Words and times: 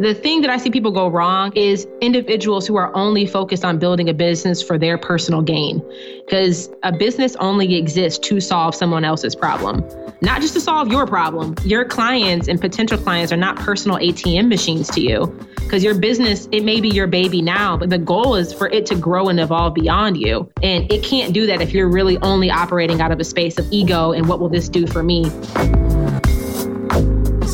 The 0.00 0.14
thing 0.14 0.42
that 0.42 0.50
I 0.50 0.58
see 0.58 0.70
people 0.70 0.92
go 0.92 1.08
wrong 1.08 1.52
is 1.56 1.88
individuals 2.00 2.68
who 2.68 2.76
are 2.76 2.94
only 2.94 3.26
focused 3.26 3.64
on 3.64 3.80
building 3.80 4.08
a 4.08 4.14
business 4.14 4.62
for 4.62 4.78
their 4.78 4.96
personal 4.96 5.42
gain. 5.42 5.82
Because 6.24 6.70
a 6.84 6.92
business 6.92 7.34
only 7.40 7.74
exists 7.74 8.28
to 8.28 8.40
solve 8.40 8.76
someone 8.76 9.04
else's 9.04 9.34
problem, 9.34 9.84
not 10.22 10.40
just 10.40 10.54
to 10.54 10.60
solve 10.60 10.92
your 10.92 11.04
problem. 11.04 11.56
Your 11.64 11.84
clients 11.84 12.46
and 12.46 12.60
potential 12.60 12.96
clients 12.96 13.32
are 13.32 13.36
not 13.36 13.56
personal 13.56 13.98
ATM 13.98 14.46
machines 14.46 14.88
to 14.90 15.00
you. 15.00 15.26
Because 15.56 15.82
your 15.82 15.96
business, 15.98 16.48
it 16.52 16.64
may 16.64 16.80
be 16.80 16.90
your 16.90 17.08
baby 17.08 17.42
now, 17.42 17.76
but 17.76 17.90
the 17.90 17.98
goal 17.98 18.36
is 18.36 18.52
for 18.52 18.68
it 18.68 18.86
to 18.86 18.94
grow 18.94 19.28
and 19.28 19.40
evolve 19.40 19.74
beyond 19.74 20.16
you. 20.16 20.48
And 20.62 20.90
it 20.92 21.02
can't 21.02 21.34
do 21.34 21.44
that 21.46 21.60
if 21.60 21.72
you're 21.72 21.88
really 21.88 22.18
only 22.18 22.52
operating 22.52 23.00
out 23.00 23.10
of 23.10 23.18
a 23.18 23.24
space 23.24 23.58
of 23.58 23.66
ego 23.72 24.12
and 24.12 24.28
what 24.28 24.38
will 24.38 24.48
this 24.48 24.68
do 24.68 24.86
for 24.86 25.02
me. 25.02 25.24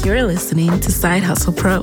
You're 0.05 0.25
listening 0.25 0.81
to 0.81 0.93
Side 0.93 1.23
Hustle 1.23 1.55
Pro, 1.55 1.81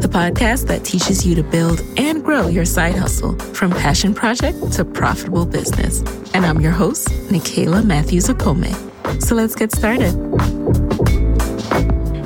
the 0.00 0.08
podcast 0.08 0.66
that 0.66 0.84
teaches 0.84 1.24
you 1.24 1.36
to 1.36 1.44
build 1.44 1.80
and 1.96 2.24
grow 2.24 2.48
your 2.48 2.64
side 2.64 2.96
hustle 2.96 3.38
from 3.54 3.70
passion 3.70 4.12
project 4.12 4.72
to 4.72 4.84
profitable 4.84 5.46
business. 5.46 6.00
And 6.34 6.44
I'm 6.44 6.60
your 6.60 6.72
host, 6.72 7.06
Nicaila 7.28 7.86
Matthews 7.86 8.26
Okome. 8.26 9.22
So 9.22 9.36
let's 9.36 9.54
get 9.54 9.70
started. 9.70 10.10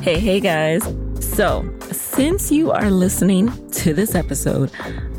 Hey, 0.01 0.19
hey 0.19 0.39
guys. 0.39 0.81
So, 1.19 1.71
since 1.91 2.51
you 2.51 2.71
are 2.71 2.89
listening 2.89 3.51
to 3.69 3.93
this 3.93 4.15
episode, 4.15 4.71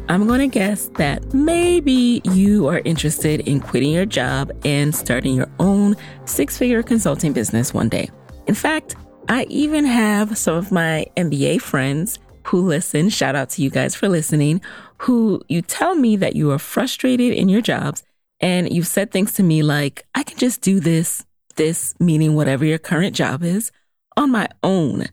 I'm 0.09 0.27
going 0.27 0.40
to 0.40 0.48
guess 0.48 0.88
that 0.96 1.34
maybe 1.34 2.20
you 2.24 2.66
are 2.66 2.80
interested 2.84 3.43
in 3.43 3.60
quitting 3.60 3.93
your 3.93 4.06
job 4.06 4.51
and 4.65 4.93
starting 4.93 5.37
your 5.37 5.48
own 5.60 5.95
six 6.24 6.59
figure 6.59 6.82
consulting 6.82 7.32
business 7.32 7.73
one 7.73 7.88
day. 7.88 8.10
In 8.48 8.54
fact, 8.54 8.96
I 9.29 9.45
even 9.51 9.85
have 9.87 10.39
some 10.39 10.57
of 10.57 10.71
my 10.71 11.07
MBA 11.16 11.61
friends 11.61 12.21
who 12.45 12.61
listen. 12.65 13.09
Shout 13.09 13.35
out 13.35 13.51
to 13.51 13.63
you 13.63 13.71
guys 13.71 13.95
for 13.95 14.09
listening, 14.09 14.60
who 14.99 15.43
you 15.49 15.63
tell 15.63 15.96
me 15.96 16.16
that 16.16 16.37
you 16.37 16.52
are 16.52 16.60
frustrated 16.60 17.33
in 17.33 17.49
your 17.49 17.60
jobs 17.60 18.05
and 18.41 18.73
you've 18.73 18.87
said 18.87 19.10
things 19.10 19.33
to 19.33 19.43
me 19.43 19.65
like, 19.65 20.07
I 20.15 20.23
can 20.23 20.38
just 20.38 20.60
do 20.60 20.79
this, 20.79 21.24
this 21.57 21.95
meaning 21.99 22.37
whatever 22.37 22.65
your 22.65 22.79
current 22.79 23.16
job 23.16 23.43
is 23.43 23.73
on 24.16 24.30
my 24.30 24.49
own. 24.63 25.07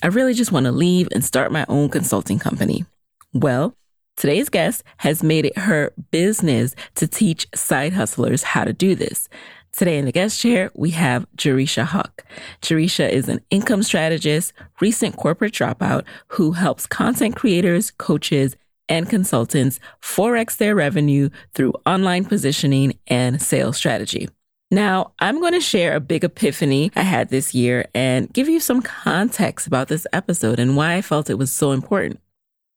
I 0.00 0.08
really 0.08 0.34
just 0.34 0.52
want 0.52 0.66
to 0.66 0.72
leave 0.72 1.08
and 1.10 1.24
start 1.24 1.50
my 1.50 1.66
own 1.68 1.88
consulting 1.88 2.38
company. 2.38 2.84
Well, 3.32 3.74
today's 4.16 4.48
guest 4.48 4.84
has 4.98 5.24
made 5.24 5.44
it 5.44 5.58
her 5.58 5.92
business 6.12 6.76
to 6.96 7.08
teach 7.08 7.48
side 7.52 7.94
hustlers 7.94 8.44
how 8.44 8.62
to 8.62 8.72
do 8.72 8.94
this. 8.94 9.28
Today 9.76 9.98
in 9.98 10.06
the 10.06 10.12
guest 10.12 10.40
chair, 10.40 10.70
we 10.74 10.92
have 10.92 11.26
Jereshia 11.36 11.84
Hawk. 11.84 12.24
Jerusha 12.62 13.12
is 13.12 13.28
an 13.28 13.42
income 13.50 13.82
strategist, 13.82 14.54
recent 14.80 15.18
corporate 15.18 15.52
dropout 15.52 16.04
who 16.28 16.52
helps 16.52 16.86
content 16.86 17.36
creators, 17.36 17.90
coaches, 17.90 18.56
and 18.88 19.06
consultants 19.06 19.78
4X 20.00 20.56
their 20.56 20.74
revenue 20.74 21.28
through 21.52 21.74
online 21.84 22.24
positioning 22.24 22.94
and 23.06 23.42
sales 23.42 23.76
strategy. 23.76 24.30
Now, 24.70 25.12
I'm 25.18 25.40
going 25.40 25.52
to 25.52 25.60
share 25.60 25.94
a 25.94 26.00
big 26.00 26.24
epiphany 26.24 26.90
I 26.96 27.02
had 27.02 27.28
this 27.28 27.54
year 27.54 27.86
and 27.94 28.32
give 28.32 28.48
you 28.48 28.60
some 28.60 28.80
context 28.80 29.66
about 29.66 29.88
this 29.88 30.06
episode 30.10 30.58
and 30.58 30.74
why 30.74 30.94
I 30.94 31.02
felt 31.02 31.28
it 31.28 31.34
was 31.34 31.52
so 31.52 31.72
important. 31.72 32.18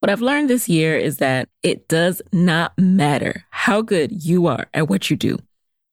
What 0.01 0.09
I've 0.09 0.21
learned 0.21 0.49
this 0.49 0.67
year 0.67 0.97
is 0.97 1.17
that 1.17 1.47
it 1.63 1.87
does 1.87 2.21
not 2.33 2.77
matter 2.77 3.45
how 3.51 3.81
good 3.81 4.25
you 4.25 4.47
are 4.47 4.67
at 4.73 4.89
what 4.89 5.09
you 5.09 5.15
do. 5.15 5.39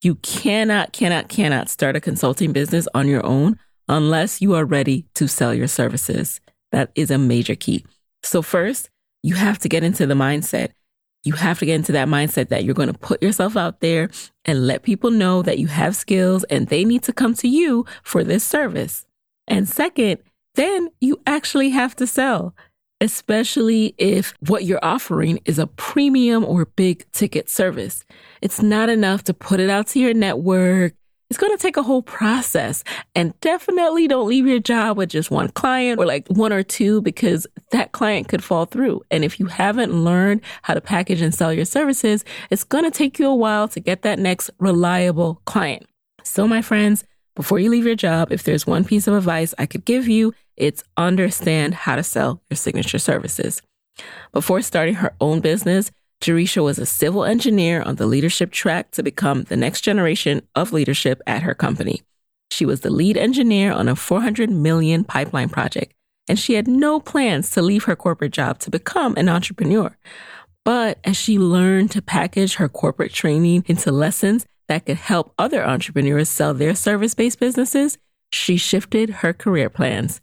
You 0.07 0.15
cannot, 0.15 0.93
cannot, 0.93 1.27
cannot 1.27 1.67
start 1.67 1.97
a 1.97 1.99
consulting 1.99 2.53
business 2.53 2.87
on 2.93 3.09
your 3.09 3.25
own 3.25 3.59
unless 3.89 4.41
you 4.41 4.55
are 4.55 4.63
ready 4.63 5.05
to 5.15 5.27
sell 5.27 5.53
your 5.53 5.67
services. 5.67 6.39
That 6.71 6.91
is 6.95 7.11
a 7.11 7.17
major 7.17 7.55
key. 7.55 7.83
So, 8.23 8.41
first, 8.41 8.89
you 9.21 9.35
have 9.35 9.59
to 9.59 9.67
get 9.67 9.83
into 9.83 10.07
the 10.07 10.13
mindset. 10.13 10.69
You 11.25 11.33
have 11.33 11.59
to 11.59 11.65
get 11.65 11.75
into 11.75 11.91
that 11.91 12.07
mindset 12.07 12.47
that 12.47 12.63
you're 12.63 12.73
going 12.73 12.87
to 12.87 12.97
put 12.97 13.21
yourself 13.21 13.57
out 13.57 13.81
there 13.81 14.09
and 14.45 14.65
let 14.65 14.83
people 14.83 15.11
know 15.11 15.41
that 15.41 15.59
you 15.59 15.67
have 15.67 15.93
skills 15.93 16.45
and 16.45 16.69
they 16.69 16.85
need 16.85 17.03
to 17.03 17.11
come 17.11 17.33
to 17.33 17.49
you 17.49 17.85
for 18.01 18.23
this 18.23 18.45
service. 18.45 19.05
And 19.45 19.67
second, 19.67 20.19
then 20.55 20.87
you 21.01 21.19
actually 21.27 21.71
have 21.71 21.97
to 21.97 22.07
sell 22.07 22.55
especially 23.01 23.93
if 23.97 24.33
what 24.47 24.65
you're 24.65 24.83
offering 24.83 25.39
is 25.45 25.59
a 25.59 25.67
premium 25.67 26.43
or 26.43 26.65
big 26.65 27.09
ticket 27.11 27.49
service. 27.49 28.05
It's 28.41 28.61
not 28.61 28.89
enough 28.89 29.23
to 29.25 29.33
put 29.33 29.59
it 29.59 29.69
out 29.69 29.87
to 29.87 29.99
your 29.99 30.13
network. 30.13 30.93
It's 31.29 31.37
going 31.37 31.55
to 31.55 31.61
take 31.61 31.75
a 31.75 31.83
whole 31.83 32.01
process 32.01 32.85
and 33.13 33.37
definitely 33.41 34.07
don't 34.07 34.29
leave 34.29 34.47
your 34.47 34.59
job 34.59 34.97
with 34.97 35.09
just 35.09 35.29
one 35.29 35.49
client 35.49 35.99
or 35.99 36.05
like 36.05 36.25
one 36.29 36.53
or 36.53 36.63
two 36.63 37.01
because 37.01 37.45
that 37.71 37.91
client 37.91 38.29
could 38.29 38.41
fall 38.43 38.65
through. 38.65 39.01
And 39.11 39.25
if 39.25 39.37
you 39.37 39.47
haven't 39.47 39.91
learned 39.91 40.41
how 40.61 40.73
to 40.73 40.79
package 40.79 41.21
and 41.21 41.35
sell 41.35 41.51
your 41.51 41.65
services, 41.65 42.23
it's 42.49 42.63
going 42.63 42.85
to 42.85 42.91
take 42.91 43.19
you 43.19 43.27
a 43.27 43.35
while 43.35 43.67
to 43.67 43.81
get 43.81 44.03
that 44.03 44.19
next 44.19 44.49
reliable 44.57 45.41
client. 45.45 45.85
So 46.23 46.47
my 46.47 46.61
friends, 46.61 47.03
before 47.37 47.59
you 47.59 47.69
leave 47.69 47.85
your 47.85 47.95
job, 47.95 48.31
if 48.31 48.41
there's 48.41 48.65
one 48.65 48.83
piece 48.83 49.05
of 49.05 49.13
advice 49.13 49.53
I 49.59 49.67
could 49.67 49.85
give 49.85 50.07
you, 50.07 50.33
it's 50.55 50.83
understand 50.97 51.75
how 51.75 51.95
to 51.95 52.01
sell 52.01 52.41
your 52.49 52.57
signature 52.57 52.97
services. 52.97 53.61
Before 54.33 54.63
starting 54.63 54.95
her 54.95 55.13
own 55.21 55.39
business, 55.39 55.91
Jereshia 56.19 56.63
was 56.63 56.79
a 56.79 56.85
civil 56.87 57.25
engineer 57.25 57.83
on 57.83 57.97
the 57.97 58.07
leadership 58.07 58.51
track 58.51 58.89
to 58.93 59.03
become 59.03 59.43
the 59.43 59.55
next 59.55 59.81
generation 59.81 60.41
of 60.55 60.73
leadership 60.73 61.21
at 61.27 61.43
her 61.43 61.53
company. 61.53 62.01
She 62.49 62.65
was 62.65 62.81
the 62.81 62.89
lead 62.89 63.17
engineer 63.17 63.71
on 63.71 63.87
a 63.87 63.95
400 63.95 64.49
million 64.49 65.03
pipeline 65.03 65.49
project, 65.49 65.93
and 66.27 66.39
she 66.39 66.55
had 66.55 66.67
no 66.67 66.99
plans 66.99 67.51
to 67.51 67.61
leave 67.61 67.83
her 67.83 67.95
corporate 67.95 68.33
job 68.33 68.57
to 68.61 68.71
become 68.71 69.15
an 69.15 69.29
entrepreneur. 69.29 69.95
But 70.65 70.97
as 71.03 71.15
she 71.15 71.37
learned 71.37 71.91
to 71.91 72.01
package 72.01 72.55
her 72.55 72.67
corporate 72.67 73.13
training 73.13 73.63
into 73.67 73.91
lessons 73.91 74.47
that 74.67 74.85
could 74.85 74.97
help 74.97 75.33
other 75.37 75.65
entrepreneurs 75.65 76.29
sell 76.29 76.53
their 76.53 76.75
service 76.75 77.13
based 77.13 77.39
businesses, 77.39 77.97
she 78.31 78.57
shifted 78.57 79.09
her 79.09 79.33
career 79.33 79.69
plans. 79.69 80.21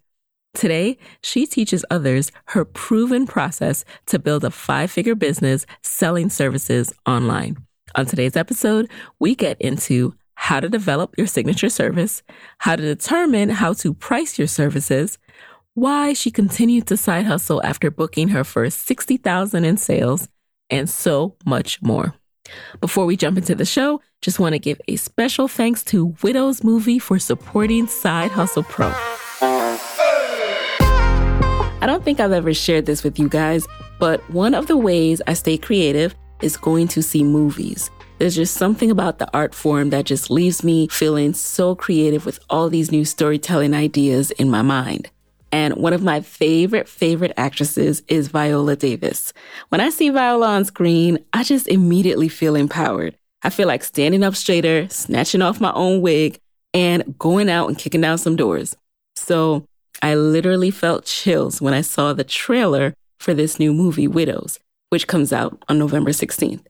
Today, 0.54 0.98
she 1.20 1.46
teaches 1.46 1.84
others 1.90 2.30
her 2.46 2.64
proven 2.64 3.26
process 3.26 3.84
to 4.06 4.18
build 4.18 4.44
a 4.44 4.50
five 4.50 4.90
figure 4.90 5.16
business 5.16 5.66
selling 5.82 6.30
services 6.30 6.92
online. 7.06 7.56
On 7.96 8.06
today's 8.06 8.36
episode, 8.36 8.88
we 9.18 9.34
get 9.34 9.60
into 9.60 10.14
how 10.34 10.60
to 10.60 10.68
develop 10.68 11.14
your 11.16 11.26
signature 11.26 11.68
service, 11.68 12.22
how 12.58 12.76
to 12.76 12.82
determine 12.82 13.48
how 13.48 13.72
to 13.74 13.94
price 13.94 14.38
your 14.38 14.48
services, 14.48 15.18
why 15.74 16.12
she 16.12 16.30
continued 16.30 16.86
to 16.86 16.96
side 16.96 17.26
hustle 17.26 17.60
after 17.64 17.90
booking 17.90 18.28
her 18.28 18.44
first 18.44 18.86
60,000 18.86 19.64
in 19.64 19.76
sales, 19.76 20.28
and 20.70 20.88
so 20.88 21.36
much 21.44 21.82
more. 21.82 22.14
Before 22.80 23.06
we 23.06 23.16
jump 23.16 23.38
into 23.38 23.54
the 23.54 23.64
show, 23.64 24.00
just 24.20 24.38
want 24.38 24.54
to 24.54 24.58
give 24.58 24.80
a 24.88 24.96
special 24.96 25.48
thanks 25.48 25.82
to 25.84 26.14
Widows 26.22 26.62
Movie 26.64 26.98
for 26.98 27.18
supporting 27.18 27.86
Side 27.86 28.30
Hustle 28.30 28.62
Pro. 28.64 28.92
I 31.80 31.86
don't 31.86 32.04
think 32.04 32.20
I've 32.20 32.32
ever 32.32 32.54
shared 32.54 32.86
this 32.86 33.04
with 33.04 33.18
you 33.18 33.28
guys, 33.28 33.66
but 33.98 34.20
one 34.30 34.54
of 34.54 34.66
the 34.66 34.76
ways 34.76 35.20
I 35.26 35.34
stay 35.34 35.58
creative 35.58 36.14
is 36.40 36.56
going 36.56 36.88
to 36.88 37.02
see 37.02 37.22
movies. 37.22 37.90
There's 38.18 38.36
just 38.36 38.54
something 38.54 38.90
about 38.90 39.18
the 39.18 39.28
art 39.34 39.54
form 39.54 39.90
that 39.90 40.06
just 40.06 40.30
leaves 40.30 40.64
me 40.64 40.88
feeling 40.88 41.34
so 41.34 41.74
creative 41.74 42.24
with 42.24 42.38
all 42.48 42.70
these 42.70 42.92
new 42.92 43.04
storytelling 43.04 43.74
ideas 43.74 44.30
in 44.32 44.48
my 44.50 44.62
mind. 44.62 45.10
And 45.54 45.76
one 45.76 45.92
of 45.92 46.02
my 46.02 46.20
favorite, 46.20 46.88
favorite 46.88 47.30
actresses 47.36 48.02
is 48.08 48.26
Viola 48.26 48.74
Davis. 48.74 49.32
When 49.68 49.80
I 49.80 49.90
see 49.90 50.10
Viola 50.10 50.48
on 50.48 50.64
screen, 50.64 51.24
I 51.32 51.44
just 51.44 51.68
immediately 51.68 52.28
feel 52.28 52.56
empowered. 52.56 53.16
I 53.44 53.50
feel 53.50 53.68
like 53.68 53.84
standing 53.84 54.24
up 54.24 54.34
straighter, 54.34 54.88
snatching 54.88 55.42
off 55.42 55.60
my 55.60 55.72
own 55.74 56.00
wig, 56.00 56.40
and 56.72 57.16
going 57.20 57.48
out 57.48 57.68
and 57.68 57.78
kicking 57.78 58.00
down 58.00 58.18
some 58.18 58.34
doors. 58.34 58.76
So 59.14 59.64
I 60.02 60.16
literally 60.16 60.72
felt 60.72 61.04
chills 61.04 61.62
when 61.62 61.72
I 61.72 61.82
saw 61.82 62.12
the 62.12 62.24
trailer 62.24 62.92
for 63.20 63.32
this 63.32 63.60
new 63.60 63.72
movie, 63.72 64.08
Widows, 64.08 64.58
which 64.90 65.06
comes 65.06 65.32
out 65.32 65.62
on 65.68 65.78
November 65.78 66.10
16th. 66.10 66.64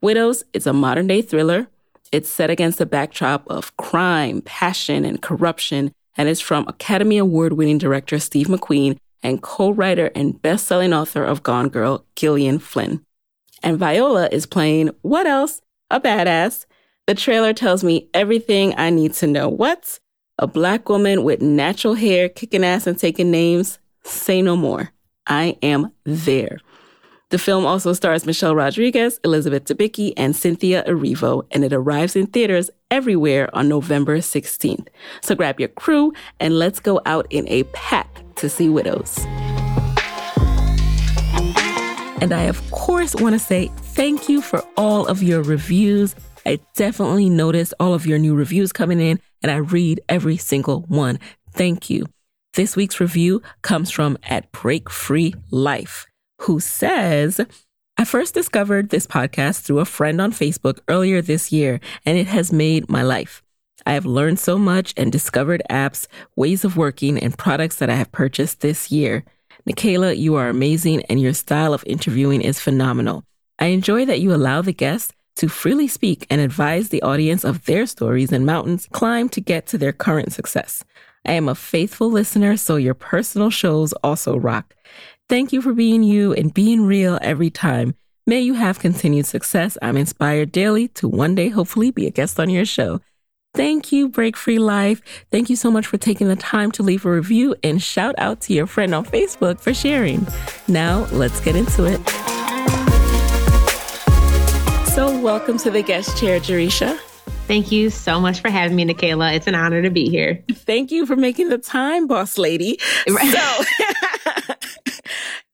Widows 0.00 0.44
is 0.52 0.68
a 0.68 0.72
modern 0.72 1.08
day 1.08 1.20
thriller. 1.20 1.66
It's 2.12 2.30
set 2.30 2.48
against 2.48 2.78
the 2.78 2.86
backdrop 2.86 3.44
of 3.50 3.76
crime, 3.76 4.40
passion, 4.40 5.04
and 5.04 5.20
corruption, 5.20 5.92
and 6.20 6.28
is 6.28 6.38
from 6.38 6.68
Academy 6.68 7.16
Award 7.16 7.54
winning 7.54 7.78
director 7.78 8.18
Steve 8.18 8.48
McQueen 8.48 8.98
and 9.22 9.40
co 9.40 9.70
writer 9.70 10.10
and 10.14 10.40
best 10.42 10.66
selling 10.66 10.92
author 10.92 11.24
of 11.24 11.42
Gone 11.42 11.70
Girl, 11.70 12.04
Gillian 12.14 12.58
Flynn. 12.58 13.02
And 13.62 13.78
Viola 13.78 14.28
is 14.30 14.44
playing 14.44 14.90
what 15.00 15.26
else? 15.26 15.62
A 15.90 15.98
badass. 15.98 16.66
The 17.06 17.14
trailer 17.14 17.54
tells 17.54 17.82
me 17.82 18.10
everything 18.12 18.74
I 18.76 18.90
need 18.90 19.14
to 19.14 19.26
know. 19.26 19.48
What? 19.48 19.98
A 20.38 20.46
black 20.46 20.90
woman 20.90 21.24
with 21.24 21.40
natural 21.40 21.94
hair 21.94 22.28
kicking 22.28 22.64
ass 22.64 22.86
and 22.86 22.98
taking 22.98 23.30
names? 23.30 23.78
Say 24.04 24.42
no 24.42 24.56
more. 24.56 24.92
I 25.26 25.56
am 25.62 25.90
there. 26.04 26.58
The 27.30 27.38
film 27.38 27.64
also 27.64 27.92
stars 27.92 28.26
Michelle 28.26 28.56
Rodriguez, 28.56 29.20
Elizabeth 29.24 29.64
Debicki, 29.64 30.12
and 30.16 30.34
Cynthia 30.34 30.82
Erivo, 30.84 31.46
and 31.52 31.64
it 31.64 31.72
arrives 31.72 32.16
in 32.16 32.26
theaters 32.26 32.70
everywhere 32.90 33.48
on 33.54 33.68
November 33.68 34.18
16th. 34.18 34.88
So 35.22 35.36
grab 35.36 35.60
your 35.60 35.68
crew 35.68 36.12
and 36.40 36.58
let's 36.58 36.80
go 36.80 37.00
out 37.06 37.28
in 37.30 37.46
a 37.48 37.62
pack 37.72 38.08
to 38.34 38.48
see 38.48 38.68
Widows. 38.68 39.16
And 42.20 42.32
I, 42.32 42.42
of 42.42 42.68
course, 42.72 43.14
want 43.14 43.34
to 43.34 43.38
say 43.38 43.70
thank 43.76 44.28
you 44.28 44.42
for 44.42 44.64
all 44.76 45.06
of 45.06 45.22
your 45.22 45.42
reviews. 45.42 46.16
I 46.44 46.58
definitely 46.74 47.28
noticed 47.28 47.74
all 47.78 47.94
of 47.94 48.06
your 48.06 48.18
new 48.18 48.34
reviews 48.34 48.72
coming 48.72 49.00
in, 49.00 49.20
and 49.40 49.52
I 49.52 49.56
read 49.56 50.00
every 50.08 50.36
single 50.36 50.80
one. 50.88 51.20
Thank 51.52 51.88
you. 51.90 52.06
This 52.54 52.74
week's 52.74 52.98
review 52.98 53.40
comes 53.62 53.92
from 53.92 54.18
at 54.24 54.50
Break 54.50 54.90
Free 54.90 55.32
Life, 55.52 56.06
who 56.40 56.60
says, 56.60 57.40
I 57.98 58.04
first 58.04 58.32
discovered 58.32 58.88
this 58.88 59.06
podcast 59.06 59.60
through 59.60 59.80
a 59.80 59.84
friend 59.84 60.20
on 60.20 60.32
Facebook 60.32 60.78
earlier 60.88 61.20
this 61.20 61.52
year, 61.52 61.80
and 62.06 62.16
it 62.16 62.26
has 62.28 62.52
made 62.52 62.88
my 62.88 63.02
life. 63.02 63.42
I 63.84 63.92
have 63.92 64.06
learned 64.06 64.38
so 64.38 64.58
much 64.58 64.94
and 64.96 65.12
discovered 65.12 65.62
apps, 65.68 66.06
ways 66.36 66.64
of 66.64 66.76
working, 66.76 67.18
and 67.18 67.36
products 67.36 67.76
that 67.76 67.90
I 67.90 67.94
have 67.94 68.12
purchased 68.12 68.60
this 68.60 68.90
year. 68.90 69.24
Nicaila, 69.68 70.16
you 70.16 70.36
are 70.36 70.48
amazing, 70.48 71.02
and 71.10 71.20
your 71.20 71.34
style 71.34 71.74
of 71.74 71.84
interviewing 71.86 72.40
is 72.40 72.58
phenomenal. 72.58 73.24
I 73.58 73.66
enjoy 73.66 74.06
that 74.06 74.20
you 74.20 74.34
allow 74.34 74.62
the 74.62 74.72
guests 74.72 75.12
to 75.36 75.48
freely 75.48 75.88
speak 75.88 76.26
and 76.30 76.40
advise 76.40 76.88
the 76.88 77.02
audience 77.02 77.44
of 77.44 77.66
their 77.66 77.86
stories 77.86 78.32
and 78.32 78.46
mountains 78.46 78.88
climbed 78.92 79.32
to 79.32 79.40
get 79.40 79.66
to 79.68 79.78
their 79.78 79.92
current 79.92 80.32
success. 80.32 80.84
I 81.26 81.32
am 81.32 81.48
a 81.48 81.54
faithful 81.54 82.10
listener, 82.10 82.56
so 82.56 82.76
your 82.76 82.94
personal 82.94 83.50
shows 83.50 83.92
also 84.02 84.38
rock. 84.38 84.74
Thank 85.30 85.52
you 85.52 85.62
for 85.62 85.72
being 85.72 86.02
you 86.02 86.32
and 86.32 86.52
being 86.52 86.84
real 86.84 87.16
every 87.22 87.50
time. 87.50 87.94
May 88.26 88.40
you 88.40 88.54
have 88.54 88.80
continued 88.80 89.26
success. 89.26 89.78
I'm 89.80 89.96
inspired 89.96 90.50
daily 90.50 90.88
to 90.98 91.06
one 91.06 91.36
day 91.36 91.50
hopefully 91.50 91.92
be 91.92 92.08
a 92.08 92.10
guest 92.10 92.40
on 92.40 92.50
your 92.50 92.64
show. 92.64 93.00
Thank 93.54 93.92
you, 93.92 94.08
Break 94.08 94.36
Free 94.36 94.58
Life. 94.58 95.00
Thank 95.30 95.48
you 95.48 95.54
so 95.54 95.70
much 95.70 95.86
for 95.86 95.98
taking 95.98 96.26
the 96.26 96.34
time 96.34 96.72
to 96.72 96.82
leave 96.82 97.06
a 97.06 97.12
review 97.12 97.54
and 97.62 97.80
shout 97.80 98.16
out 98.18 98.40
to 98.40 98.52
your 98.52 98.66
friend 98.66 98.92
on 98.92 99.04
Facebook 99.04 99.60
for 99.60 99.72
sharing. 99.72 100.26
Now, 100.66 101.06
let's 101.12 101.38
get 101.38 101.54
into 101.54 101.84
it. 101.84 102.00
So, 104.88 105.16
welcome 105.20 105.58
to 105.58 105.70
the 105.70 105.84
guest 105.86 106.18
chair, 106.18 106.40
Jereshia. 106.40 106.98
Thank 107.46 107.70
you 107.70 107.90
so 107.90 108.20
much 108.20 108.40
for 108.40 108.50
having 108.50 108.76
me, 108.76 108.84
Nicaila. 108.84 109.36
It's 109.36 109.46
an 109.46 109.54
honor 109.54 109.80
to 109.80 109.90
be 109.90 110.08
here. 110.08 110.42
Thank 110.50 110.90
you 110.90 111.06
for 111.06 111.14
making 111.14 111.50
the 111.50 111.58
time, 111.58 112.08
boss 112.08 112.36
lady. 112.36 112.80
Right. 113.08 113.32
So, 113.32 113.64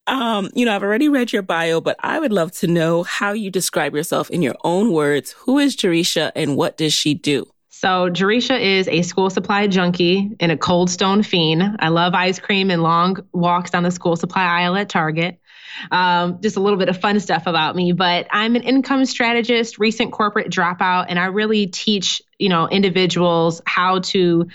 um, 0.07 0.51
you 0.55 0.65
know, 0.65 0.75
I've 0.75 0.83
already 0.83 1.09
read 1.09 1.33
your 1.33 1.43
bio, 1.43 1.81
but 1.81 1.97
I 2.01 2.19
would 2.19 2.33
love 2.33 2.53
to 2.59 2.67
know 2.67 3.03
how 3.03 3.33
you 3.33 3.51
describe 3.51 3.95
yourself 3.95 4.31
in 4.31 4.43
your 4.43 4.57
own 4.65 4.93
words. 4.93 5.33
Who 5.33 5.59
is 5.59 5.77
Jereshia 5.77 6.33
and 6.35 6.57
what 6.57 6.77
does 6.77 6.93
she 6.93 7.15
do? 7.15 7.47
So, 7.71 8.09
Jereshia 8.09 8.59
is 8.59 8.89
a 8.89 9.03
school 9.03 9.29
supply 9.29 9.67
junkie 9.67 10.31
and 10.41 10.51
a 10.51 10.57
cold 10.57 10.89
stone 10.89 11.23
fiend. 11.23 11.77
I 11.79 11.89
love 11.89 12.15
ice 12.15 12.39
cream 12.39 12.71
and 12.71 12.83
long 12.83 13.19
walks 13.33 13.71
down 13.71 13.83
the 13.83 13.91
school 13.91 14.17
supply 14.17 14.45
aisle 14.45 14.77
at 14.77 14.89
Target. 14.89 15.39
Um, 15.91 16.41
just 16.41 16.57
a 16.57 16.61
little 16.61 16.79
bit 16.79 16.89
of 16.89 16.99
fun 16.99 17.21
stuff 17.21 17.47
about 17.47 17.77
me, 17.77 17.93
but 17.93 18.29
I'm 18.31 18.57
an 18.57 18.63
income 18.63 19.05
strategist, 19.05 19.79
recent 19.79 20.11
corporate 20.11 20.51
dropout, 20.51 21.07
and 21.11 21.19
I 21.19 21.27
really 21.27 21.67
teach, 21.67 22.23
you 22.39 22.49
know, 22.49 22.67
individuals 22.67 23.61
how 23.67 23.99
to 23.99 24.47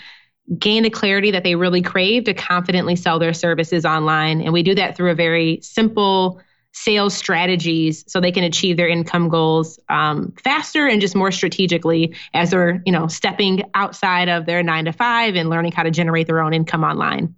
gain 0.58 0.82
the 0.82 0.90
clarity 0.90 1.30
that 1.30 1.44
they 1.44 1.54
really 1.54 1.82
crave 1.82 2.24
to 2.24 2.34
confidently 2.34 2.96
sell 2.96 3.18
their 3.18 3.32
services 3.32 3.84
online. 3.84 4.40
And 4.40 4.52
we 4.52 4.62
do 4.62 4.74
that 4.74 4.96
through 4.96 5.10
a 5.10 5.14
very 5.14 5.60
simple, 5.62 6.40
sales 6.72 7.14
strategies 7.14 8.04
so 8.06 8.20
they 8.20 8.32
can 8.32 8.44
achieve 8.44 8.76
their 8.76 8.88
income 8.88 9.28
goals 9.28 9.78
um, 9.88 10.32
faster 10.42 10.86
and 10.86 11.00
just 11.00 11.14
more 11.14 11.30
strategically 11.30 12.14
as 12.32 12.50
they're 12.50 12.82
you 12.86 12.92
know 12.92 13.06
stepping 13.06 13.62
outside 13.74 14.28
of 14.28 14.46
their 14.46 14.62
nine 14.62 14.86
to 14.86 14.92
five 14.92 15.34
and 15.34 15.50
learning 15.50 15.72
how 15.72 15.82
to 15.82 15.90
generate 15.90 16.26
their 16.26 16.40
own 16.40 16.54
income 16.54 16.82
online 16.82 17.34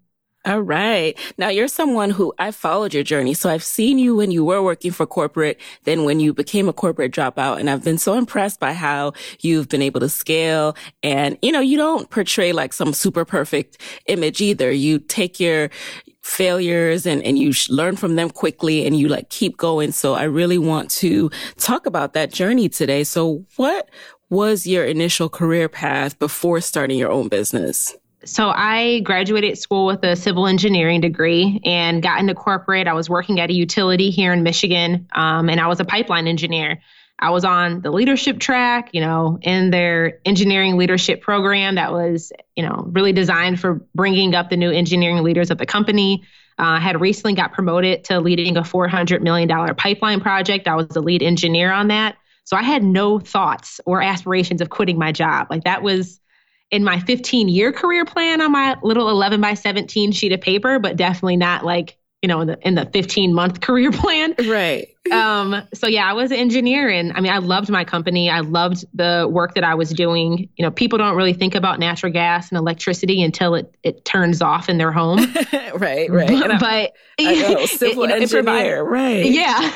all 0.47 0.61
right. 0.61 1.19
Now 1.39 1.49
you're 1.49 1.69
someone 1.69 2.11
who 2.11 2.35
I 2.39 2.51
followed 2.51 2.93
your 2.93 3.03
journey. 3.03 3.33
So 3.33 3.49
I've 3.49 3.65
seen 3.65 3.99
you 3.99 4.15
when 4.17 4.31
you 4.31 4.45
were 4.45 4.63
working 4.63 4.91
for 4.91 5.07
corporate, 5.07 5.59
then 5.85 6.05
when 6.05 6.21
you 6.21 6.35
became 6.35 6.69
a 6.69 6.73
corporate 6.73 7.13
dropout. 7.13 7.61
And 7.61 7.71
I've 7.71 7.83
been 7.83 7.99
so 7.99 8.15
impressed 8.15 8.61
by 8.61 8.75
how 8.75 9.15
you've 9.41 9.69
been 9.69 9.81
able 9.83 10.01
to 10.01 10.09
scale. 10.09 10.77
And, 11.03 11.39
you 11.41 11.51
know, 11.51 11.61
you 11.61 11.79
don't 11.79 12.11
portray 12.11 12.53
like 12.53 12.75
some 12.75 12.93
super 12.93 13.25
perfect 13.25 13.81
image 14.07 14.43
either. 14.43 14.71
You 14.71 14.99
take 14.99 15.41
your, 15.41 15.71
failures 16.25 17.05
and, 17.05 17.23
and 17.23 17.39
you 17.39 17.53
learn 17.69 17.97
from 17.97 18.17
them 18.17 18.31
quickly 18.31 18.87
and 18.87 18.99
you 18.99 19.09
like 19.09 19.29
keep 19.29 19.59
going. 19.59 19.93
So 19.93 20.15
I 20.15 20.23
really 20.23 20.57
want 20.57 20.91
to 20.93 21.31
talk 21.59 21.85
about 21.85 22.15
that 22.15 22.33
journey 22.33 22.71
today. 22.71 23.05
So 23.05 23.45
what 23.57 23.91
was 24.31 24.67
your 24.67 24.87
initial 24.87 25.29
career 25.29 25.69
path 25.69 26.19
before 26.19 26.63
starting 26.63 26.99
your 26.99 27.11
own 27.11 27.29
business? 27.29 27.95
So 28.27 28.49
I 28.49 29.01
graduated 29.01 29.59
school 29.59 29.87
with 29.87 30.03
a 30.05 30.17
civil 30.17 30.47
engineering 30.47 31.01
degree 31.01 31.61
and 31.65 32.03
got 32.03 32.21
into 32.21 32.35
corporate. 32.35 32.87
I 32.87 32.95
was 32.95 33.09
working 33.09 33.41
at 33.41 33.51
a 33.51 33.53
utility 33.53 34.11
here 34.11 34.33
in 34.33 34.43
Michigan, 34.43 35.09
um, 35.13 35.49
and 35.49 35.61
I 35.61 35.69
was 35.69 35.81
a 35.81 35.85
pipeline 35.85 36.27
engineer. 36.27 36.81
I 37.19 37.31
was 37.31 37.45
on 37.45 37.81
the 37.81 37.91
leadership 37.91 38.41
track, 38.41 38.91
you 38.93 39.01
know, 39.01 39.39
in 39.41 39.71
their 39.71 40.19
engineering 40.25 40.77
leadership 40.77 41.23
program 41.23 41.77
that 41.77 41.93
was, 41.93 42.33
you 42.57 42.63
know, 42.65 42.89
really 42.91 43.13
designed 43.13 43.61
for 43.61 43.87
bringing 43.95 44.35
up 44.35 44.51
the 44.51 44.57
new 44.57 44.71
engineering 44.71 45.23
leaders 45.23 45.51
of 45.51 45.59
the 45.59 45.67
company. 45.67 46.25
I 46.59 46.77
uh, 46.77 46.81
had 46.81 47.01
recently 47.01 47.35
got 47.35 47.53
promoted 47.53 48.05
to 48.05 48.21
leading 48.21 48.57
a 48.57 48.63
$400 48.63 49.21
million 49.23 49.49
pipeline 49.77 50.21
project. 50.21 50.69
I 50.69 50.75
was 50.75 50.89
the 50.89 51.01
lead 51.01 51.23
engineer 51.23 51.73
on 51.73 51.89
that. 51.89 52.17
So 52.45 52.57
I 52.57 52.63
had 52.63 52.83
no 52.83 53.19
thoughts 53.19 53.81
or 53.87 54.03
aspirations 54.03 54.61
of 54.61 54.69
quitting 54.69 54.99
my 54.99 55.13
job. 55.13 55.49
Like 55.51 55.65
that 55.65 55.83
was 55.83 56.21
in 56.75 56.83
my 56.83 56.99
15 56.99 57.49
year 57.49 57.73
career 57.73 58.05
plan 58.05 58.41
on 58.41 58.51
my 58.51 58.77
little 58.83 59.09
11 59.09 59.41
by 59.41 59.55
17 59.55 60.11
sheet 60.11 60.33
of 60.33 60.41
paper, 60.41 60.81
but 60.81 60.97
definitely 60.97 61.37
not 61.37 61.65
like 61.65 61.97
you 62.21 62.29
know, 62.29 62.41
in 62.41 62.47
the 62.47 62.59
in 62.67 62.75
the 62.75 62.87
15 62.87 63.35
month 63.35 63.61
career 63.61 63.93
plan. 63.93 64.35
Right. 64.49 64.89
Um, 65.13 65.63
so 65.75 65.87
yeah, 65.87 66.09
I 66.09 66.15
was 66.15 66.31
an 66.31 66.39
engineer 66.39 66.89
and 66.89 67.13
I 67.13 67.21
mean 67.21 67.31
I 67.31 67.37
loved 67.37 67.69
my 67.69 67.85
company. 67.85 68.31
I 68.31 68.41
loved 68.41 68.87
the 68.95 69.29
work 69.31 69.55
that 69.57 69.63
I 69.63 69.75
was 69.75 69.91
doing. 69.91 70.49
You 70.57 70.65
know, 70.65 70.71
people 70.71 70.99
don't 70.99 71.17
really 71.17 71.35
think 71.35 71.55
about 71.55 71.79
natural 71.79 72.11
gas 72.11 72.49
and 72.49 72.57
electricity 72.57 73.23
until 73.23 73.55
it 73.55 73.77
it 73.83 74.07
turns 74.07 74.41
off 74.41 74.71
in 74.71 74.79
their 74.79 74.91
home. 74.91 75.19
right, 75.75 76.11
right. 76.11 76.31
But, 76.61 76.61
but 76.61 76.93
I 77.21 77.35
know, 77.35 77.67
civil 77.67 78.05
it, 78.05 78.07
you 78.07 78.09
know, 78.09 78.15
engineer, 78.23 78.83
right. 78.83 79.27
Yeah. 79.27 79.75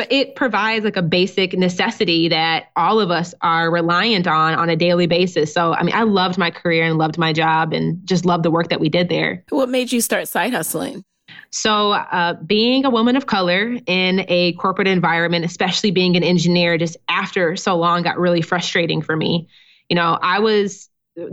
But 0.00 0.10
it 0.10 0.34
provides 0.34 0.82
like 0.82 0.96
a 0.96 1.02
basic 1.02 1.52
necessity 1.52 2.28
that 2.28 2.68
all 2.74 3.00
of 3.00 3.10
us 3.10 3.34
are 3.42 3.70
reliant 3.70 4.26
on 4.26 4.54
on 4.54 4.70
a 4.70 4.74
daily 4.74 5.06
basis. 5.06 5.52
So, 5.52 5.74
I 5.74 5.82
mean, 5.82 5.94
I 5.94 6.04
loved 6.04 6.38
my 6.38 6.50
career 6.50 6.84
and 6.84 6.96
loved 6.96 7.18
my 7.18 7.34
job 7.34 7.74
and 7.74 8.00
just 8.06 8.24
loved 8.24 8.42
the 8.42 8.50
work 8.50 8.70
that 8.70 8.80
we 8.80 8.88
did 8.88 9.10
there. 9.10 9.44
What 9.50 9.68
made 9.68 9.92
you 9.92 10.00
start 10.00 10.26
side 10.26 10.54
hustling? 10.54 11.04
So, 11.50 11.92
uh, 11.92 12.32
being 12.32 12.86
a 12.86 12.90
woman 12.90 13.14
of 13.14 13.26
color 13.26 13.76
in 13.84 14.24
a 14.26 14.54
corporate 14.54 14.88
environment, 14.88 15.44
especially 15.44 15.90
being 15.90 16.16
an 16.16 16.22
engineer, 16.22 16.78
just 16.78 16.96
after 17.06 17.54
so 17.54 17.76
long 17.76 18.02
got 18.02 18.18
really 18.18 18.40
frustrating 18.40 19.02
for 19.02 19.14
me. 19.14 19.48
You 19.90 19.96
know, 19.96 20.18
I 20.22 20.38
was 20.38 20.88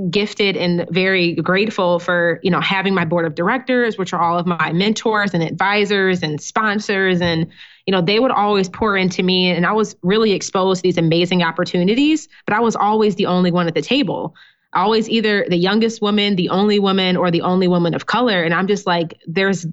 gifted 0.10 0.58
and 0.58 0.88
very 0.90 1.36
grateful 1.36 2.00
for 2.00 2.40
you 2.42 2.50
know 2.50 2.60
having 2.60 2.96
my 2.96 3.06
board 3.06 3.26
of 3.26 3.36
directors 3.36 3.98
which 3.98 4.12
are 4.12 4.22
all 4.22 4.38
of 4.38 4.48
my 4.48 4.74
mentors 4.74 5.34
and 5.34 5.44
advisors 5.44 6.24
and 6.24 6.42
sponsors. 6.42 7.22
And 7.22 7.48
you 7.86 7.92
know 7.92 8.02
they 8.02 8.20
would 8.20 8.32
always 8.32 8.68
pour 8.70 8.98
into 8.98 9.24
me 9.24 9.50
and 9.50 9.66
i 9.66 9.72
was 9.72 9.96
really 10.02 10.34
exposed 10.34 10.80
to 10.80 10.84
these 10.84 10.98
amazing 10.98 11.42
opportunities 11.42 12.28
but 12.46 12.54
i 12.54 12.60
was 12.60 12.76
always 12.76 13.16
the 13.16 13.28
only 13.28 13.52
one 13.52 13.68
at 13.68 13.76
the 13.76 13.82
table. 13.82 14.36
Always 14.74 15.10
either 15.10 15.46
the 15.48 15.58
youngest 15.58 16.02
woman 16.02 16.36
the 16.36 16.50
only 16.50 16.80
woman 16.80 17.16
or 17.16 17.32
the 17.32 17.42
only 17.42 17.68
woman 17.68 17.94
of 17.94 18.06
color. 18.06 18.44
And 18.44 18.54
i'm 18.54 18.68
just 18.68 18.86
like 18.86 19.20
there's 19.26 19.66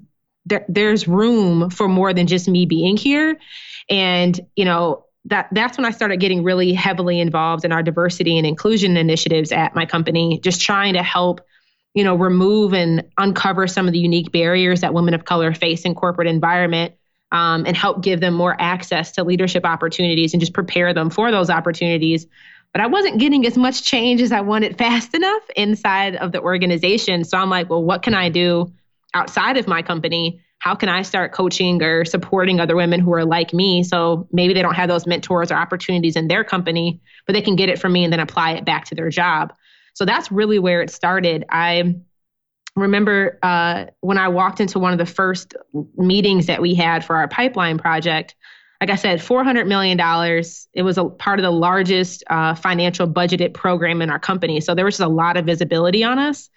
there, 0.45 0.65
there's 0.69 1.07
room 1.07 1.69
for 1.69 1.87
more 1.87 2.13
than 2.13 2.27
just 2.27 2.47
me 2.47 2.65
being 2.65 2.97
here. 2.97 3.37
And, 3.89 4.39
you 4.55 4.65
know, 4.65 5.04
that 5.25 5.47
that's 5.51 5.77
when 5.77 5.85
I 5.85 5.91
started 5.91 6.19
getting 6.19 6.43
really 6.43 6.73
heavily 6.73 7.19
involved 7.19 7.65
in 7.65 7.71
our 7.71 7.81
diversity 7.81 8.37
and 8.37 8.45
inclusion 8.45 8.95
initiatives 8.95 9.51
at 9.51 9.75
my 9.75 9.85
company, 9.85 10.39
just 10.43 10.61
trying 10.61 10.93
to 10.93 11.03
help, 11.03 11.41
you 11.93 12.03
know, 12.03 12.15
remove 12.15 12.73
and 12.73 13.03
uncover 13.17 13.67
some 13.67 13.87
of 13.87 13.93
the 13.93 13.99
unique 13.99 14.31
barriers 14.31 14.81
that 14.81 14.93
women 14.93 15.13
of 15.13 15.25
color 15.25 15.53
face 15.53 15.81
in 15.81 15.95
corporate 15.95 16.27
environment. 16.27 16.93
Um, 17.31 17.65
and 17.65 17.75
help 17.75 18.01
give 18.01 18.21
them 18.21 18.33
more 18.33 18.55
access 18.61 19.11
to 19.13 19.23
leadership 19.23 19.65
opportunities 19.65 20.33
and 20.33 20.39
just 20.39 20.53
prepare 20.53 20.93
them 20.93 21.09
for 21.09 21.31
those 21.31 21.49
opportunities. 21.49 22.27
But 22.71 22.81
I 22.81 22.87
wasn't 22.87 23.19
getting 23.19 23.45
as 23.45 23.57
much 23.57 23.83
change 23.83 24.21
as 24.21 24.31
I 24.31 24.41
wanted 24.41 24.77
fast 24.77 25.13
enough 25.13 25.41
inside 25.55 26.15
of 26.15 26.31
the 26.31 26.39
organization. 26.39 27.23
So 27.23 27.37
I'm 27.37 27.49
like, 27.49 27.69
well, 27.69 27.83
what 27.83 28.03
can 28.03 28.13
I 28.13 28.29
do 28.29 28.71
outside 29.13 29.57
of 29.57 29.67
my 29.67 29.81
company 29.81 30.39
how 30.65 30.73
can 30.73 30.89
i 30.89 31.03
start 31.03 31.31
coaching 31.31 31.81
or 31.83 32.03
supporting 32.03 32.59
other 32.59 32.75
women 32.75 32.99
who 32.99 33.13
are 33.13 33.23
like 33.23 33.53
me 33.53 33.83
so 33.83 34.27
maybe 34.31 34.51
they 34.53 34.63
don't 34.63 34.73
have 34.73 34.89
those 34.89 35.05
mentors 35.05 35.51
or 35.51 35.55
opportunities 35.55 36.15
in 36.15 36.27
their 36.27 36.43
company 36.43 36.99
but 37.27 37.33
they 37.33 37.41
can 37.41 37.55
get 37.55 37.69
it 37.69 37.77
from 37.79 37.93
me 37.93 38.03
and 38.03 38.11
then 38.11 38.19
apply 38.19 38.51
it 38.51 38.65
back 38.65 38.83
to 38.83 38.95
their 38.95 39.09
job 39.09 39.53
so 39.93 40.03
that's 40.03 40.31
really 40.31 40.57
where 40.57 40.81
it 40.81 40.89
started 40.89 41.45
i 41.49 41.95
remember 42.75 43.37
uh, 43.43 43.85
when 44.01 44.17
i 44.17 44.27
walked 44.27 44.59
into 44.59 44.79
one 44.79 44.91
of 44.91 44.97
the 44.97 45.05
first 45.05 45.53
meetings 45.97 46.47
that 46.47 46.59
we 46.59 46.73
had 46.73 47.05
for 47.05 47.15
our 47.15 47.27
pipeline 47.27 47.77
project 47.77 48.35
like 48.81 48.89
I 48.89 48.95
said, 48.95 49.19
$400 49.19 49.67
million. 49.67 49.97
It 50.73 50.83
was 50.83 50.97
a 50.97 51.05
part 51.05 51.39
of 51.39 51.43
the 51.43 51.51
largest 51.51 52.23
uh, 52.29 52.55
financial 52.55 53.07
budgeted 53.07 53.53
program 53.53 54.01
in 54.01 54.09
our 54.09 54.19
company. 54.19 54.59
So 54.59 54.75
there 54.75 54.83
was 54.83 54.95
just 54.95 55.07
a 55.07 55.11
lot 55.11 55.37
of 55.37 55.45
visibility 55.45 56.03
on 56.03 56.19
us. 56.19 56.49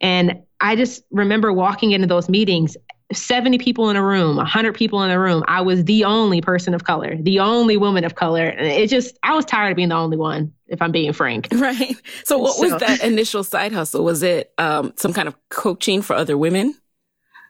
And 0.00 0.42
I 0.60 0.76
just 0.76 1.02
remember 1.10 1.52
walking 1.52 1.92
into 1.92 2.06
those 2.06 2.28
meetings. 2.28 2.76
70 3.12 3.58
people 3.58 3.90
in 3.90 3.96
a 3.96 4.02
room, 4.02 4.36
100 4.36 4.74
people 4.74 5.02
in 5.02 5.10
a 5.10 5.18
room. 5.18 5.44
I 5.48 5.60
was 5.60 5.84
the 5.84 6.04
only 6.04 6.40
person 6.40 6.74
of 6.74 6.84
color, 6.84 7.16
the 7.16 7.40
only 7.40 7.76
woman 7.76 8.04
of 8.04 8.14
color. 8.14 8.46
And 8.46 8.66
it 8.66 8.88
just, 8.88 9.18
I 9.22 9.34
was 9.34 9.44
tired 9.44 9.70
of 9.70 9.76
being 9.76 9.90
the 9.90 9.96
only 9.96 10.16
one, 10.16 10.52
if 10.68 10.80
I'm 10.80 10.92
being 10.92 11.12
frank. 11.12 11.48
Right. 11.62 11.96
So, 12.24 12.38
what 12.38 12.56
so. 12.56 12.62
was 12.62 12.80
that 12.80 13.04
initial 13.04 13.44
side 13.44 13.72
hustle? 13.72 14.02
Was 14.02 14.22
it 14.22 14.52
um, 14.58 14.92
some 14.96 15.12
kind 15.12 15.28
of 15.28 15.36
coaching 15.48 16.02
for 16.02 16.14
other 16.14 16.36
women? 16.36 16.74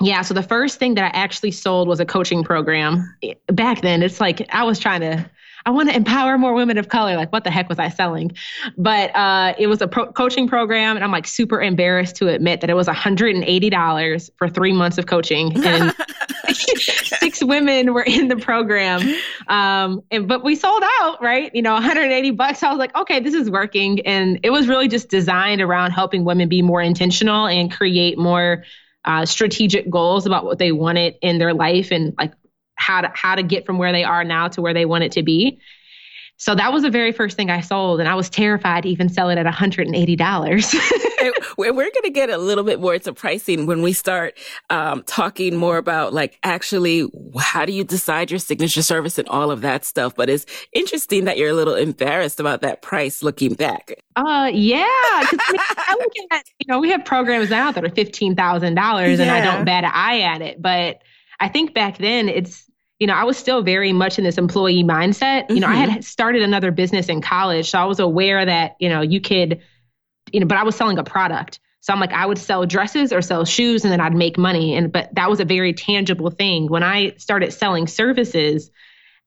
Yeah. 0.03 0.21
So, 0.21 0.35
the 0.35 0.43
first 0.43 0.79
thing 0.79 0.95
that 0.97 1.15
I 1.15 1.19
actually 1.19 1.53
sold 1.53 1.89
was 1.89 1.99
a 1.99 2.05
coaching 2.05 2.45
program. 2.45 3.03
Back 3.47 3.81
then, 3.81 4.03
it's 4.03 4.21
like 4.21 4.47
I 4.53 4.65
was 4.65 4.79
trying 4.79 5.01
to 5.01 5.31
I 5.65 5.71
want 5.71 5.89
to 5.91 5.97
empower 5.97 6.39
more 6.39 6.55
women 6.55 6.79
of 6.79 6.89
color. 6.89 7.17
Like, 7.17 7.33
what 7.33 7.45
the 7.45 7.51
heck 7.51 7.69
was 7.69 7.79
I 7.79 7.89
selling? 7.89 8.33
But 8.77 9.15
uh, 9.15 9.55
it 9.59 9.67
was 9.69 9.81
a 9.81 9.89
pro- 9.89 10.13
coaching 10.13 10.49
program, 10.49 10.97
and 10.97 11.05
I'm 11.05 11.13
like 11.13 11.27
super 11.27 11.61
embarrassed 11.61 12.17
to 12.17 12.29
admit 12.29 12.61
that 12.61 12.71
it 12.71 12.75
was 12.75 12.89
$180 12.89 14.31
for 14.37 14.49
three 14.49 14.73
months 14.73 14.99
of 14.99 15.07
coaching, 15.07 15.65
and 15.65 15.95
six 16.53 17.45
women 17.45 17.95
were 17.95 18.03
in 18.03 18.29
the 18.29 18.37
program. 18.37 19.03
Um, 19.49 20.03
and 20.11 20.27
but 20.27 20.43
we 20.43 20.57
sold 20.57 20.83
out, 21.01 21.23
right? 21.23 21.55
You 21.55 21.63
know, 21.63 21.75
180 21.75 22.31
bucks. 22.33 22.63
I 22.63 22.71
was 22.71 22.79
like, 22.79 22.95
okay, 22.97 23.21
this 23.21 23.35
is 23.35 23.51
working, 23.51 24.01
and 24.07 24.41
it 24.43 24.51
was 24.51 24.69
really 24.69 24.89
just 24.89 25.09
designed 25.09 25.61
around 25.61 25.93
helping 25.93 26.25
women 26.25 26.49
be 26.49 26.63
more 26.63 26.83
intentional 26.83 27.47
and 27.47 27.71
create 27.71 28.19
more 28.19 28.65
uh, 29.05 29.27
strategic 29.27 29.91
goals 29.91 30.27
about 30.27 30.45
what 30.45 30.59
they 30.59 30.73
wanted 30.73 31.15
in 31.23 31.39
their 31.39 31.55
life 31.55 31.91
and 31.91 32.15
like 32.19 32.33
how 32.83 33.01
to 33.01 33.11
how 33.15 33.35
to 33.35 33.43
get 33.43 33.65
from 33.65 33.79
where 33.79 33.93
they 33.93 34.05
are 34.05 34.25
now 34.25 34.49
to 34.49 34.61
where 34.61 34.75
they 34.75 34.85
want 34.85 35.05
it 35.05 35.13
to 35.13 35.23
be. 35.23 35.59
So 36.43 36.57
that 36.57 36.73
was 36.73 36.83
the 36.83 36.91
very 36.91 37.13
first 37.13 37.37
thing 37.37 37.51
I 37.51 37.61
sold, 37.61 38.01
and 38.01 38.09
I 38.09 38.17
was 38.17 38.29
terrified 38.29 38.83
to 38.83 38.89
even 38.89 39.09
sell 39.09 39.31
it 39.31 39.39
at 39.39 39.47
$180. 39.47 39.95
We're 41.57 41.73
going 41.73 41.93
to 42.03 42.11
get 42.11 42.31
a 42.31 42.37
little 42.39 42.65
bit 42.65 42.81
more 42.81 42.95
into 42.95 43.13
pricing 43.13 43.67
when 43.67 43.81
we 43.81 43.93
start 43.93 44.37
um, 44.69 45.05
talking 45.05 45.55
more 45.55 45.77
about 45.77 46.13
like 46.13 46.41
actually 46.43 47.09
how 47.39 47.65
do 47.65 47.73
you 47.73 47.85
decide 47.85 48.33
your 48.33 48.41
signature 48.41 48.83
service 48.83 49.19
and 49.19 49.29
all 49.29 49.53
of 49.53 49.61
that 49.61 49.85
stuff. 49.85 50.17
But 50.17 50.29
it's 50.29 50.45
interesting 50.73 51.27
that 51.27 51.39
you're 51.39 51.51
a 51.51 51.55
little 51.55 51.77
embarrassed 51.77 52.41
about 52.41 52.63
that 52.63 52.83
price 52.83 53.23
looking 53.23 53.55
back. 53.55 53.95
Uh, 54.17 54.51
yeah, 54.53 54.89
because 55.21 55.39
I, 55.49 55.97
look 55.97 56.13
at 56.33 56.45
you 56.59 56.67
know 56.67 56.81
we 56.81 56.91
have 56.91 57.05
programs 57.05 57.51
now 57.51 57.71
that 57.71 57.85
are 57.85 57.91
fifteen 57.91 58.35
thousand 58.35 58.75
yeah. 58.75 58.83
dollars, 58.83 59.21
and 59.21 59.31
I 59.31 59.45
don't 59.45 59.65
bat 59.65 59.85
an 59.85 59.93
eye 59.95 60.23
at 60.23 60.43
it, 60.43 60.61
but 60.61 61.03
I 61.39 61.49
think 61.49 61.73
back 61.73 61.99
then 61.99 62.29
it's 62.29 62.69
you 63.03 63.09
know, 63.09 63.15
I 63.15 63.25
was 63.25 63.37
still 63.37 63.63
very 63.63 63.93
much 63.93 64.19
in 64.19 64.25
this 64.25 64.39
employee 64.39 64.85
mindset. 64.85 65.51
You 65.51 65.59
know, 65.59 65.67
mm-hmm. 65.67 65.75
I 65.75 65.81
had 65.81 65.91
mm-hmm. 65.91 66.01
started 66.03 66.43
another 66.43 66.71
business 66.71 67.09
in 67.09 67.21
college, 67.21 67.69
so 67.69 67.81
I 67.81 67.87
was 67.87 67.99
aware 67.99 68.47
that, 68.47 68.77
you 68.79 68.89
know, 68.89 69.01
you 69.01 69.21
could, 69.21 69.61
you 70.31 70.39
know, 70.39 70.47
but 70.47 70.57
I 70.57 70.63
was 70.63 70.77
selling 70.77 70.99
a 70.99 71.03
product. 71.03 71.59
So 71.81 71.93
I'm 71.93 71.99
like, 71.99 72.13
I 72.13 72.25
would 72.25 72.39
sell 72.39 72.65
dresses 72.65 73.13
or 73.13 73.21
sell 73.21 73.45
shoes 73.45 73.83
and 73.83 73.93
then 73.93 74.01
I'd 74.01 74.15
make 74.15 74.39
money. 74.39 74.77
And, 74.77 74.93
but 74.93 75.13
that 75.17 75.29
was 75.29 75.41
a 75.41 75.45
very 75.45 75.73
tangible 75.73 76.31
thing. 76.31 76.69
When 76.69 76.85
I 76.85 77.17
started 77.17 77.53
selling 77.53 77.89
services, 77.89 78.71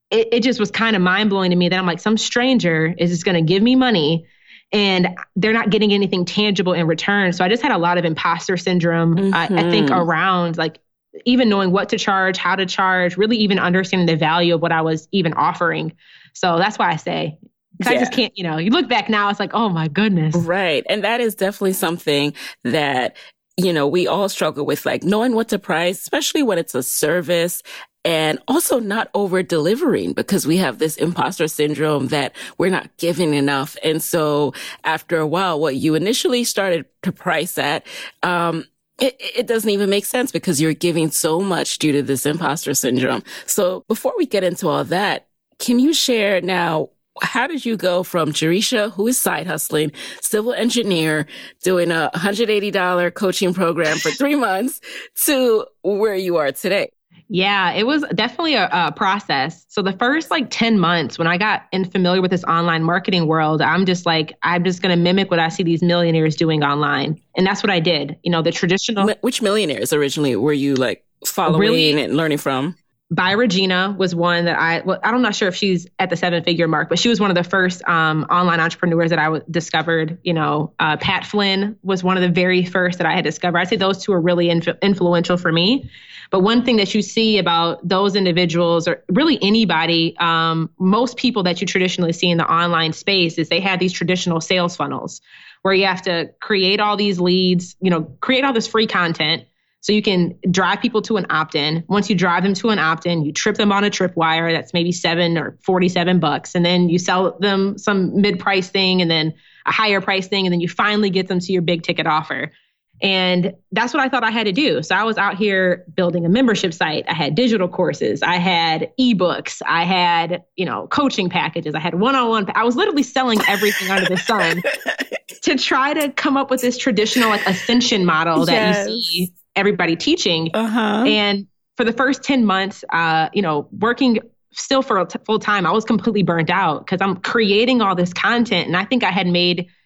it, 0.10 0.30
it 0.32 0.44
just 0.44 0.58
was 0.58 0.72
kind 0.72 0.96
of 0.96 1.02
mind 1.02 1.30
blowing 1.30 1.50
to 1.50 1.58
me 1.58 1.68
that 1.68 1.78
I'm 1.78 1.86
like, 1.86 2.00
some 2.00 2.16
stranger 2.16 2.96
is 2.98 3.10
just 3.10 3.26
going 3.26 3.36
to 3.36 3.42
give 3.42 3.62
me 3.62 3.76
money 3.76 4.26
and 4.72 5.18
they're 5.36 5.52
not 5.52 5.70
getting 5.70 5.92
anything 5.92 6.24
tangible 6.24 6.72
in 6.72 6.88
return. 6.88 7.34
So 7.34 7.44
I 7.44 7.50
just 7.50 7.62
had 7.62 7.74
a 7.74 7.78
lot 7.78 7.98
of 7.98 8.06
imposter 8.06 8.56
syndrome, 8.56 9.18
mm-hmm. 9.18 9.34
I, 9.34 9.44
I 9.44 9.70
think, 9.70 9.90
mm-hmm. 9.90 10.00
around 10.00 10.58
like 10.58 10.80
even 11.24 11.50
knowing 11.50 11.72
what 11.72 11.90
to 11.90 11.98
charge, 11.98 12.38
how 12.38 12.56
to 12.56 12.66
charge, 12.66 13.18
really 13.18 13.38
even 13.38 13.60
understanding 13.60 14.08
the 14.08 14.16
value 14.16 14.56
of 14.56 14.62
what 14.62 14.72
I 14.72 14.82
was 14.82 15.08
even 15.12 15.34
offering. 15.34 15.94
So 16.34 16.58
that's 16.58 16.78
why 16.78 16.92
I 16.92 16.96
say 16.98 17.38
yeah. 17.84 17.90
I 17.90 17.98
just 17.98 18.12
can't, 18.12 18.38
you 18.38 18.44
know, 18.44 18.58
you 18.58 18.72
look 18.72 18.88
back 18.88 19.10
now, 19.10 19.30
it's 19.30 19.40
like, 19.40 19.54
oh 19.54 19.70
my 19.70 19.88
goodness. 19.88 20.36
Right. 20.36 20.86
And 20.90 21.04
that 21.04 21.22
is 21.22 21.36
definitely 21.36 21.74
something 21.74 22.34
that, 22.64 23.16
you 23.58 23.74
know, 23.74 23.88
we 23.88 24.08
all 24.08 24.30
struggle 24.30 24.66
with, 24.66 24.86
like 24.86 25.04
knowing 25.04 25.36
what 25.36 25.50
to 25.50 25.60
price, 25.60 26.00
especially 26.00 26.44
when 26.44 26.58
it's 26.58 26.76
a 26.76 26.84
service 26.84 27.64
and 28.04 28.38
also 28.48 28.80
not 28.80 29.10
over 29.14 29.42
delivering 29.42 30.14
because 30.14 30.46
we 30.46 30.58
have 30.58 30.78
this 30.78 30.96
imposter 30.98 31.48
syndrome 31.48 32.10
that 32.10 32.36
we're 32.58 32.70
not 32.70 32.96
giving 32.98 33.34
enough. 33.34 33.76
And 33.84 34.02
so 34.02 34.54
after 34.84 35.18
a 35.18 35.28
while, 35.28 35.60
what 35.60 35.76
you 35.76 35.96
initially 35.96 36.44
started 36.44 36.86
to 37.02 37.12
price 37.12 37.58
at, 37.58 37.86
um, 38.22 38.66
it, 39.00 39.16
it 39.20 39.48
doesn't 39.48 39.70
even 39.70 39.90
make 39.90 40.06
sense 40.06 40.32
because 40.32 40.62
you're 40.62 40.74
giving 40.74 41.12
so 41.12 41.40
much 41.40 41.80
due 41.80 41.92
to 41.92 42.02
this 42.02 42.26
imposter 42.26 42.74
syndrome. 42.74 43.24
So 43.46 43.84
before 43.88 44.14
we 44.18 44.26
get 44.26 44.44
into 44.44 44.68
all 44.68 44.84
that, 44.86 45.28
can 45.60 45.80
you 45.80 45.94
share 45.94 46.42
now 46.42 46.90
how 47.22 47.48
did 47.48 47.66
you 47.66 47.78
go 47.78 48.04
from 48.04 48.34
Jereshia, 48.34 48.92
who 48.92 49.08
is 49.08 49.18
side 49.18 49.48
hustling, 49.48 49.92
civil 50.22 50.54
engineer, 50.54 51.28
doing 51.64 51.92
a 51.92 52.12
$180 52.14 53.14
coaching 53.14 53.54
program 53.54 53.98
for 53.98 54.12
three 54.12 54.36
months 54.36 54.82
to 55.26 55.66
where 55.84 56.16
you 56.16 56.38
are 56.38 56.52
today? 56.52 56.92
Yeah, 57.28 57.72
it 57.72 57.88
was 57.88 58.04
definitely 58.14 58.56
a, 58.56 58.70
a, 58.72 58.92
process. 58.92 59.66
So 59.70 59.82
the 59.82 59.94
first 59.94 60.30
like 60.30 60.50
10 60.52 60.80
months 60.80 61.18
when 61.18 61.28
I 61.28 61.38
got 61.38 61.64
in 61.72 61.84
familiar 61.86 62.22
with 62.22 62.32
this 62.32 62.44
online 62.44 62.84
marketing 62.84 63.28
world, 63.28 63.62
I'm 63.62 63.86
just 63.86 64.06
like, 64.06 64.34
I'm 64.44 64.64
just 64.64 64.82
going 64.82 64.96
to 64.96 65.02
mimic 65.02 65.32
what 65.32 65.40
I 65.40 65.50
see 65.50 65.64
these 65.64 65.82
millionaires 65.82 66.36
doing 66.36 66.64
online. 66.64 67.20
And 67.36 67.46
that's 67.46 67.64
what 67.64 67.72
I 67.72 67.80
did. 67.80 68.18
You 68.24 68.32
know, 68.32 68.42
the 68.42 68.52
traditional. 68.52 69.10
Which 69.22 69.42
millionaires 69.42 69.92
originally 69.92 70.36
were 70.36 70.54
you 70.54 70.76
like 70.76 71.04
following 71.26 71.60
really? 71.60 72.04
and 72.04 72.16
learning 72.16 72.38
from? 72.38 72.76
By 73.12 73.34
Regina 73.34 73.96
was 73.98 74.16
one 74.16 74.46
that 74.46 74.58
I, 74.58 74.82
well, 74.82 75.00
I'm 75.04 75.22
not 75.22 75.36
sure 75.36 75.48
if 75.48 75.56
she's 75.56 75.86
at 76.00 76.10
the 76.10 76.18
seven 76.18 76.44
figure 76.44 76.68
mark, 76.68 76.90
but 76.90 76.98
she 76.98 77.08
was 77.08 77.20
one 77.20 77.30
of 77.30 77.36
the 77.36 77.44
first 77.44 77.88
um, 77.88 78.24
online 78.32 78.60
entrepreneurs 78.60 79.12
that 79.12 79.20
I 79.20 79.26
w- 79.26 79.44
discovered. 79.50 80.18
You 80.24 80.34
know, 80.34 80.74
uh, 80.80 80.98
Pat 80.98 81.24
Flynn 81.24 81.78
was 81.84 82.04
one 82.04 82.18
of 82.18 82.24
the 82.24 82.30
very 82.30 82.66
first 82.66 82.98
that 82.98 83.06
I 83.06 83.14
had 83.14 83.24
discovered. 83.24 83.60
I'd 83.60 83.68
say 83.68 83.76
those 83.76 84.04
two 84.04 84.12
are 84.12 84.20
really 84.20 84.50
inf- 84.50 84.80
influential 84.82 85.38
for 85.38 85.52
me. 85.52 85.90
But 86.32 86.40
one 86.40 86.66
thing 86.66 86.78
that 86.78 86.96
you 86.96 87.04
see 87.04 87.38
about 87.38 87.88
those 87.88 88.16
individuals, 88.16 88.88
or 88.88 89.04
really 89.10 89.38
anybody, 89.40 90.16
um, 90.18 90.72
most 90.80 91.16
people 91.16 91.44
that 91.44 91.62
you 91.62 91.68
traditionally 91.68 92.12
see 92.12 92.32
in 92.32 92.40
the 92.40 92.52
online 92.52 92.94
space, 92.94 93.38
is 93.38 93.50
they 93.50 93.60
have 93.60 93.80
these 93.80 93.94
traditional 93.94 94.42
sales 94.42 94.76
funnels 94.76 95.22
where 95.62 95.74
you 95.74 95.86
have 95.86 96.02
to 96.04 96.32
create 96.42 96.80
all 96.80 96.98
these 96.98 97.20
leads, 97.20 97.76
you 97.82 97.92
know, 97.92 98.04
create 98.22 98.44
all 98.44 98.54
this 98.54 98.68
free 98.68 98.88
content. 98.88 99.46
So 99.86 99.92
you 99.92 100.02
can 100.02 100.36
drive 100.50 100.82
people 100.82 101.04
to 101.04 101.18
an 101.18 101.28
opt-in. 101.30 101.84
Once 101.88 102.10
you 102.10 102.16
drive 102.16 102.42
them 102.42 102.56
to 102.56 102.70
an 102.70 102.80
opt-in, 102.80 103.24
you 103.24 103.32
trip 103.32 103.56
them 103.56 103.72
on 103.72 103.84
a 103.84 103.92
tripwire 103.92 104.52
that's 104.52 104.74
maybe 104.74 104.92
seven 104.92 105.38
or 105.38 105.60
forty-seven 105.62 106.20
bucks, 106.20 106.56
and 106.56 106.66
then 106.66 106.90
you 106.90 106.98
sell 106.98 107.38
them 107.38 107.78
some 107.78 108.20
mid-price 108.20 108.68
thing, 108.68 109.04
and 109.04 109.12
then 109.12 109.36
a 109.68 109.72
higher 109.72 110.02
price 110.02 110.28
thing, 110.28 110.48
and 110.48 110.52
then 110.52 110.60
you 110.60 110.68
finally 110.68 111.12
get 111.12 111.28
them 111.28 111.40
to 111.40 111.54
your 111.54 111.62
big 111.62 111.84
ticket 111.84 112.08
offer. 112.08 112.52
And 113.00 113.54
that's 113.74 113.94
what 113.94 114.02
I 114.02 114.10
thought 114.10 114.24
I 114.24 114.32
had 114.32 114.48
to 114.48 114.52
do. 114.52 114.82
So 114.82 114.96
I 114.96 115.04
was 115.04 115.20
out 115.20 115.36
here 115.36 115.86
building 115.94 116.26
a 116.26 116.30
membership 116.30 116.74
site. 116.74 117.06
I 117.08 117.14
had 117.14 117.36
digital 117.36 117.68
courses. 117.68 118.24
I 118.24 118.38
had 118.38 118.92
ebooks. 119.00 119.62
I 119.68 119.84
had, 119.84 120.46
you 120.56 120.66
know, 120.66 120.88
coaching 120.88 121.30
packages. 121.30 121.76
I 121.76 121.80
had 121.80 121.94
one-on-one. 121.94 122.48
I 122.56 122.64
was 122.64 122.76
literally 122.76 123.04
selling 123.04 123.40
everything 123.48 123.92
under 123.92 124.10
the 124.10 124.18
sun 124.18 124.64
to 125.44 125.56
try 125.58 125.94
to 125.94 126.10
come 126.10 126.38
up 126.38 126.50
with 126.50 126.62
this 126.62 126.76
traditional 126.76 127.30
like 127.30 127.46
ascension 127.46 128.04
model 128.04 128.48
that 128.48 128.52
yes. 128.52 128.90
you 128.90 129.02
see 129.02 129.34
everybody 129.56 129.96
teaching. 129.96 130.52
Uh-huh. 130.54 131.06
And 131.08 131.48
for 131.78 131.84
the 131.84 131.94
first 131.94 132.24
10 132.24 132.46
months, 132.46 132.84
uh, 132.90 133.30
you 133.34 133.42
know, 133.42 133.68
working 133.72 134.20
still 134.52 134.82
for 134.82 135.06
full 135.26 135.40
time, 135.40 135.66
I 135.66 135.72
was 135.72 135.86
completely 135.86 136.24
burnt 136.24 136.50
out 136.50 136.86
because 136.86 137.02
I'm 137.02 137.18
creating 137.18 137.82
all 137.82 137.96
this 137.96 138.14
content. 138.14 138.68
And 138.68 138.78
I 138.78 138.86
think 138.86 139.04
I 139.04 139.12
had 139.12 139.28
made– 139.28 139.68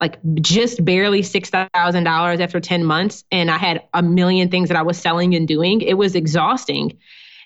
like 0.00 0.18
just 0.40 0.84
barely 0.84 1.22
$6,000 1.22 2.40
after 2.40 2.60
10 2.60 2.84
months. 2.84 3.24
And 3.30 3.50
I 3.50 3.56
had 3.56 3.84
a 3.94 4.02
million 4.02 4.50
things 4.50 4.68
that 4.68 4.76
I 4.76 4.82
was 4.82 4.98
selling 4.98 5.34
and 5.34 5.46
doing. 5.48 5.80
It 5.80 5.94
was 5.94 6.14
exhausting. 6.14 6.98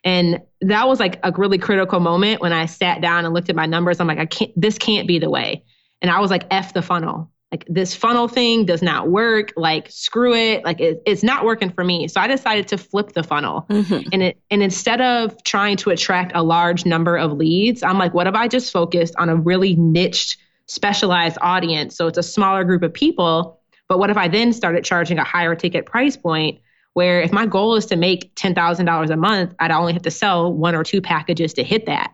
And 0.04 0.40
that 0.62 0.88
was 0.88 0.98
like 0.98 1.20
a 1.22 1.32
really 1.36 1.58
critical 1.58 2.00
moment 2.00 2.40
when 2.40 2.52
I 2.52 2.66
sat 2.66 3.00
down 3.00 3.24
and 3.24 3.34
looked 3.34 3.48
at 3.48 3.56
my 3.56 3.66
numbers. 3.66 4.00
I'm 4.00 4.06
like, 4.06 4.18
I 4.18 4.26
can't, 4.26 4.50
this 4.56 4.78
can't 4.78 5.06
be 5.06 5.18
the 5.18 5.30
way. 5.30 5.64
And 6.00 6.10
I 6.10 6.20
was 6.20 6.30
like, 6.30 6.44
F 6.50 6.72
the 6.72 6.82
funnel. 6.82 7.30
Like 7.50 7.64
this 7.66 7.94
funnel 7.94 8.28
thing 8.28 8.66
does 8.66 8.82
not 8.82 9.08
work. 9.08 9.54
Like 9.56 9.90
screw 9.90 10.34
it. 10.34 10.64
Like 10.64 10.80
it, 10.80 11.02
it's 11.06 11.22
not 11.22 11.46
working 11.46 11.70
for 11.70 11.82
me. 11.82 12.06
So 12.08 12.20
I 12.20 12.26
decided 12.26 12.68
to 12.68 12.78
flip 12.78 13.12
the 13.12 13.22
funnel. 13.22 13.64
Mm-hmm. 13.70 14.08
And 14.12 14.22
it 14.22 14.40
and 14.50 14.62
instead 14.62 15.00
of 15.00 15.42
trying 15.44 15.78
to 15.78 15.90
attract 15.90 16.32
a 16.34 16.42
large 16.42 16.84
number 16.84 17.16
of 17.16 17.32
leads, 17.32 17.82
I'm 17.82 17.98
like, 17.98 18.12
what 18.12 18.26
if 18.26 18.34
I 18.34 18.48
just 18.48 18.70
focused 18.70 19.14
on 19.16 19.30
a 19.30 19.36
really 19.36 19.74
niched 19.76 20.36
specialized 20.68 21.38
audience. 21.40 21.96
So 21.96 22.06
it's 22.06 22.18
a 22.18 22.22
smaller 22.22 22.62
group 22.62 22.82
of 22.82 22.92
people. 22.92 23.60
But 23.88 23.98
what 23.98 24.10
if 24.10 24.16
I 24.16 24.28
then 24.28 24.52
started 24.52 24.84
charging 24.84 25.18
a 25.18 25.24
higher 25.24 25.54
ticket 25.54 25.86
price 25.86 26.16
point 26.16 26.60
where 26.92 27.20
if 27.22 27.32
my 27.32 27.46
goal 27.46 27.74
is 27.74 27.86
to 27.86 27.96
make 27.96 28.34
$10,000 28.34 29.10
a 29.10 29.16
month, 29.16 29.54
I'd 29.58 29.70
only 29.70 29.94
have 29.94 30.02
to 30.02 30.10
sell 30.10 30.52
one 30.52 30.74
or 30.74 30.84
two 30.84 31.00
packages 31.00 31.54
to 31.54 31.64
hit 31.64 31.86
that. 31.86 32.12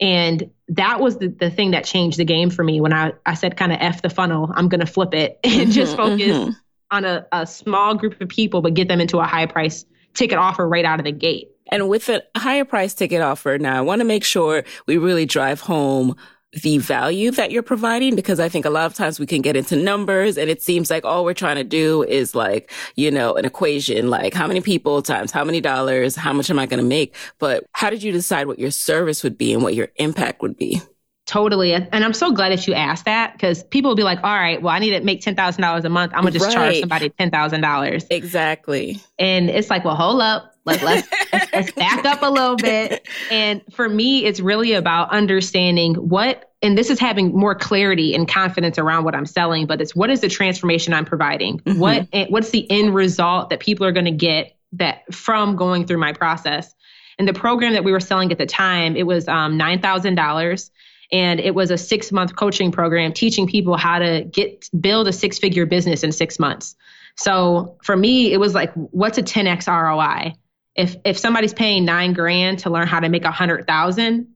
And 0.00 0.50
that 0.70 1.00
was 1.00 1.18
the, 1.18 1.28
the 1.28 1.50
thing 1.50 1.70
that 1.70 1.84
changed 1.84 2.18
the 2.18 2.24
game 2.24 2.50
for 2.50 2.62
me 2.62 2.80
when 2.80 2.92
I, 2.92 3.12
I 3.24 3.34
said 3.34 3.56
kind 3.56 3.72
of 3.72 3.78
F 3.80 4.02
the 4.02 4.10
funnel, 4.10 4.50
I'm 4.54 4.68
going 4.68 4.80
to 4.80 4.86
flip 4.86 5.14
it 5.14 5.40
and 5.44 5.54
mm-hmm, 5.54 5.70
just 5.70 5.96
focus 5.96 6.26
mm-hmm. 6.26 6.50
on 6.90 7.04
a, 7.04 7.26
a 7.32 7.46
small 7.46 7.94
group 7.94 8.20
of 8.20 8.28
people, 8.28 8.60
but 8.60 8.74
get 8.74 8.88
them 8.88 9.00
into 9.00 9.18
a 9.18 9.24
high 9.24 9.46
price 9.46 9.84
ticket 10.14 10.38
offer 10.38 10.68
right 10.68 10.84
out 10.84 10.98
of 10.98 11.04
the 11.04 11.12
gate. 11.12 11.50
And 11.70 11.88
with 11.88 12.08
a 12.08 12.22
higher 12.36 12.64
price 12.64 12.94
ticket 12.94 13.20
offer, 13.20 13.58
now 13.58 13.76
I 13.76 13.80
want 13.82 14.00
to 14.00 14.04
make 14.04 14.24
sure 14.24 14.64
we 14.86 14.96
really 14.96 15.26
drive 15.26 15.60
home 15.60 16.16
the 16.52 16.78
value 16.78 17.30
that 17.32 17.50
you're 17.50 17.62
providing 17.62 18.16
because 18.16 18.40
I 18.40 18.48
think 18.48 18.64
a 18.64 18.70
lot 18.70 18.86
of 18.86 18.94
times 18.94 19.20
we 19.20 19.26
can 19.26 19.42
get 19.42 19.54
into 19.54 19.76
numbers 19.76 20.38
and 20.38 20.48
it 20.48 20.62
seems 20.62 20.90
like 20.90 21.04
all 21.04 21.24
we're 21.24 21.34
trying 21.34 21.56
to 21.56 21.64
do 21.64 22.02
is 22.04 22.34
like, 22.34 22.72
you 22.96 23.10
know, 23.10 23.34
an 23.34 23.44
equation, 23.44 24.08
like 24.08 24.32
how 24.32 24.46
many 24.46 24.60
people 24.62 25.02
times 25.02 25.30
how 25.30 25.44
many 25.44 25.60
dollars, 25.60 26.16
how 26.16 26.32
much 26.32 26.48
am 26.48 26.58
I 26.58 26.66
going 26.66 26.82
to 26.82 26.86
make? 26.86 27.14
But 27.38 27.64
how 27.72 27.90
did 27.90 28.02
you 28.02 28.12
decide 28.12 28.46
what 28.46 28.58
your 28.58 28.70
service 28.70 29.22
would 29.22 29.36
be 29.36 29.52
and 29.52 29.62
what 29.62 29.74
your 29.74 29.88
impact 29.96 30.40
would 30.40 30.56
be? 30.56 30.80
Totally. 31.28 31.74
And 31.74 31.88
I'm 31.92 32.14
so 32.14 32.32
glad 32.32 32.52
that 32.52 32.66
you 32.66 32.72
asked 32.72 33.04
that 33.04 33.34
because 33.34 33.62
people 33.64 33.90
will 33.90 33.96
be 33.96 34.02
like, 34.02 34.18
all 34.24 34.34
right, 34.34 34.62
well, 34.62 34.74
I 34.74 34.78
need 34.78 34.92
to 34.92 35.02
make 35.02 35.20
$10,000 35.20 35.84
a 35.84 35.88
month. 35.90 36.12
I'm 36.14 36.22
going 36.22 36.32
to 36.32 36.38
just 36.38 36.56
right. 36.56 36.72
charge 36.72 36.80
somebody 36.80 37.10
$10,000. 37.10 38.06
Exactly. 38.08 38.98
And 39.18 39.50
it's 39.50 39.68
like, 39.68 39.84
well, 39.84 39.94
hold 39.94 40.22
up. 40.22 40.54
Like, 40.64 40.80
let's, 40.82 41.06
let's 41.52 41.70
back 41.72 42.06
up 42.06 42.22
a 42.22 42.30
little 42.30 42.56
bit. 42.56 43.06
And 43.30 43.60
for 43.70 43.90
me, 43.90 44.24
it's 44.24 44.40
really 44.40 44.72
about 44.72 45.10
understanding 45.10 45.96
what, 45.96 46.50
and 46.62 46.78
this 46.78 46.88
is 46.88 46.98
having 46.98 47.36
more 47.36 47.54
clarity 47.54 48.14
and 48.14 48.26
confidence 48.26 48.78
around 48.78 49.04
what 49.04 49.14
I'm 49.14 49.26
selling, 49.26 49.66
but 49.66 49.82
it's 49.82 49.94
what 49.94 50.08
is 50.08 50.22
the 50.22 50.30
transformation 50.30 50.94
I'm 50.94 51.04
providing? 51.04 51.58
Mm-hmm. 51.58 51.78
What, 51.78 52.08
what's 52.30 52.50
the 52.50 52.68
end 52.70 52.94
result 52.94 53.50
that 53.50 53.60
people 53.60 53.84
are 53.84 53.92
going 53.92 54.06
to 54.06 54.10
get 54.12 54.56
that 54.72 55.12
from 55.14 55.56
going 55.56 55.86
through 55.86 55.98
my 55.98 56.14
process? 56.14 56.74
And 57.18 57.28
the 57.28 57.34
program 57.34 57.74
that 57.74 57.84
we 57.84 57.92
were 57.92 58.00
selling 58.00 58.32
at 58.32 58.38
the 58.38 58.46
time, 58.46 58.96
it 58.96 59.06
was 59.06 59.28
um, 59.28 59.58
$9,000 59.58 60.70
and 61.10 61.40
it 61.40 61.54
was 61.54 61.70
a 61.70 61.78
six 61.78 62.12
month 62.12 62.36
coaching 62.36 62.72
program 62.72 63.12
teaching 63.12 63.46
people 63.46 63.76
how 63.76 63.98
to 63.98 64.24
get 64.24 64.68
build 64.78 65.08
a 65.08 65.12
six 65.12 65.38
figure 65.38 65.66
business 65.66 66.02
in 66.02 66.12
six 66.12 66.38
months. 66.38 66.76
So 67.16 67.76
for 67.82 67.96
me 67.96 68.32
it 68.32 68.38
was 68.38 68.54
like 68.54 68.72
what's 68.74 69.18
a 69.18 69.22
10x 69.22 69.66
roi 69.66 70.34
if 70.74 70.96
if 71.04 71.18
somebody's 71.18 71.54
paying 71.54 71.84
nine 71.84 72.12
grand 72.12 72.60
to 72.60 72.70
learn 72.70 72.86
how 72.86 73.00
to 73.00 73.08
make 73.08 73.24
a 73.24 73.30
hundred 73.30 73.66
thousand 73.66 74.34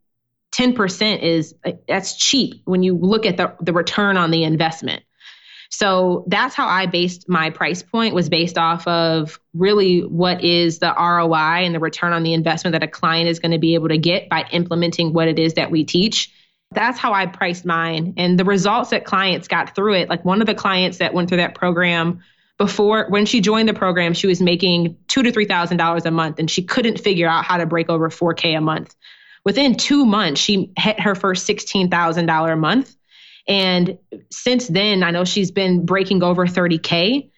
10% 0.53 1.23
is 1.23 1.55
that's 1.89 2.17
cheap 2.17 2.61
when 2.65 2.83
you 2.83 2.95
look 2.95 3.27
at 3.27 3.37
the, 3.37 3.57
the 3.61 3.73
return 3.73 4.17
on 4.17 4.31
the 4.31 4.45
investment. 4.45 5.03
So 5.71 6.25
that's 6.27 6.55
how 6.55 6.69
I 6.69 6.85
based 6.85 7.27
my 7.31 7.49
price 7.49 7.83
point 7.83 8.15
was 8.15 8.29
based 8.29 8.59
off 8.59 8.87
of 8.87 9.41
really 9.55 10.01
what 10.01 10.45
is 10.45 10.79
the 10.79 10.93
ROI 10.95 11.65
and 11.65 11.75
the 11.75 11.81
return 11.81 12.13
on 12.13 12.23
the 12.23 12.35
investment 12.35 12.73
that 12.73 12.83
a 12.83 12.89
client 12.89 13.31
is 13.31 13.39
going 13.39 13.53
to 13.53 13.59
be 13.59 13.73
able 13.73 13.89
to 13.89 13.97
get 13.97 14.29
by 14.29 14.47
implementing 14.53 15.15
what 15.15 15.29
it 15.29 15.39
is 15.39 15.55
that 15.55 15.71
we 15.71 15.85
teach. 15.85 16.31
That's 16.75 16.99
how 16.99 17.13
I 17.13 17.27
priced 17.27 17.65
mine. 17.65 18.15
And 18.17 18.39
the 18.39 18.45
results 18.45 18.91
that 18.91 19.05
clients 19.05 19.49
got 19.49 19.75
through 19.75 19.95
it, 19.95 20.09
like 20.09 20.25
one 20.25 20.41
of 20.41 20.47
the 20.47 20.55
clients 20.55 20.99
that 20.99 21.15
went 21.15 21.29
through 21.29 21.39
that 21.39 21.55
program 21.55 22.23
before 22.59 23.07
when 23.09 23.27
she 23.27 23.41
joined 23.41 23.69
the 23.69 23.75
program, 23.75 24.15
she 24.15 24.27
was 24.27 24.41
making 24.41 24.97
two 25.09 25.23
to 25.23 25.33
three 25.33 25.47
thousand 25.47 25.79
dollars 25.79 26.07
a 26.07 26.11
month 26.11 26.39
and 26.39 26.51
she 26.51 26.63
couldn't 26.63 27.01
figure 27.01 27.29
out 27.29 27.45
how 27.45 27.57
to 27.57 27.67
break 27.67 27.89
over 27.89 28.09
4K 28.09 28.57
a 28.57 28.61
month. 28.61 28.95
Within 29.45 29.75
two 29.75 30.07
months, 30.07 30.41
she 30.41 30.73
hit 30.79 31.01
her 31.01 31.15
first 31.15 31.45
sixteen 31.47 31.91
thousand 31.91 32.27
dollar 32.27 32.53
a 32.53 32.57
month. 32.57 32.95
And 33.49 33.99
since 34.31 34.69
then, 34.69 35.03
I 35.03 35.11
know 35.11 35.25
she's 35.25 35.51
been 35.51 35.85
breaking 35.85 36.23
over 36.23 36.47
30K. 36.47 37.31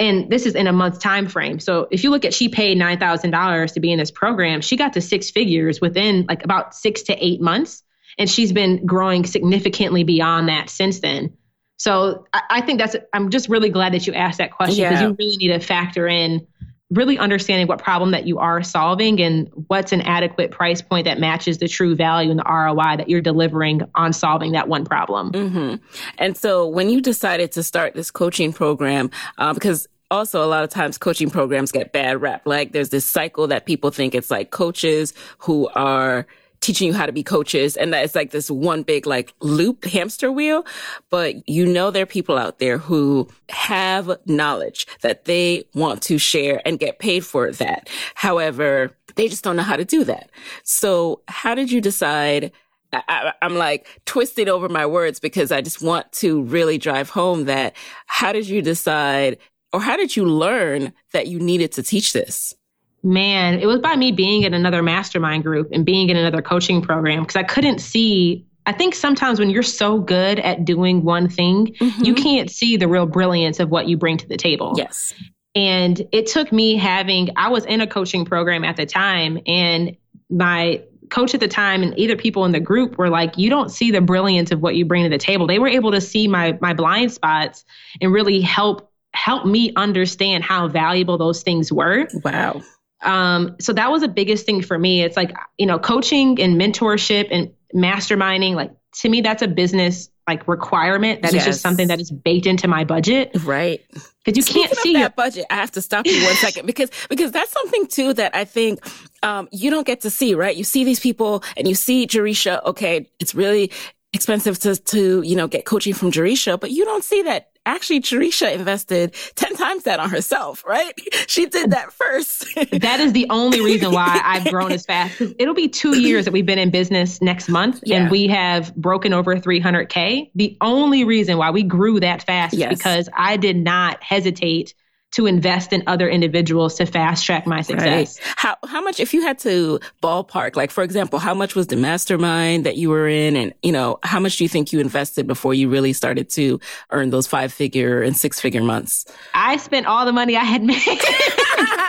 And 0.00 0.30
this 0.30 0.46
is 0.46 0.54
in 0.54 0.68
a 0.68 0.72
month 0.72 1.00
time 1.00 1.26
frame. 1.26 1.58
So 1.58 1.88
if 1.90 2.04
you 2.04 2.10
look 2.10 2.24
at 2.24 2.32
she 2.32 2.48
paid 2.48 2.78
nine 2.78 3.00
thousand 3.00 3.32
dollars 3.32 3.72
to 3.72 3.80
be 3.80 3.90
in 3.90 3.98
this 3.98 4.12
program, 4.12 4.60
she 4.60 4.76
got 4.76 4.92
to 4.92 5.00
six 5.00 5.30
figures 5.30 5.80
within 5.80 6.24
like 6.28 6.44
about 6.44 6.74
six 6.74 7.02
to 7.04 7.14
eight 7.14 7.40
months 7.40 7.82
and 8.18 8.28
she's 8.28 8.52
been 8.52 8.84
growing 8.84 9.24
significantly 9.24 10.04
beyond 10.04 10.48
that 10.48 10.68
since 10.68 11.00
then. 11.00 11.36
So 11.76 12.26
I, 12.32 12.42
I 12.50 12.60
think 12.60 12.80
that's 12.80 12.96
I'm 13.12 13.30
just 13.30 13.48
really 13.48 13.70
glad 13.70 13.94
that 13.94 14.06
you 14.06 14.12
asked 14.14 14.38
that 14.38 14.52
question 14.52 14.84
because 14.84 15.00
yeah. 15.00 15.08
you 15.08 15.16
really 15.18 15.36
need 15.36 15.48
to 15.48 15.60
factor 15.60 16.08
in 16.08 16.46
really 16.90 17.18
understanding 17.18 17.66
what 17.66 17.78
problem 17.78 18.12
that 18.12 18.26
you 18.26 18.38
are 18.38 18.62
solving 18.62 19.20
and 19.20 19.50
what's 19.66 19.92
an 19.92 20.00
adequate 20.00 20.50
price 20.50 20.80
point 20.80 21.04
that 21.04 21.20
matches 21.20 21.58
the 21.58 21.68
true 21.68 21.94
value 21.94 22.30
and 22.30 22.40
the 22.40 22.44
ROI 22.44 22.96
that 22.96 23.10
you're 23.10 23.20
delivering 23.20 23.82
on 23.94 24.12
solving 24.12 24.52
that 24.52 24.68
one 24.68 24.86
problem. 24.86 25.30
Mm-hmm. 25.32 25.74
And 26.16 26.36
so 26.36 26.66
when 26.66 26.88
you 26.88 27.02
decided 27.02 27.52
to 27.52 27.62
start 27.62 27.92
this 27.92 28.10
coaching 28.10 28.54
program, 28.54 29.10
uh, 29.36 29.52
because 29.52 29.86
also 30.10 30.42
a 30.42 30.46
lot 30.46 30.64
of 30.64 30.70
times 30.70 30.96
coaching 30.96 31.28
programs 31.28 31.72
get 31.72 31.92
bad 31.92 32.22
rap. 32.22 32.42
Like 32.46 32.72
there's 32.72 32.88
this 32.88 33.04
cycle 33.04 33.48
that 33.48 33.66
people 33.66 33.90
think 33.90 34.14
it's 34.14 34.30
like 34.30 34.50
coaches 34.50 35.12
who 35.40 35.68
are 35.74 36.26
teaching 36.60 36.88
you 36.88 36.94
how 36.94 37.06
to 37.06 37.12
be 37.12 37.22
coaches 37.22 37.76
and 37.76 37.92
that 37.92 38.04
it's 38.04 38.14
like 38.14 38.30
this 38.30 38.50
one 38.50 38.82
big 38.82 39.06
like 39.06 39.32
loop 39.40 39.84
hamster 39.84 40.30
wheel. 40.30 40.64
But 41.10 41.48
you 41.48 41.66
know 41.66 41.90
there 41.90 42.02
are 42.02 42.06
people 42.06 42.36
out 42.36 42.58
there 42.58 42.78
who 42.78 43.28
have 43.48 44.18
knowledge 44.26 44.86
that 45.02 45.24
they 45.24 45.64
want 45.74 46.02
to 46.02 46.18
share 46.18 46.60
and 46.66 46.78
get 46.78 46.98
paid 46.98 47.24
for 47.24 47.52
that. 47.52 47.88
However 48.14 48.96
they 49.16 49.28
just 49.28 49.42
don't 49.44 49.56
know 49.56 49.62
how 49.62 49.76
to 49.76 49.84
do 49.84 50.04
that. 50.04 50.30
So 50.62 51.22
how 51.28 51.54
did 51.54 51.72
you 51.72 51.80
decide 51.80 52.52
I, 52.92 53.34
am 53.42 53.56
like 53.56 54.00
twisting 54.06 54.48
over 54.48 54.68
my 54.68 54.86
words 54.86 55.20
because 55.20 55.52
I 55.52 55.60
just 55.60 55.82
want 55.82 56.10
to 56.12 56.42
really 56.44 56.78
drive 56.78 57.10
home 57.10 57.44
that 57.44 57.76
how 58.06 58.32
did 58.32 58.48
you 58.48 58.62
decide 58.62 59.38
or 59.72 59.80
how 59.80 59.96
did 59.96 60.16
you 60.16 60.24
learn 60.24 60.94
that 61.12 61.26
you 61.26 61.38
needed 61.38 61.72
to 61.72 61.82
teach 61.82 62.12
this? 62.12 62.54
Man, 63.02 63.60
it 63.60 63.66
was 63.66 63.78
by 63.78 63.96
me 63.96 64.12
being 64.12 64.42
in 64.42 64.54
another 64.54 64.82
mastermind 64.82 65.44
group 65.44 65.68
and 65.72 65.84
being 65.84 66.10
in 66.10 66.16
another 66.16 66.42
coaching 66.42 66.82
program 66.82 67.22
because 67.22 67.36
I 67.36 67.44
couldn't 67.44 67.80
see. 67.80 68.44
I 68.66 68.72
think 68.72 68.94
sometimes 68.94 69.38
when 69.38 69.50
you're 69.50 69.62
so 69.62 69.98
good 69.98 70.40
at 70.40 70.64
doing 70.64 71.04
one 71.04 71.28
thing, 71.28 71.68
mm-hmm. 71.68 72.04
you 72.04 72.14
can't 72.14 72.50
see 72.50 72.76
the 72.76 72.88
real 72.88 73.06
brilliance 73.06 73.60
of 73.60 73.70
what 73.70 73.88
you 73.88 73.96
bring 73.96 74.18
to 74.18 74.28
the 74.28 74.36
table. 74.36 74.74
Yes. 74.76 75.14
And 75.54 76.06
it 76.12 76.26
took 76.26 76.52
me 76.52 76.76
having, 76.76 77.30
I 77.36 77.48
was 77.48 77.64
in 77.64 77.80
a 77.80 77.86
coaching 77.86 78.24
program 78.24 78.64
at 78.64 78.76
the 78.76 78.84
time, 78.84 79.38
and 79.46 79.96
my 80.28 80.82
coach 81.10 81.34
at 81.34 81.40
the 81.40 81.48
time 81.48 81.82
and 81.82 81.98
either 81.98 82.16
people 82.16 82.44
in 82.44 82.52
the 82.52 82.60
group 82.60 82.98
were 82.98 83.08
like 83.08 83.38
you 83.38 83.48
don't 83.48 83.70
see 83.70 83.90
the 83.90 84.00
brilliance 84.00 84.50
of 84.50 84.60
what 84.60 84.76
you 84.76 84.84
bring 84.84 85.04
to 85.04 85.08
the 85.08 85.18
table 85.18 85.46
they 85.46 85.58
were 85.58 85.68
able 85.68 85.90
to 85.90 86.00
see 86.00 86.28
my 86.28 86.58
my 86.60 86.74
blind 86.74 87.10
spots 87.10 87.64
and 88.00 88.12
really 88.12 88.40
help 88.40 88.92
help 89.14 89.46
me 89.46 89.72
understand 89.74 90.44
how 90.44 90.68
valuable 90.68 91.16
those 91.16 91.42
things 91.42 91.72
were 91.72 92.06
wow 92.24 92.60
um, 93.02 93.56
so 93.60 93.72
that 93.72 93.90
was 93.90 94.02
the 94.02 94.08
biggest 94.08 94.46
thing 94.46 94.62
for 94.62 94.78
me. 94.78 95.02
It's 95.02 95.16
like, 95.16 95.36
you 95.56 95.66
know, 95.66 95.78
coaching 95.78 96.40
and 96.40 96.60
mentorship 96.60 97.28
and 97.30 97.52
masterminding, 97.74 98.54
like 98.54 98.72
to 99.00 99.08
me, 99.08 99.20
that's 99.20 99.42
a 99.42 99.48
business 99.48 100.08
like 100.26 100.46
requirement. 100.48 101.22
That 101.22 101.32
yes. 101.32 101.42
is 101.42 101.46
just 101.46 101.60
something 101.62 101.88
that 101.88 102.00
is 102.00 102.10
baked 102.10 102.46
into 102.46 102.68
my 102.68 102.84
budget. 102.84 103.30
Right. 103.44 103.84
Because 104.24 104.36
you 104.36 104.42
Speaking 104.42 104.64
can't 104.64 104.76
see 104.78 104.92
that 104.94 105.16
budget. 105.16 105.46
I 105.50 105.54
have 105.54 105.70
to 105.72 105.80
stop 105.80 106.06
you 106.06 106.22
one 106.24 106.34
second 106.34 106.66
because 106.66 106.90
because 107.08 107.32
that's 107.32 107.50
something 107.50 107.86
too 107.86 108.12
that 108.14 108.34
I 108.34 108.44
think 108.44 108.80
um, 109.22 109.48
you 109.52 109.70
don't 109.70 109.86
get 109.86 110.02
to 110.02 110.10
see, 110.10 110.34
right? 110.34 110.54
You 110.54 110.64
see 110.64 110.84
these 110.84 111.00
people 111.00 111.42
and 111.56 111.66
you 111.66 111.74
see 111.74 112.06
Jereshia, 112.06 112.62
okay, 112.64 113.08
it's 113.20 113.34
really 113.34 113.70
expensive 114.12 114.58
to 114.60 114.76
to, 114.76 115.22
you 115.22 115.36
know, 115.36 115.46
get 115.46 115.64
coaching 115.64 115.94
from 115.94 116.10
Jereshia, 116.10 116.58
but 116.60 116.72
you 116.72 116.84
don't 116.84 117.04
see 117.04 117.22
that 117.22 117.50
actually 117.66 118.00
Jereshia 118.00 118.54
invested 118.54 119.14
10 119.34 119.56
times 119.56 119.84
that 119.84 120.00
on 120.00 120.10
herself, 120.10 120.64
right? 120.66 120.92
She 121.28 121.46
did 121.46 121.72
that 121.72 121.92
first. 121.92 122.46
that 122.72 123.00
is 123.00 123.12
the 123.12 123.26
only 123.28 123.60
reason 123.60 123.92
why 123.92 124.20
I've 124.24 124.46
grown 124.46 124.72
as 124.72 124.86
fast. 124.86 125.20
It'll 125.38 125.54
be 125.54 125.68
two 125.68 125.98
years 125.98 126.24
that 126.24 126.32
we've 126.32 126.46
been 126.46 126.58
in 126.58 126.70
business 126.70 127.20
next 127.20 127.48
month 127.48 127.80
yeah. 127.84 127.98
and 127.98 128.10
we 128.10 128.28
have 128.28 128.74
broken 128.76 129.12
over 129.12 129.36
300K. 129.36 130.30
The 130.34 130.56
only 130.62 131.04
reason 131.04 131.36
why 131.36 131.50
we 131.50 131.62
grew 131.62 132.00
that 132.00 132.22
fast 132.22 132.54
yes. 132.54 132.72
is 132.72 132.78
because 132.78 133.08
I 133.14 133.36
did 133.36 133.56
not 133.56 134.02
hesitate 134.02 134.74
to 135.12 135.26
invest 135.26 135.72
in 135.72 135.82
other 135.86 136.08
individuals 136.08 136.74
to 136.76 136.86
fast 136.86 137.24
track 137.24 137.46
my 137.46 137.62
success. 137.62 138.18
Right. 138.18 138.34
How 138.36 138.56
how 138.66 138.82
much 138.82 139.00
if 139.00 139.14
you 139.14 139.22
had 139.22 139.38
to 139.40 139.80
ballpark, 140.02 140.56
like 140.56 140.70
for 140.70 140.82
example, 140.82 141.18
how 141.18 141.34
much 141.34 141.54
was 141.54 141.68
the 141.68 141.76
mastermind 141.76 142.66
that 142.66 142.76
you 142.76 142.90
were 142.90 143.08
in 143.08 143.36
and 143.36 143.54
you 143.62 143.72
know, 143.72 143.98
how 144.02 144.20
much 144.20 144.36
do 144.36 144.44
you 144.44 144.48
think 144.48 144.72
you 144.72 144.80
invested 144.80 145.26
before 145.26 145.54
you 145.54 145.68
really 145.68 145.92
started 145.92 146.28
to 146.30 146.60
earn 146.90 147.10
those 147.10 147.26
five 147.26 147.52
figure 147.52 148.02
and 148.02 148.16
six 148.16 148.40
figure 148.40 148.62
months? 148.62 149.06
I 149.34 149.56
spent 149.56 149.86
all 149.86 150.04
the 150.04 150.12
money 150.12 150.36
I 150.36 150.44
had 150.44 150.62
made. 150.62 150.78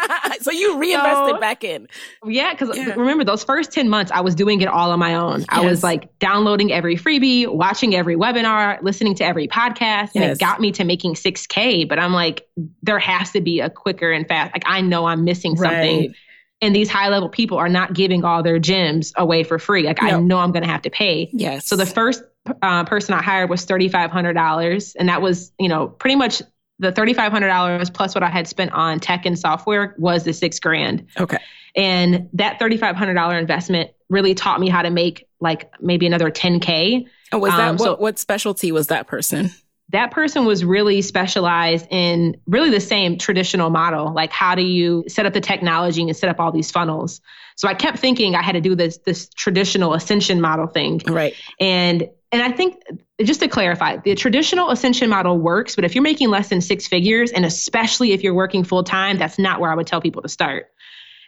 so 0.41 0.51
you 0.51 0.77
reinvested 0.77 1.35
so, 1.35 1.39
back 1.39 1.63
in. 1.63 1.87
Yeah, 2.25 2.53
because 2.53 2.75
yeah. 2.75 2.93
remember 2.95 3.23
those 3.23 3.43
first 3.43 3.71
10 3.71 3.89
months, 3.89 4.11
I 4.11 4.21
was 4.21 4.35
doing 4.35 4.61
it 4.61 4.67
all 4.67 4.91
on 4.91 4.99
my 4.99 5.15
own. 5.15 5.39
Yes. 5.39 5.47
I 5.49 5.61
was 5.61 5.83
like 5.83 6.17
downloading 6.19 6.71
every 6.71 6.95
freebie, 6.95 7.47
watching 7.47 7.95
every 7.95 8.15
webinar, 8.15 8.81
listening 8.81 9.15
to 9.15 9.25
every 9.25 9.47
podcast, 9.47 10.11
and 10.15 10.23
yes. 10.23 10.37
it 10.37 10.39
got 10.39 10.59
me 10.59 10.71
to 10.73 10.83
making 10.83 11.15
6K. 11.15 11.87
But 11.87 11.99
I'm 11.99 12.13
like, 12.13 12.47
there 12.81 12.99
has 12.99 13.31
to 13.31 13.41
be 13.41 13.59
a 13.59 13.69
quicker 13.69 14.11
and 14.11 14.27
fast. 14.27 14.53
Like 14.53 14.63
I 14.65 14.81
know 14.81 15.05
I'm 15.05 15.23
missing 15.23 15.55
something. 15.55 15.99
Right. 15.99 16.15
And 16.61 16.75
these 16.75 16.89
high 16.89 17.07
level 17.07 17.29
people 17.29 17.57
are 17.57 17.69
not 17.69 17.93
giving 17.93 18.25
all 18.25 18.43
their 18.43 18.59
gems 18.59 19.13
away 19.15 19.43
for 19.43 19.59
free. 19.59 19.83
Like 19.83 20.03
I 20.03 20.19
know 20.19 20.39
I'm 20.39 20.51
going 20.51 20.63
to 20.63 20.69
have 20.69 20.81
to 20.81 20.89
pay. 20.89 21.29
Yes. 21.31 21.65
So 21.65 21.77
the 21.77 21.85
first 21.85 22.21
uh, 22.61 22.83
person 22.83 23.13
I 23.13 23.21
hired 23.21 23.49
was 23.49 23.65
$3,500. 23.65 24.95
And 24.99 25.07
that 25.07 25.21
was, 25.21 25.53
you 25.57 25.69
know, 25.69 25.87
pretty 25.87 26.17
much 26.17 26.41
the 26.79 26.91
$3,500 26.91 27.93
plus 27.93 28.15
what 28.15 28.23
I 28.23 28.29
had 28.29 28.47
spent 28.47 28.71
on 28.71 28.99
tech 28.99 29.25
and 29.25 29.37
software 29.37 29.95
was 29.97 30.23
the 30.23 30.33
six 30.33 30.59
grand. 30.59 31.07
Okay. 31.19 31.37
And 31.75 32.29
that 32.33 32.59
$3,500 32.59 33.39
investment 33.39 33.91
really 34.09 34.33
taught 34.33 34.59
me 34.59 34.69
how 34.69 34.81
to 34.81 34.89
make 34.89 35.27
like 35.39 35.71
maybe 35.79 36.07
another 36.07 36.31
10K. 36.31 37.05
And 37.31 37.41
was 37.41 37.51
that 37.51 37.69
um, 37.69 37.77
what, 37.77 37.83
so, 37.83 37.95
what 37.97 38.19
specialty 38.19 38.71
was 38.71 38.87
that 38.87 39.07
person? 39.07 39.51
That 39.89 40.11
person 40.11 40.45
was 40.45 40.63
really 40.63 41.01
specialized 41.01 41.87
in 41.89 42.39
really 42.47 42.69
the 42.69 42.79
same 42.79 43.17
traditional 43.17 43.69
model. 43.69 44.13
Like, 44.13 44.31
how 44.31 44.55
do 44.55 44.61
you 44.61 45.03
set 45.07 45.25
up 45.25 45.33
the 45.33 45.41
technology 45.41 46.01
and 46.03 46.15
set 46.15 46.29
up 46.29 46.39
all 46.39 46.51
these 46.51 46.69
funnels? 46.69 47.21
So 47.55 47.67
I 47.67 47.73
kept 47.73 47.97
thinking 47.99 48.35
I 48.35 48.41
had 48.41 48.53
to 48.53 48.61
do 48.61 48.75
this 48.75 48.99
this 48.99 49.29
traditional 49.29 49.93
ascension 49.93 50.41
model 50.41 50.67
thing. 50.67 51.01
Right. 51.07 51.33
And 51.59 52.07
and 52.31 52.43
I 52.43 52.51
think 52.51 52.81
just 53.23 53.39
to 53.39 53.47
clarify, 53.47 53.97
the 53.97 54.13
traditional 54.13 54.69
ascension 54.69 55.09
model 55.09 55.39
works, 55.39 55.75
but 55.75 55.83
if 55.83 55.95
you're 55.95 56.03
making 56.03 56.29
less 56.29 56.49
than 56.49 56.61
six 56.61 56.87
figures, 56.87 57.31
and 57.31 57.43
especially 57.43 58.11
if 58.11 58.21
you're 58.21 58.35
working 58.35 58.63
full 58.63 58.83
time, 58.83 59.17
that's 59.17 59.39
not 59.39 59.59
where 59.59 59.71
I 59.71 59.75
would 59.75 59.87
tell 59.87 59.99
people 59.99 60.21
to 60.21 60.29
start. 60.29 60.67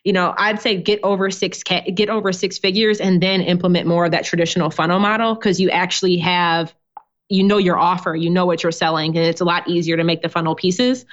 You 0.03 0.13
know, 0.13 0.33
I'd 0.37 0.61
say 0.61 0.81
get 0.81 0.99
over 1.03 1.29
six 1.31 1.63
get 1.63 2.09
over 2.09 2.31
six 2.31 2.57
figures, 2.59 2.99
and 2.99 3.21
then 3.21 3.41
implement 3.41 3.87
more 3.87 4.05
of 4.05 4.11
that 4.11 4.25
traditional 4.25 4.69
funnel 4.69 4.99
model 4.99 5.35
because 5.35 5.59
you 5.59 5.69
actually 5.69 6.17
have, 6.17 6.73
you 7.29 7.43
know, 7.43 7.57
your 7.57 7.77
offer, 7.77 8.15
you 8.15 8.29
know 8.29 8.45
what 8.45 8.61
you're 8.61 8.71
selling, 8.71 9.17
and 9.17 9.25
it's 9.25 9.41
a 9.41 9.45
lot 9.45 9.67
easier 9.67 9.97
to 9.97 10.03
make 10.03 10.21
the 10.21 10.29
funnel 10.29 10.55
pieces. 10.55 11.05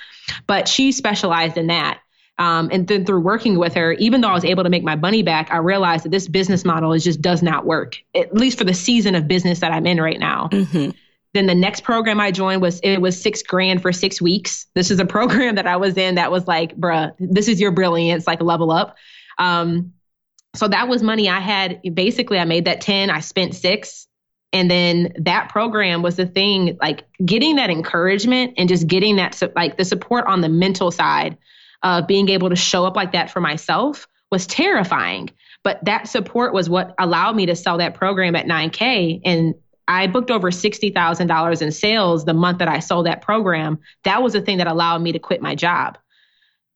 But 0.47 0.69
she 0.69 0.93
specialized 0.93 1.57
in 1.57 1.69
that. 1.69 2.01
Um, 2.39 2.69
and 2.73 2.87
then 2.87 3.05
through 3.05 3.21
working 3.21 3.59
with 3.59 3.75
her, 3.75 3.93
even 3.95 4.21
though 4.21 4.29
I 4.29 4.35
was 4.35 4.45
able 4.45 4.63
to 4.63 4.71
make 4.71 4.85
my 4.85 4.95
money 4.95 5.23
back, 5.23 5.51
I 5.51 5.57
realized 5.57 6.05
that 6.05 6.11
this 6.11 6.29
business 6.29 6.65
model 6.65 6.93
is 6.93 7.03
just 7.03 7.21
does 7.21 7.43
not 7.43 7.67
work, 7.67 7.97
at 8.15 8.33
least 8.35 8.59
for 8.59 8.65
the 8.65 8.75
season 8.75 9.17
of 9.17 9.27
business 9.27 9.59
that 9.61 9.73
I'm 9.73 9.87
in 9.87 10.01
right 10.01 10.21
now. 10.21 10.49
Mm-hmm. 10.53 10.91
Then 11.35 11.47
the 11.47 11.55
next 11.55 11.83
program 11.83 12.21
I 12.21 12.31
joined 12.31 12.63
was 12.63 12.81
it 12.81 13.01
was 13.01 13.21
six 13.21 13.43
grand 13.43 13.83
for 13.83 13.93
six 13.93 14.23
weeks. 14.23 14.67
This 14.75 14.91
is 14.91 15.01
a 15.01 15.05
program 15.07 15.57
that 15.57 15.67
I 15.67 15.77
was 15.77 15.97
in 15.97 16.15
that 16.15 16.31
was 16.31 16.47
like, 16.47 16.77
bruh, 16.77 17.13
this 17.19 17.49
is 17.49 17.61
your 17.61 17.73
brilliance, 17.73 18.27
like 18.27 18.41
level 18.41 18.71
up. 18.71 18.97
Um, 19.39 19.93
so 20.55 20.69
that 20.69 20.89
was 20.89 21.03
money 21.03 21.29
I 21.29 21.41
had. 21.41 21.81
Basically, 21.95 22.39
I 22.39 22.45
made 22.45 22.65
that 22.67 22.81
10, 22.81 23.11
I 23.11 23.21
spent 23.21 23.55
six. 23.55 24.07
And 24.53 24.71
then 24.71 25.13
that 25.19 25.51
program 25.51 26.01
was 26.01 26.17
the 26.17 26.25
thing, 26.25 26.79
like 26.81 27.05
getting 27.23 27.57
that 27.57 27.69
encouragement 27.69 28.55
and 28.57 28.69
just 28.69 28.87
getting 28.87 29.17
that, 29.17 29.41
like 29.55 29.77
the 29.77 29.85
support 29.85 30.25
on 30.27 30.41
the 30.41 30.49
mental 30.49 30.91
side 30.91 31.37
of 31.83 32.07
being 32.07 32.29
able 32.29 32.51
to 32.51 32.57
show 32.57 32.85
up 32.85 32.97
like 32.97 33.13
that 33.13 33.31
for 33.31 33.41
myself 33.41 34.09
was 34.31 34.47
terrifying. 34.47 35.31
But 35.63 35.85
that 35.85 36.09
support 36.09 36.53
was 36.53 36.69
what 36.69 36.95
allowed 36.99 37.37
me 37.37 37.47
to 37.47 37.57
sell 37.57 37.79
that 37.79 37.95
program 37.95 38.37
at 38.37 38.47
9K. 38.47 39.23
And 39.25 39.55
I 39.87 40.07
booked 40.07 40.31
over 40.31 40.51
$60,000 40.51 41.63
in 41.63 41.73
sales 41.73 42.25
the 42.25 42.35
month 42.35 42.59
that 42.59 42.69
I 42.69 42.79
sold 42.81 43.07
that 43.07 43.23
program. 43.23 43.79
That 44.05 44.23
was 44.23 44.35
the 44.35 44.41
thing 44.41 44.59
that 44.59 44.67
allowed 44.67 45.03
me 45.03 45.13
to 45.13 45.19
quit 45.19 45.41
my 45.41 45.55
job. 45.55 45.99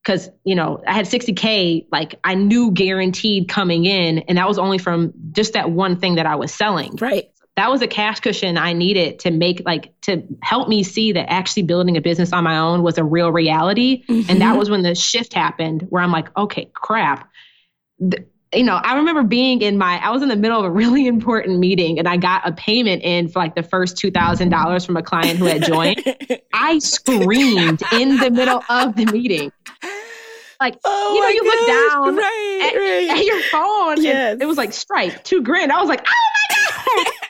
Cause, 0.04 0.28
you 0.44 0.56
know, 0.56 0.82
I 0.84 0.94
had 0.94 1.06
60K, 1.06 1.86
like 1.92 2.16
I 2.24 2.34
knew 2.34 2.72
guaranteed 2.72 3.48
coming 3.48 3.84
in. 3.84 4.18
And 4.20 4.36
that 4.38 4.48
was 4.48 4.58
only 4.58 4.78
from 4.78 5.12
just 5.30 5.52
that 5.52 5.70
one 5.70 6.00
thing 6.00 6.16
that 6.16 6.26
I 6.26 6.34
was 6.34 6.52
selling. 6.52 6.96
Right 7.00 7.31
that 7.56 7.70
was 7.70 7.82
a 7.82 7.86
cash 7.86 8.20
cushion 8.20 8.56
I 8.56 8.72
needed 8.72 9.18
to 9.20 9.30
make 9.30 9.62
like 9.66 9.92
to 10.02 10.22
help 10.42 10.68
me 10.68 10.82
see 10.82 11.12
that 11.12 11.30
actually 11.30 11.64
building 11.64 11.96
a 11.96 12.00
business 12.00 12.32
on 12.32 12.44
my 12.44 12.58
own 12.58 12.82
was 12.82 12.96
a 12.96 13.04
real 13.04 13.30
reality. 13.30 14.04
Mm-hmm. 14.06 14.30
And 14.30 14.40
that 14.40 14.56
was 14.56 14.70
when 14.70 14.82
the 14.82 14.94
shift 14.94 15.34
happened 15.34 15.86
where 15.90 16.02
I'm 16.02 16.12
like, 16.12 16.34
okay, 16.36 16.70
crap. 16.72 17.30
The, 17.98 18.24
you 18.54 18.64
know, 18.64 18.74
I 18.74 18.96
remember 18.96 19.22
being 19.22 19.62
in 19.62 19.78
my, 19.78 19.98
I 20.02 20.10
was 20.10 20.22
in 20.22 20.28
the 20.28 20.36
middle 20.36 20.58
of 20.58 20.64
a 20.64 20.70
really 20.70 21.06
important 21.08 21.58
meeting 21.58 21.98
and 21.98 22.08
I 22.08 22.16
got 22.16 22.48
a 22.48 22.52
payment 22.52 23.02
in 23.02 23.28
for 23.28 23.38
like 23.38 23.54
the 23.54 23.62
first 23.62 23.96
$2,000 23.96 24.86
from 24.86 24.96
a 24.96 25.02
client 25.02 25.38
who 25.38 25.44
had 25.44 25.62
joined. 25.62 26.02
I 26.54 26.78
screamed 26.78 27.82
in 27.92 28.16
the 28.16 28.30
middle 28.30 28.62
of 28.68 28.96
the 28.96 29.06
meeting. 29.06 29.52
Like, 30.58 30.78
oh 30.84 31.14
you 31.14 31.20
know, 31.20 31.28
you 31.28 31.44
look 31.44 31.66
down 31.66 32.16
right, 32.16 32.70
at, 32.72 32.78
right. 32.78 33.18
at, 33.18 33.24
your 33.24 33.42
phone. 33.50 34.02
Yes. 34.02 34.38
it 34.40 34.46
was 34.46 34.56
like 34.56 34.72
Stripe, 34.72 35.24
two 35.24 35.42
grand. 35.42 35.72
I 35.72 35.80
was 35.80 35.88
like, 35.88 36.06
oh 36.06 36.96
my 36.96 37.04
God. 37.04 37.12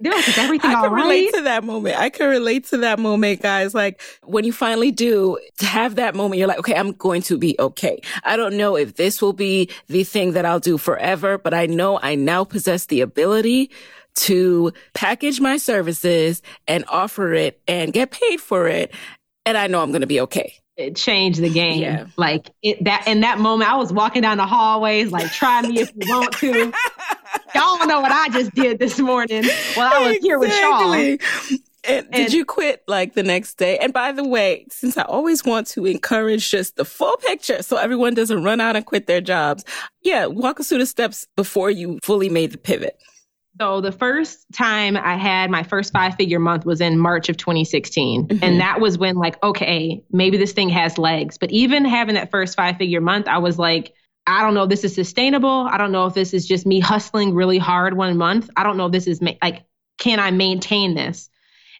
They're 0.00 0.12
like, 0.12 0.28
is 0.28 0.38
everything 0.38 0.70
I 0.70 0.82
can 0.82 0.92
right? 0.92 1.02
relate 1.02 1.34
to 1.34 1.42
that 1.42 1.64
moment. 1.64 1.98
I 1.98 2.08
can 2.10 2.28
relate 2.28 2.66
to 2.66 2.78
that 2.78 2.98
moment, 2.98 3.42
guys. 3.42 3.74
Like 3.74 4.00
when 4.22 4.44
you 4.44 4.52
finally 4.52 4.92
do 4.92 5.38
have 5.60 5.96
that 5.96 6.14
moment, 6.14 6.38
you're 6.38 6.46
like, 6.46 6.60
okay, 6.60 6.74
I'm 6.74 6.92
going 6.92 7.22
to 7.22 7.36
be 7.36 7.56
okay. 7.58 8.00
I 8.22 8.36
don't 8.36 8.56
know 8.56 8.76
if 8.76 8.94
this 8.94 9.20
will 9.20 9.32
be 9.32 9.68
the 9.88 10.04
thing 10.04 10.32
that 10.32 10.44
I'll 10.44 10.60
do 10.60 10.78
forever, 10.78 11.36
but 11.36 11.52
I 11.52 11.66
know 11.66 11.98
I 12.00 12.14
now 12.14 12.44
possess 12.44 12.86
the 12.86 13.00
ability 13.00 13.70
to 14.14 14.72
package 14.94 15.40
my 15.40 15.56
services 15.56 16.42
and 16.66 16.84
offer 16.88 17.34
it 17.34 17.60
and 17.66 17.92
get 17.92 18.10
paid 18.12 18.40
for 18.40 18.68
it. 18.68 18.92
And 19.46 19.56
I 19.56 19.66
know 19.66 19.82
I'm 19.82 19.90
going 19.90 20.02
to 20.02 20.06
be 20.06 20.20
okay 20.20 20.60
it 20.78 20.94
changed 20.94 21.40
the 21.40 21.50
game. 21.50 21.82
Yeah. 21.82 22.06
Like 22.16 22.50
it, 22.62 22.82
that 22.84 23.06
in 23.08 23.20
that 23.20 23.40
moment, 23.40 23.70
I 23.70 23.76
was 23.76 23.92
walking 23.92 24.22
down 24.22 24.36
the 24.36 24.46
hallways, 24.46 25.10
like, 25.10 25.30
try 25.32 25.60
me 25.62 25.80
if 25.80 25.90
you 25.94 26.08
want 26.08 26.32
to. 26.36 26.72
y'all 27.54 27.78
don't 27.78 27.88
know 27.88 28.00
what 28.00 28.12
I 28.12 28.28
just 28.28 28.54
did 28.54 28.78
this 28.78 28.98
morning 28.98 29.44
while 29.74 29.92
I 29.92 29.98
was 29.98 30.16
exactly. 30.16 30.28
here 30.28 30.38
with 30.38 30.60
y'all. 30.60 31.58
And, 31.84 32.06
and 32.06 32.12
did 32.12 32.32
you 32.32 32.44
quit 32.44 32.82
like 32.86 33.14
the 33.14 33.22
next 33.22 33.54
day? 33.54 33.78
And 33.78 33.92
by 33.92 34.12
the 34.12 34.26
way, 34.26 34.66
since 34.68 34.96
I 34.98 35.02
always 35.02 35.44
want 35.44 35.68
to 35.68 35.86
encourage 35.86 36.50
just 36.50 36.76
the 36.76 36.84
full 36.84 37.16
picture 37.18 37.62
so 37.62 37.76
everyone 37.76 38.14
doesn't 38.14 38.42
run 38.42 38.60
out 38.60 38.76
and 38.76 38.84
quit 38.84 39.06
their 39.06 39.20
jobs, 39.20 39.64
yeah, 40.02 40.26
walk 40.26 40.60
us 40.60 40.68
through 40.68 40.78
the 40.78 40.86
steps 40.86 41.26
before 41.36 41.70
you 41.70 41.98
fully 42.02 42.28
made 42.28 42.52
the 42.52 42.58
pivot. 42.58 43.00
So 43.60 43.80
the 43.80 43.92
first 43.92 44.44
time 44.52 44.96
I 44.96 45.16
had 45.16 45.50
my 45.50 45.62
first 45.62 45.92
five 45.92 46.14
figure 46.14 46.38
month 46.38 46.64
was 46.64 46.80
in 46.80 46.98
March 46.98 47.28
of 47.28 47.36
2016. 47.36 48.28
Mm-hmm. 48.28 48.44
And 48.44 48.60
that 48.60 48.80
was 48.80 48.98
when 48.98 49.16
like, 49.16 49.42
okay, 49.42 50.02
maybe 50.12 50.36
this 50.36 50.52
thing 50.52 50.68
has 50.68 50.98
legs. 50.98 51.38
But 51.38 51.50
even 51.50 51.84
having 51.84 52.14
that 52.14 52.30
first 52.30 52.56
five 52.56 52.76
figure 52.76 53.00
month, 53.00 53.26
I 53.26 53.38
was 53.38 53.58
like, 53.58 53.94
I 54.28 54.42
don't 54.42 54.54
know 54.54 54.64
if 54.64 54.68
this 54.68 54.84
is 54.84 54.94
sustainable. 54.94 55.68
I 55.70 55.78
don't 55.78 55.90
know 55.90 56.06
if 56.06 56.14
this 56.14 56.34
is 56.34 56.46
just 56.46 56.66
me 56.66 56.80
hustling 56.80 57.34
really 57.34 57.58
hard 57.58 57.96
one 57.96 58.16
month. 58.16 58.50
I 58.56 58.62
don't 58.62 58.76
know 58.76 58.86
if 58.86 58.92
this 58.92 59.06
is 59.06 59.20
ma- 59.20 59.32
like, 59.42 59.64
can 59.98 60.20
I 60.20 60.30
maintain 60.30 60.94
this? 60.94 61.30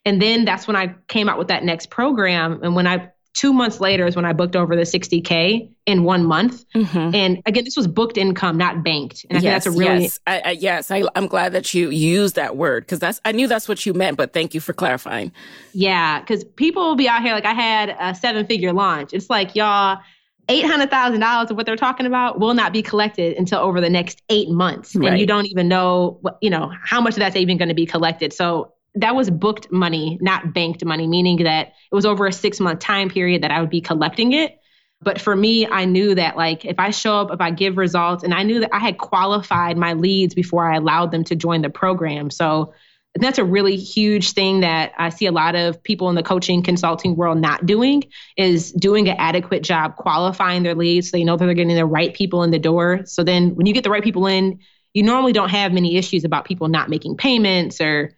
And 0.04 0.22
then 0.22 0.44
that's 0.44 0.66
when 0.66 0.76
I 0.76 0.94
came 1.08 1.28
out 1.28 1.38
with 1.38 1.48
that 1.48 1.64
next 1.64 1.90
program. 1.90 2.60
And 2.62 2.74
when 2.74 2.86
I 2.86 3.10
two 3.34 3.52
months 3.52 3.80
later 3.80 4.04
is 4.06 4.16
when 4.16 4.24
I 4.24 4.32
booked 4.32 4.56
over 4.56 4.74
the 4.74 4.82
60K 4.82 5.70
in 5.86 6.02
one 6.02 6.24
month. 6.24 6.64
Mm-hmm. 6.74 7.14
And 7.14 7.42
again, 7.46 7.62
this 7.62 7.76
was 7.76 7.86
booked 7.86 8.16
income, 8.16 8.56
not 8.56 8.82
banked. 8.82 9.24
And 9.30 9.38
I 9.38 9.40
yes, 9.40 9.42
think 9.42 9.52
that's 9.52 9.66
a 9.66 9.78
really. 9.78 10.02
Yes, 10.02 10.20
I, 10.26 10.40
I, 10.40 10.50
yes. 10.52 10.90
I, 10.90 11.04
am 11.14 11.28
glad 11.28 11.52
that 11.52 11.72
you 11.72 11.90
used 11.90 12.34
that 12.34 12.56
word 12.56 12.84
because 12.84 12.98
that's, 12.98 13.20
I 13.24 13.30
knew 13.30 13.46
that's 13.46 13.68
what 13.68 13.86
you 13.86 13.94
meant, 13.94 14.16
but 14.16 14.32
thank 14.32 14.54
you 14.54 14.60
for 14.60 14.72
clarifying. 14.72 15.30
Yeah. 15.72 16.20
Cause 16.24 16.42
people 16.42 16.82
will 16.82 16.96
be 16.96 17.08
out 17.08 17.22
here 17.22 17.32
like 17.32 17.44
I 17.44 17.52
had 17.52 17.96
a 18.00 18.12
seven 18.14 18.44
figure 18.44 18.72
launch. 18.72 19.12
It's 19.12 19.30
like, 19.30 19.54
y'all, 19.54 20.00
$800,000 20.48 21.50
of 21.50 21.56
what 21.56 21.66
they're 21.66 21.76
talking 21.76 22.06
about 22.06 22.40
will 22.40 22.54
not 22.54 22.72
be 22.72 22.82
collected 22.82 23.36
until 23.36 23.60
over 23.60 23.80
the 23.80 23.90
next 23.90 24.22
eight 24.30 24.48
months. 24.48 24.96
Right. 24.96 25.10
And 25.10 25.20
you 25.20 25.26
don't 25.26 25.46
even 25.46 25.68
know, 25.68 26.18
what, 26.22 26.38
you 26.40 26.50
know, 26.50 26.72
how 26.82 27.00
much 27.00 27.14
of 27.14 27.18
that's 27.18 27.36
even 27.36 27.58
going 27.58 27.68
to 27.68 27.74
be 27.74 27.86
collected. 27.86 28.32
So 28.32 28.72
that 28.94 29.14
was 29.14 29.30
booked 29.30 29.70
money, 29.70 30.18
not 30.20 30.54
banked 30.54 30.84
money, 30.84 31.06
meaning 31.06 31.44
that 31.44 31.68
it 31.68 31.94
was 31.94 32.06
over 32.06 32.26
a 32.26 32.32
six 32.32 32.60
month 32.60 32.80
time 32.80 33.10
period 33.10 33.42
that 33.42 33.50
I 33.50 33.60
would 33.60 33.70
be 33.70 33.80
collecting 33.80 34.32
it. 34.32 34.58
But 35.00 35.20
for 35.20 35.36
me, 35.36 35.66
I 35.66 35.84
knew 35.84 36.14
that 36.16 36.36
like 36.36 36.64
if 36.64 36.80
I 36.80 36.90
show 36.90 37.20
up, 37.20 37.32
if 37.32 37.40
I 37.40 37.50
give 37.50 37.76
results, 37.76 38.24
and 38.24 38.34
I 38.34 38.42
knew 38.42 38.60
that 38.60 38.74
I 38.74 38.80
had 38.80 38.98
qualified 38.98 39.76
my 39.76 39.92
leads 39.92 40.34
before 40.34 40.68
I 40.68 40.76
allowed 40.76 41.12
them 41.12 41.24
to 41.24 41.36
join 41.36 41.62
the 41.62 41.70
program. 41.70 42.30
So 42.30 42.74
that's 43.20 43.38
a 43.38 43.44
really 43.44 43.76
huge 43.76 44.32
thing 44.32 44.60
that 44.60 44.92
I 44.98 45.10
see 45.10 45.26
a 45.26 45.32
lot 45.32 45.54
of 45.54 45.82
people 45.82 46.08
in 46.08 46.14
the 46.14 46.22
coaching 46.22 46.62
consulting 46.62 47.16
world 47.16 47.38
not 47.38 47.66
doing 47.66 48.04
is 48.36 48.72
doing 48.72 49.08
an 49.08 49.16
adequate 49.18 49.62
job 49.62 49.96
qualifying 49.96 50.62
their 50.62 50.74
leads 50.74 51.10
so 51.10 51.16
they 51.16 51.24
know 51.24 51.36
that 51.36 51.44
they're 51.44 51.54
getting 51.54 51.76
the 51.76 51.86
right 51.86 52.12
people 52.14 52.42
in 52.42 52.50
the 52.50 52.58
door. 52.58 53.02
So 53.06 53.24
then 53.24 53.54
when 53.54 53.66
you 53.66 53.74
get 53.74 53.84
the 53.84 53.90
right 53.90 54.02
people 54.02 54.26
in, 54.26 54.60
you 54.94 55.02
normally 55.02 55.32
don't 55.32 55.50
have 55.50 55.72
many 55.72 55.96
issues 55.96 56.24
about 56.24 56.44
people 56.44 56.68
not 56.68 56.88
making 56.88 57.16
payments 57.16 57.80
or 57.80 58.16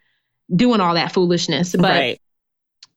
doing 0.55 0.81
all 0.81 0.95
that 0.95 1.13
foolishness. 1.13 1.75
But 1.75 1.83
right. 1.83 2.21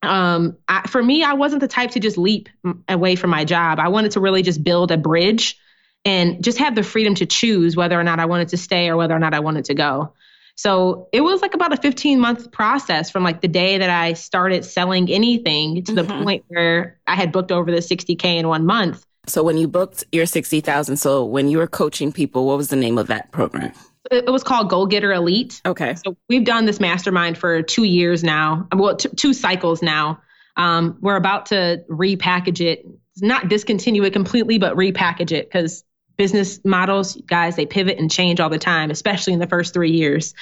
um, 0.02 0.56
I, 0.68 0.86
for 0.88 1.02
me, 1.02 1.22
I 1.22 1.34
wasn't 1.34 1.60
the 1.60 1.68
type 1.68 1.92
to 1.92 2.00
just 2.00 2.18
leap 2.18 2.48
away 2.88 3.16
from 3.16 3.30
my 3.30 3.44
job. 3.44 3.78
I 3.78 3.88
wanted 3.88 4.12
to 4.12 4.20
really 4.20 4.42
just 4.42 4.62
build 4.62 4.90
a 4.90 4.96
bridge 4.96 5.58
and 6.04 6.44
just 6.44 6.58
have 6.58 6.74
the 6.74 6.82
freedom 6.82 7.14
to 7.16 7.26
choose 7.26 7.76
whether 7.76 7.98
or 7.98 8.04
not 8.04 8.20
I 8.20 8.26
wanted 8.26 8.48
to 8.48 8.56
stay 8.56 8.88
or 8.88 8.96
whether 8.96 9.14
or 9.14 9.18
not 9.18 9.34
I 9.34 9.40
wanted 9.40 9.66
to 9.66 9.74
go. 9.74 10.12
So 10.56 11.08
it 11.12 11.20
was 11.20 11.42
like 11.42 11.54
about 11.54 11.72
a 11.72 11.76
15 11.76 12.20
month 12.20 12.52
process 12.52 13.10
from 13.10 13.24
like 13.24 13.40
the 13.40 13.48
day 13.48 13.78
that 13.78 13.90
I 13.90 14.12
started 14.12 14.64
selling 14.64 15.10
anything 15.10 15.76
to 15.76 15.92
mm-hmm. 15.92 15.94
the 15.94 16.04
point 16.04 16.44
where 16.48 17.00
I 17.06 17.16
had 17.16 17.32
booked 17.32 17.52
over 17.52 17.70
the 17.70 17.78
60K 17.78 18.24
in 18.38 18.48
one 18.48 18.64
month. 18.64 19.04
So 19.26 19.42
when 19.42 19.56
you 19.56 19.66
booked 19.68 20.04
your 20.12 20.26
60,000, 20.26 20.96
so 20.96 21.24
when 21.24 21.48
you 21.48 21.58
were 21.58 21.66
coaching 21.66 22.12
people, 22.12 22.46
what 22.46 22.56
was 22.56 22.68
the 22.68 22.76
name 22.76 22.98
of 22.98 23.08
that 23.08 23.32
program? 23.32 23.72
it 24.10 24.30
was 24.30 24.42
called 24.42 24.68
Goal 24.68 24.86
Getter 24.86 25.12
Elite. 25.12 25.60
Okay. 25.64 25.94
So 25.94 26.16
we've 26.28 26.44
done 26.44 26.66
this 26.66 26.80
mastermind 26.80 27.38
for 27.38 27.62
two 27.62 27.84
years 27.84 28.22
now. 28.22 28.68
Well, 28.74 28.96
t- 28.96 29.08
two 29.08 29.32
cycles 29.32 29.82
now. 29.82 30.20
Um, 30.56 30.98
we're 31.00 31.16
about 31.16 31.46
to 31.46 31.84
repackage 31.88 32.60
it, 32.60 32.86
not 33.20 33.48
discontinue 33.48 34.04
it 34.04 34.12
completely, 34.12 34.58
but 34.58 34.76
repackage 34.76 35.32
it 35.32 35.50
because 35.50 35.84
business 36.16 36.60
models, 36.64 37.16
guys, 37.26 37.56
they 37.56 37.66
pivot 37.66 37.98
and 37.98 38.10
change 38.10 38.40
all 38.40 38.48
the 38.50 38.58
time, 38.58 38.90
especially 38.90 39.32
in 39.32 39.38
the 39.38 39.46
first 39.46 39.74
three 39.74 39.90
years. 39.90 40.34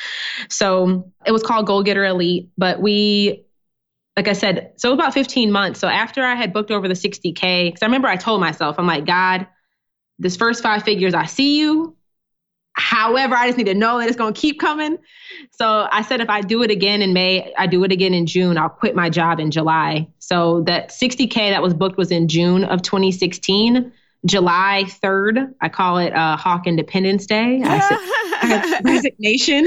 So 0.49 1.13
it 1.27 1.33
was 1.33 1.43
called 1.43 1.67
Goal 1.67 1.83
Getter 1.83 2.05
Elite, 2.05 2.51
but 2.59 2.81
we, 2.81 3.45
like 4.17 4.29
I 4.29 4.35
said, 4.35 4.73
so 4.77 4.93
about 4.93 5.15
15 5.15 5.51
months. 5.51 5.81
So 5.81 5.89
after 5.89 6.23
I 6.23 6.35
had 6.35 6.53
booked 6.53 6.71
over 6.71 6.89
the 6.89 6.95
60K, 6.95 7.69
because 7.69 7.83
I 7.83 7.87
remember 7.87 8.09
I 8.09 8.17
told 8.17 8.41
myself, 8.41 8.79
I'm 8.79 8.87
like, 8.87 9.07
God, 9.07 9.47
this 10.19 10.37
first 10.37 10.63
five 10.63 10.83
figures, 10.83 11.15
I 11.15 11.27
see 11.27 11.59
you. 11.59 11.97
However, 12.75 13.35
I 13.35 13.47
just 13.47 13.59
need 13.59 13.67
to 13.67 13.75
know 13.75 13.99
that 13.99 14.09
it's 14.09 14.17
going 14.17 14.33
to 14.33 14.41
keep 14.41 14.59
coming. 14.59 14.99
So 15.51 15.89
I 15.91 16.03
said, 16.03 16.21
if 16.21 16.31
I 16.31 16.41
do 16.41 16.63
it 16.63 16.71
again 16.71 17.03
in 17.03 17.13
May, 17.13 17.53
I 17.59 17.67
do 17.67 17.85
it 17.85 17.93
again 17.93 18.15
in 18.15 18.27
June, 18.27 18.57
I'll 18.57 18.71
quit 18.71 18.95
my 18.95 19.11
job 19.11 19.41
in 19.41 19.51
July. 19.51 20.09
So 20.21 20.63
that 20.63 20.89
60K 20.89 21.51
that 21.51 21.63
was 21.63 21.75
booked 21.75 21.99
was 21.99 22.11
in 22.11 22.29
June 22.29 22.65
of 22.65 22.81
2016. 22.83 23.93
July 24.25 24.85
3rd, 24.87 25.55
I 25.61 25.69
call 25.69 25.99
it 25.99 26.13
uh, 26.13 26.37
Hawk 26.37 26.67
Independence 26.67 27.27
Day. 27.27 27.61
I 27.65 27.81
said, 27.89 28.85
resignation. 28.85 29.67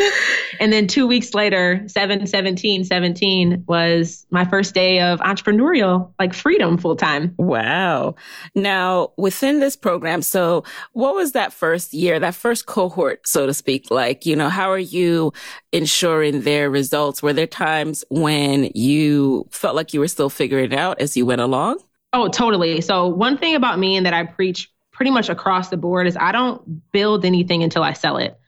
And 0.60 0.72
then 0.72 0.88
two 0.88 1.08
weeks 1.08 1.34
later, 1.34 1.84
7 1.88 2.26
17 2.28 2.84
17 2.84 3.66
was 3.68 4.26
my 4.30 4.46
first 4.46 4.74
day 4.74 5.02
of 5.02 5.20
entrepreneurial, 5.20 6.12
like 6.20 6.34
freedom 6.34 6.78
full 6.78 6.96
time. 6.96 7.34
Wow. 7.38 8.16
Now, 8.54 9.12
within 9.18 9.60
this 9.60 9.76
program, 9.76 10.22
so 10.22 10.64
what 10.94 11.16
was 11.16 11.34
that 11.34 11.54
first 11.54 11.94
year, 11.94 12.20
that 12.20 12.36
first 12.36 12.66
cohort, 12.66 13.28
so 13.28 13.46
to 13.46 13.54
speak? 13.54 13.92
Like, 13.92 14.26
you 14.26 14.36
know, 14.36 14.50
how 14.50 14.72
are 14.72 14.78
you 14.78 15.34
ensuring 15.72 16.42
their 16.42 16.70
results? 16.70 17.22
Were 17.22 17.34
there 17.34 17.48
times 17.48 18.04
when 18.10 18.72
you 18.74 19.48
felt 19.52 19.76
like 19.76 19.94
you 19.94 20.00
were 20.00 20.08
still 20.08 20.30
figuring 20.30 20.72
it 20.72 20.74
out 20.74 21.02
as 21.02 21.18
you 21.18 21.26
went 21.26 21.42
along? 21.42 21.80
Oh, 22.16 22.30
totally. 22.30 22.80
So, 22.80 23.08
one 23.08 23.38
thing 23.38 23.56
about 23.56 23.78
me 23.78 23.98
and 23.98 24.06
that 24.06 24.14
I 24.14 24.24
preach 24.24 24.72
pretty 24.94 25.12
much 25.12 25.28
across 25.28 25.68
the 25.68 25.76
board 25.76 26.08
is 26.08 26.16
I 26.16 26.32
don't 26.32 26.90
build 26.94 27.26
anything 27.26 27.62
until 27.62 27.84
I 27.84 27.92
sell 27.92 28.16
it. 28.16 28.40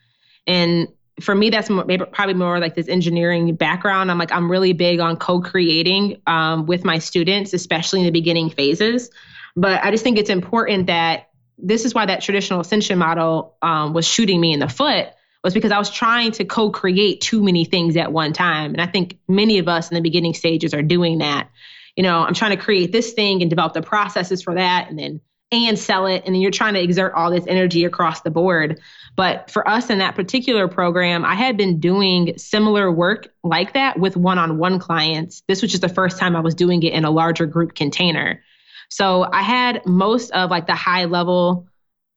And 0.47 0.87
for 1.19 1.35
me, 1.35 1.49
that's 1.49 1.67
probably 1.67 2.33
more 2.33 2.59
like 2.59 2.75
this 2.75 2.87
engineering 2.87 3.55
background. 3.55 4.09
I'm 4.09 4.17
like, 4.17 4.31
I'm 4.31 4.49
really 4.49 4.71
big 4.71 5.01
on 5.01 5.17
co 5.17 5.41
creating 5.41 6.21
um, 6.25 6.65
with 6.65 6.85
my 6.85 6.99
students, 6.99 7.53
especially 7.53 7.99
in 7.99 8.05
the 8.05 8.11
beginning 8.11 8.51
phases. 8.51 9.09
But 9.57 9.83
I 9.83 9.91
just 9.91 10.01
think 10.01 10.17
it's 10.17 10.29
important 10.29 10.87
that 10.87 11.27
this 11.57 11.83
is 11.83 11.93
why 11.93 12.05
that 12.05 12.21
traditional 12.21 12.61
ascension 12.61 12.97
model 12.97 13.57
um, 13.61 13.91
was 13.91 14.07
shooting 14.07 14.39
me 14.39 14.53
in 14.53 14.61
the 14.61 14.69
foot 14.69 15.09
was 15.43 15.53
because 15.53 15.73
I 15.73 15.77
was 15.77 15.89
trying 15.89 16.31
to 16.33 16.45
co-create 16.45 17.19
too 17.19 17.43
many 17.43 17.65
things 17.65 17.97
at 17.97 18.13
one 18.13 18.31
time. 18.31 18.71
And 18.71 18.81
I 18.81 18.87
think 18.87 19.17
many 19.27 19.59
of 19.59 19.67
us 19.67 19.91
in 19.91 19.95
the 19.95 20.01
beginning 20.01 20.35
stages 20.35 20.73
are 20.73 20.81
doing 20.81 21.17
that. 21.17 21.49
You 21.97 22.03
know, 22.03 22.19
I'm 22.19 22.33
trying 22.33 22.55
to 22.55 22.63
create 22.63 22.93
this 22.93 23.11
thing 23.11 23.41
and 23.41 23.49
develop 23.49 23.73
the 23.73 23.81
processes 23.81 24.41
for 24.41 24.53
that 24.53 24.89
and 24.89 24.97
then 24.97 25.19
and 25.51 25.79
sell 25.79 26.07
it. 26.07 26.23
And 26.25 26.35
then 26.35 26.41
you're 26.41 26.51
trying 26.51 26.73
to 26.73 26.81
exert 26.83 27.13
all 27.13 27.31
this 27.31 27.45
energy 27.47 27.85
across 27.85 28.21
the 28.21 28.29
board. 28.29 28.81
But 29.15 29.49
for 29.49 29.67
us 29.67 29.89
in 29.89 29.99
that 29.99 30.15
particular 30.15 30.67
program, 30.67 31.25
I 31.25 31.35
had 31.35 31.57
been 31.57 31.79
doing 31.79 32.37
similar 32.37 32.91
work 32.91 33.29
like 33.43 33.73
that 33.73 33.99
with 33.99 34.17
one 34.17 34.37
on 34.37 34.57
one 34.57 34.79
clients. 34.79 35.43
This 35.47 35.61
was 35.61 35.71
just 35.71 35.81
the 35.81 35.89
first 35.89 36.19
time 36.19 36.35
I 36.35 36.41
was 36.41 36.55
doing 36.55 36.83
it 36.83 36.93
in 36.93 37.05
a 37.05 37.11
larger 37.11 37.45
group 37.45 37.75
container. 37.75 38.43
So 38.89 39.27
I 39.31 39.41
had 39.41 39.85
most 39.85 40.31
of 40.31 40.49
like 40.49 40.67
the 40.67 40.75
high 40.75 41.05
level 41.05 41.67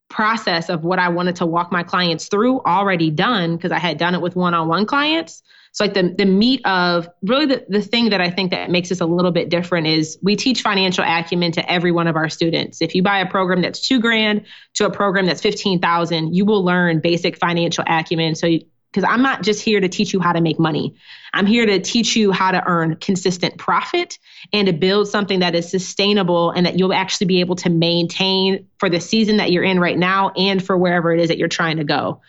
process 0.09 0.69
of 0.69 0.85
what 0.85 0.99
I 0.99 1.09
wanted 1.09 1.37
to 1.37 1.47
walk 1.47 1.71
my 1.71 1.85
clients 1.85 2.27
through 2.27 2.61
already 2.61 3.11
done 3.11 3.57
because 3.57 3.73
I 3.73 3.79
had 3.79 3.97
done 3.97 4.15
it 4.15 4.21
with 4.21 4.37
one 4.37 4.55
on 4.55 4.69
one 4.69 4.87
clients. 4.87 5.43
So 5.73 5.85
like 5.85 5.95
the 5.95 6.15
the 6.17 6.25
meat 6.25 6.63
of 6.65 7.09
really 7.23 7.47
the, 7.47 7.65
the 7.69 7.81
thing 7.81 8.11
that 8.11 8.21
I 8.21 8.31
think 8.31 8.51
that 8.51 8.71
makes 8.71 8.91
us 8.91 9.01
a 9.01 9.07
little 9.07 9.31
bit 9.31 9.49
different 9.49 9.87
is 9.87 10.19
we 10.23 10.37
teach 10.37 10.63
financial 10.63 11.05
acumen 11.05 11.53
to 11.53 11.71
every 11.71 11.93
one 11.93 12.09
of 12.09 12.17
our 12.17 12.29
students. 12.29 12.83
If 12.83 12.95
you 12.95 13.03
buy 13.03 13.21
a 13.21 13.27
program 13.27 13.63
that's 13.63 13.87
two 13.87 14.01
grand 14.01 14.47
to 14.75 14.87
a 14.87 14.91
program 14.91 15.27
that's 15.27 15.41
fifteen 15.41 15.81
thousand, 15.81 16.35
you 16.35 16.45
will 16.45 16.65
learn 16.65 17.01
basic 17.01 17.37
financial 17.37 17.85
acumen. 17.87 18.35
So 18.35 18.49
because 18.91 19.09
I'm 19.09 19.23
not 19.23 19.43
just 19.43 19.63
here 19.63 19.79
to 19.81 19.89
teach 19.89 20.13
you 20.13 20.19
how 20.21 20.33
to 20.33 20.41
make 20.41 20.59
money. 20.59 20.97
I'm 21.33 21.47
here 21.47 21.65
to 21.65 21.79
teach 21.79 22.17
you 22.17 22.33
how 22.33 22.51
to 22.51 22.63
earn 22.67 22.97
consistent 22.97 23.57
profit 23.57 24.19
and 24.53 24.67
to 24.67 24.73
build 24.73 25.07
something 25.07 25.41
that 25.41 25.55
is 25.55 25.71
sustainable 25.71 26.51
and 26.51 26.67
that 26.67 26.77
you'll 26.77 26.93
actually 26.93 27.29
be 27.29 27.39
able 27.39 27.55
to 27.57 27.71
maintain 27.71 28.67
for 28.79 28.91
the 28.91 29.01
season 29.01 29.37
that 29.37 29.53
you're 29.53 29.63
in 29.63 29.79
right 29.79 29.97
now 29.97 30.31
and 30.31 30.65
for 30.65 30.77
wherever 30.77 31.13
it 31.13 31.21
is 31.21 31.29
that 31.29 31.39
you're 31.39 31.47
trying 31.47 31.77
to 31.77 31.85
go. 31.85 32.21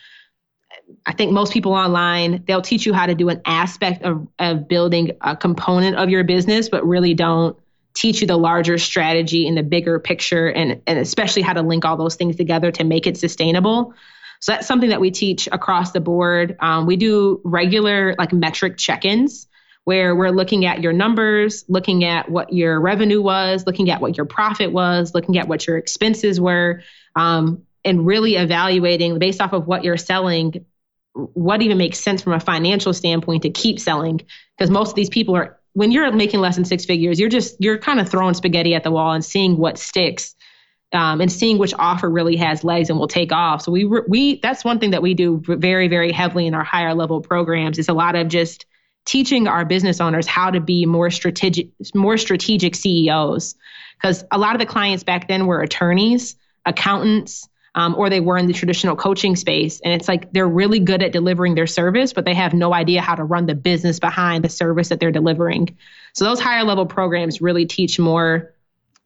I 1.05 1.13
think 1.13 1.31
most 1.31 1.53
people 1.53 1.73
online, 1.73 2.43
they'll 2.47 2.61
teach 2.61 2.85
you 2.85 2.93
how 2.93 3.05
to 3.05 3.15
do 3.15 3.29
an 3.29 3.41
aspect 3.45 4.03
of, 4.03 4.27
of 4.39 4.67
building 4.67 5.11
a 5.21 5.35
component 5.35 5.97
of 5.97 6.09
your 6.09 6.23
business, 6.23 6.69
but 6.69 6.85
really 6.85 7.13
don't 7.13 7.57
teach 7.93 8.21
you 8.21 8.27
the 8.27 8.37
larger 8.37 8.77
strategy 8.77 9.47
and 9.47 9.57
the 9.57 9.63
bigger 9.63 9.99
picture 9.99 10.47
and, 10.47 10.81
and 10.87 10.99
especially 10.99 11.41
how 11.41 11.53
to 11.53 11.61
link 11.61 11.83
all 11.83 11.97
those 11.97 12.15
things 12.15 12.35
together 12.35 12.71
to 12.71 12.83
make 12.83 13.05
it 13.05 13.17
sustainable. 13.17 13.93
So 14.39 14.53
that's 14.53 14.65
something 14.65 14.89
that 14.89 15.01
we 15.01 15.11
teach 15.11 15.47
across 15.51 15.91
the 15.91 15.99
board. 15.99 16.55
Um, 16.61 16.85
we 16.85 16.95
do 16.95 17.41
regular 17.43 18.15
like 18.17 18.33
metric 18.33 18.77
check-ins 18.77 19.47
where 19.83 20.15
we're 20.15 20.31
looking 20.31 20.65
at 20.65 20.81
your 20.81 20.93
numbers, 20.93 21.65
looking 21.67 22.03
at 22.03 22.29
what 22.29 22.53
your 22.53 22.79
revenue 22.79 23.21
was, 23.21 23.65
looking 23.65 23.89
at 23.89 23.99
what 23.99 24.15
your 24.15 24.25
profit 24.25 24.71
was, 24.71 25.13
looking 25.13 25.37
at 25.37 25.47
what 25.47 25.67
your 25.67 25.77
expenses 25.77 26.39
were, 26.39 26.83
um, 27.15 27.63
and 27.83 28.05
really 28.05 28.35
evaluating 28.35 29.17
based 29.19 29.41
off 29.41 29.53
of 29.53 29.67
what 29.67 29.83
you're 29.83 29.97
selling 29.97 30.65
what 31.13 31.61
even 31.61 31.77
makes 31.77 31.99
sense 31.99 32.21
from 32.21 32.33
a 32.33 32.39
financial 32.39 32.93
standpoint 32.93 33.43
to 33.43 33.49
keep 33.49 33.79
selling 33.79 34.21
because 34.57 34.69
most 34.69 34.89
of 34.89 34.95
these 34.95 35.09
people 35.09 35.35
are 35.35 35.59
when 35.73 35.91
you're 35.91 36.11
making 36.11 36.39
less 36.39 36.55
than 36.55 36.65
six 36.65 36.85
figures 36.85 37.19
you're 37.19 37.29
just 37.29 37.55
you're 37.59 37.77
kind 37.77 37.99
of 37.99 38.09
throwing 38.09 38.33
spaghetti 38.33 38.73
at 38.75 38.83
the 38.83 38.91
wall 38.91 39.11
and 39.11 39.25
seeing 39.25 39.57
what 39.57 39.77
sticks 39.77 40.35
um, 40.93 41.21
and 41.21 41.31
seeing 41.31 41.57
which 41.57 41.73
offer 41.77 42.09
really 42.09 42.35
has 42.37 42.63
legs 42.63 42.89
and 42.89 42.99
will 42.99 43.07
take 43.07 43.31
off. 43.31 43.61
So 43.61 43.71
we 43.71 43.85
we 43.85 44.39
that's 44.41 44.63
one 44.63 44.79
thing 44.79 44.91
that 44.91 45.01
we 45.01 45.13
do 45.13 45.41
very 45.45 45.87
very 45.87 46.11
heavily 46.11 46.47
in 46.47 46.53
our 46.53 46.63
higher 46.63 46.93
level 46.93 47.21
programs 47.21 47.79
is 47.79 47.89
a 47.89 47.93
lot 47.93 48.15
of 48.15 48.27
just 48.27 48.65
teaching 49.05 49.47
our 49.47 49.65
business 49.65 49.99
owners 49.99 50.27
how 50.27 50.51
to 50.51 50.59
be 50.59 50.85
more 50.85 51.09
strategic 51.09 51.69
more 51.95 52.17
strategic 52.17 52.75
CEOs 52.75 53.55
because 53.99 54.23
a 54.31 54.37
lot 54.37 54.53
of 54.53 54.59
the 54.59 54.65
clients 54.65 55.03
back 55.03 55.27
then 55.27 55.47
were 55.47 55.61
attorneys 55.61 56.35
accountants 56.65 57.47
um, 57.75 57.95
or 57.95 58.09
they 58.09 58.19
were 58.19 58.37
in 58.37 58.47
the 58.47 58.53
traditional 58.53 58.95
coaching 58.95 59.35
space. 59.35 59.79
And 59.79 59.93
it's 59.93 60.07
like 60.07 60.31
they're 60.33 60.47
really 60.47 60.79
good 60.79 61.01
at 61.01 61.11
delivering 61.11 61.55
their 61.55 61.67
service, 61.67 62.13
but 62.13 62.25
they 62.25 62.33
have 62.33 62.53
no 62.53 62.73
idea 62.73 63.01
how 63.01 63.15
to 63.15 63.23
run 63.23 63.45
the 63.45 63.55
business 63.55 63.99
behind 63.99 64.43
the 64.43 64.49
service 64.49 64.89
that 64.89 64.99
they're 64.99 65.11
delivering. 65.11 65.77
So 66.13 66.25
those 66.25 66.39
higher 66.39 66.63
level 66.63 66.85
programs 66.85 67.41
really 67.41 67.65
teach 67.65 67.97
more 67.97 68.53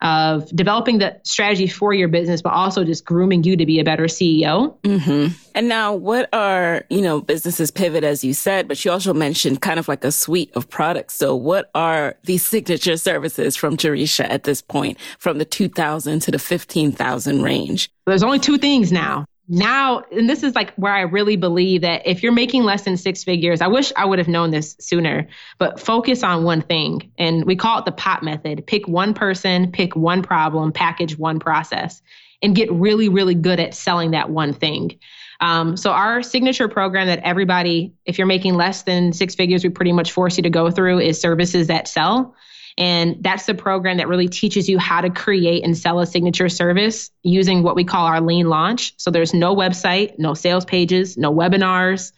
of 0.02 0.48
developing 0.56 0.98
the 1.00 1.20
strategy 1.24 1.68
for 1.68 1.94
your 1.94 2.08
business, 2.08 2.42
but 2.42 2.54
also 2.54 2.84
just 2.84 3.06
grooming 3.06 3.44
you 3.44 3.56
to 3.56 3.66
be 3.66 3.80
a 3.80 3.84
better 3.84 4.06
CEO. 4.06 4.78
Mm-hmm. 4.82 5.34
And 5.56 5.70
now, 5.70 5.94
what 5.94 6.28
are, 6.34 6.84
you 6.90 7.02
know, 7.02 7.22
businesses 7.22 7.72
pivot, 7.72 8.04
as 8.04 8.24
you 8.24 8.34
said, 8.34 8.68
but 8.68 8.84
you 8.84 8.92
also 8.92 9.14
mentioned 9.14 9.62
kind 9.62 9.80
of 9.80 9.88
like 9.88 10.04
a 10.04 10.12
suite 10.12 10.52
of 10.56 10.70
products. 10.70 11.16
So, 11.16 11.36
what 11.36 11.72
are 11.74 12.16
these 12.24 12.46
signature 12.46 12.98
services 12.98 13.56
from 13.56 13.78
Jereshia 13.78 14.30
at 14.30 14.44
this 14.44 14.62
point, 14.62 14.98
from 15.18 15.38
the 15.38 15.46
2000 15.46 16.20
to 16.22 16.32
the 16.32 16.40
15,000 16.40 17.42
range? 17.42 17.90
There's 18.06 18.24
only 18.24 18.40
two 18.40 18.58
things 18.58 18.92
now 18.92 19.26
now 19.48 20.04
and 20.12 20.30
this 20.30 20.42
is 20.42 20.56
like 20.56 20.74
where 20.76 20.94
i 20.94 21.02
really 21.02 21.36
believe 21.36 21.82
that 21.82 22.02
if 22.06 22.24
you're 22.24 22.32
making 22.32 22.64
less 22.64 22.82
than 22.82 22.98
six 22.98 23.24
figures 23.24 23.62
i 23.62 23.68
wish 23.68 23.94
i 23.96 24.04
would 24.04 24.18
have 24.18 24.28
known 24.28 24.50
this 24.50 24.76
sooner 24.80 25.28
but 25.60 25.80
focus 25.80 26.24
on 26.24 26.44
one 26.44 26.62
thing 26.62 27.12
and 27.18 27.46
we 27.46 27.56
call 27.56 27.80
it 27.80 27.86
the 27.86 27.92
pot 27.92 28.24
method. 28.24 28.66
Pick 28.66 28.88
one 28.88 29.14
person 29.14 29.72
pick 29.72 29.96
one 29.96 30.22
problem 30.22 30.72
package 30.72 31.18
one 31.18 31.40
process 31.40 32.02
and 32.42 32.56
get 32.56 32.72
really 32.72 33.10
really 33.10 33.36
good 33.36 33.60
at 33.60 33.74
selling 33.74 34.12
that 34.12 34.30
one 34.30 34.54
thing. 34.54 35.00
Um, 35.42 35.76
so 35.76 35.92
our 35.92 36.24
signature 36.24 36.70
program 36.70 37.08
that 37.08 37.20
everybody 37.20 37.94
if 38.06 38.18
you're 38.18 38.28
making 38.28 38.56
less 38.56 38.84
than 38.84 39.14
six 39.14 39.36
figures 39.36 39.64
we 39.64 39.70
pretty 39.70 39.92
much 39.92 40.12
force 40.12 40.38
you 40.38 40.44
to 40.44 40.50
go 40.50 40.72
through 40.72 41.00
is 41.00 41.20
services 41.20 41.68
that 41.68 41.88
sell 41.88 42.36
and 42.78 43.18
that's 43.22 43.46
the 43.46 43.54
program 43.54 43.98
that 43.98 44.08
really 44.10 44.28
teaches 44.28 44.68
you 44.68 44.78
how 44.78 45.02
to 45.02 45.10
create 45.10 45.64
and 45.64 45.78
sell 45.78 46.00
a 46.00 46.06
signature 46.06 46.50
service 46.50 47.10
using 47.24 47.64
what 47.64 47.76
we 47.76 47.86
call 47.86 48.06
our 48.06 48.20
lean 48.20 48.50
launch. 48.50 48.94
So 48.98 49.12
there's 49.12 49.34
no 49.34 49.56
website, 49.56 50.20
no 50.20 50.34
sales 50.34 50.66
pages, 50.66 51.18
no 51.18 51.34
webinars, 51.34 52.12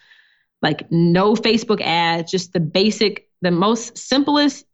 like 0.62 0.92
no 0.92 1.36
Facebook 1.36 1.82
ads, 1.82 2.32
just 2.32 2.54
the 2.54 2.60
basic, 2.60 3.30
the 3.42 3.52
most 3.52 3.98
simplest 3.98 4.66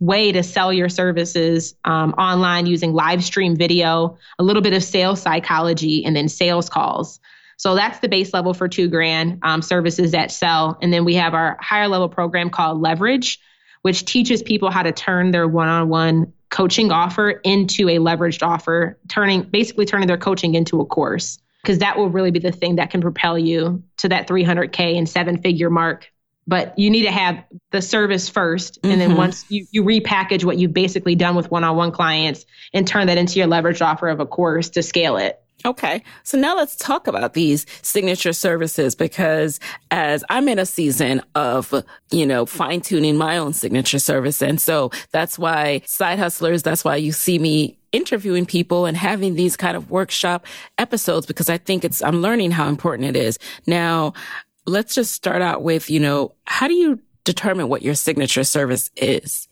way 0.00 0.32
to 0.32 0.42
sell 0.42 0.72
your 0.72 0.88
services 0.88 1.74
um, 1.84 2.12
online 2.12 2.66
using 2.66 2.92
live 2.92 3.24
stream 3.24 3.56
video, 3.56 4.18
a 4.38 4.44
little 4.44 4.62
bit 4.62 4.72
of 4.72 4.84
sales 4.84 5.20
psychology, 5.20 6.04
and 6.04 6.14
then 6.14 6.28
sales 6.28 6.68
calls. 6.68 7.18
So 7.56 7.74
that's 7.74 7.98
the 8.00 8.08
base 8.08 8.32
level 8.32 8.54
for 8.54 8.68
two 8.68 8.88
grand 8.88 9.40
um, 9.42 9.62
services 9.62 10.12
that 10.12 10.30
sell. 10.30 10.78
And 10.80 10.92
then 10.92 11.04
we 11.04 11.14
have 11.14 11.34
our 11.34 11.56
higher 11.60 11.88
level 11.88 12.08
program 12.08 12.50
called 12.50 12.80
Leverage, 12.80 13.40
which 13.84 14.06
teaches 14.06 14.42
people 14.42 14.70
how 14.70 14.82
to 14.82 14.92
turn 14.92 15.30
their 15.30 15.46
one-on-one 15.46 16.32
coaching 16.48 16.90
offer 16.90 17.28
into 17.44 17.86
a 17.90 17.98
leveraged 17.98 18.42
offer, 18.42 18.98
turning 19.08 19.42
basically 19.42 19.84
turning 19.84 20.08
their 20.08 20.16
coaching 20.16 20.54
into 20.54 20.80
a 20.80 20.86
course. 20.86 21.38
Because 21.62 21.80
that 21.80 21.98
will 21.98 22.08
really 22.08 22.30
be 22.30 22.38
the 22.38 22.50
thing 22.50 22.76
that 22.76 22.90
can 22.90 23.02
propel 23.02 23.38
you 23.38 23.82
to 23.98 24.08
that 24.08 24.26
300k 24.26 24.96
and 24.96 25.06
seven 25.06 25.36
figure 25.36 25.68
mark. 25.68 26.10
But 26.46 26.78
you 26.78 26.88
need 26.88 27.02
to 27.02 27.10
have 27.10 27.44
the 27.72 27.82
service 27.82 28.30
1st 28.30 28.78
and 28.82 28.92
mm-hmm. 28.92 28.98
then 29.00 29.16
once 29.18 29.44
you, 29.50 29.66
you 29.70 29.82
repackage 29.82 30.44
what 30.44 30.56
you've 30.56 30.72
basically 30.72 31.14
done 31.14 31.34
with 31.34 31.50
one-on-one 31.50 31.92
clients 31.92 32.46
and 32.72 32.88
turn 32.88 33.08
that 33.08 33.18
into 33.18 33.38
your 33.38 33.48
leveraged 33.48 33.84
offer 33.84 34.08
of 34.08 34.20
a 34.20 34.26
course 34.26 34.70
to 34.70 34.82
scale 34.82 35.18
it 35.18 35.43
Okay. 35.66 36.02
So 36.24 36.36
now 36.36 36.56
let's 36.56 36.76
talk 36.76 37.06
about 37.06 37.32
these 37.32 37.64
signature 37.80 38.34
services 38.34 38.94
because 38.94 39.60
as 39.90 40.22
I'm 40.28 40.46
in 40.48 40.58
a 40.58 40.66
season 40.66 41.22
of, 41.34 41.72
you 42.10 42.26
know, 42.26 42.44
fine 42.44 42.82
tuning 42.82 43.16
my 43.16 43.38
own 43.38 43.54
signature 43.54 43.98
service. 43.98 44.42
And 44.42 44.60
so 44.60 44.90
that's 45.10 45.38
why 45.38 45.80
side 45.86 46.18
hustlers, 46.18 46.62
that's 46.62 46.84
why 46.84 46.96
you 46.96 47.12
see 47.12 47.38
me 47.38 47.78
interviewing 47.92 48.44
people 48.44 48.84
and 48.84 48.96
having 48.96 49.36
these 49.36 49.56
kind 49.56 49.76
of 49.76 49.90
workshop 49.90 50.46
episodes 50.76 51.24
because 51.24 51.48
I 51.48 51.56
think 51.56 51.84
it's, 51.84 52.02
I'm 52.02 52.20
learning 52.20 52.50
how 52.50 52.68
important 52.68 53.08
it 53.08 53.16
is. 53.16 53.38
Now, 53.66 54.12
let's 54.66 54.94
just 54.94 55.12
start 55.12 55.40
out 55.40 55.62
with, 55.62 55.88
you 55.88 56.00
know, 56.00 56.34
how 56.44 56.68
do 56.68 56.74
you 56.74 57.00
determine 57.24 57.68
what 57.68 57.82
your 57.82 57.94
signature 57.94 58.44
service 58.44 58.90
is? 58.96 59.48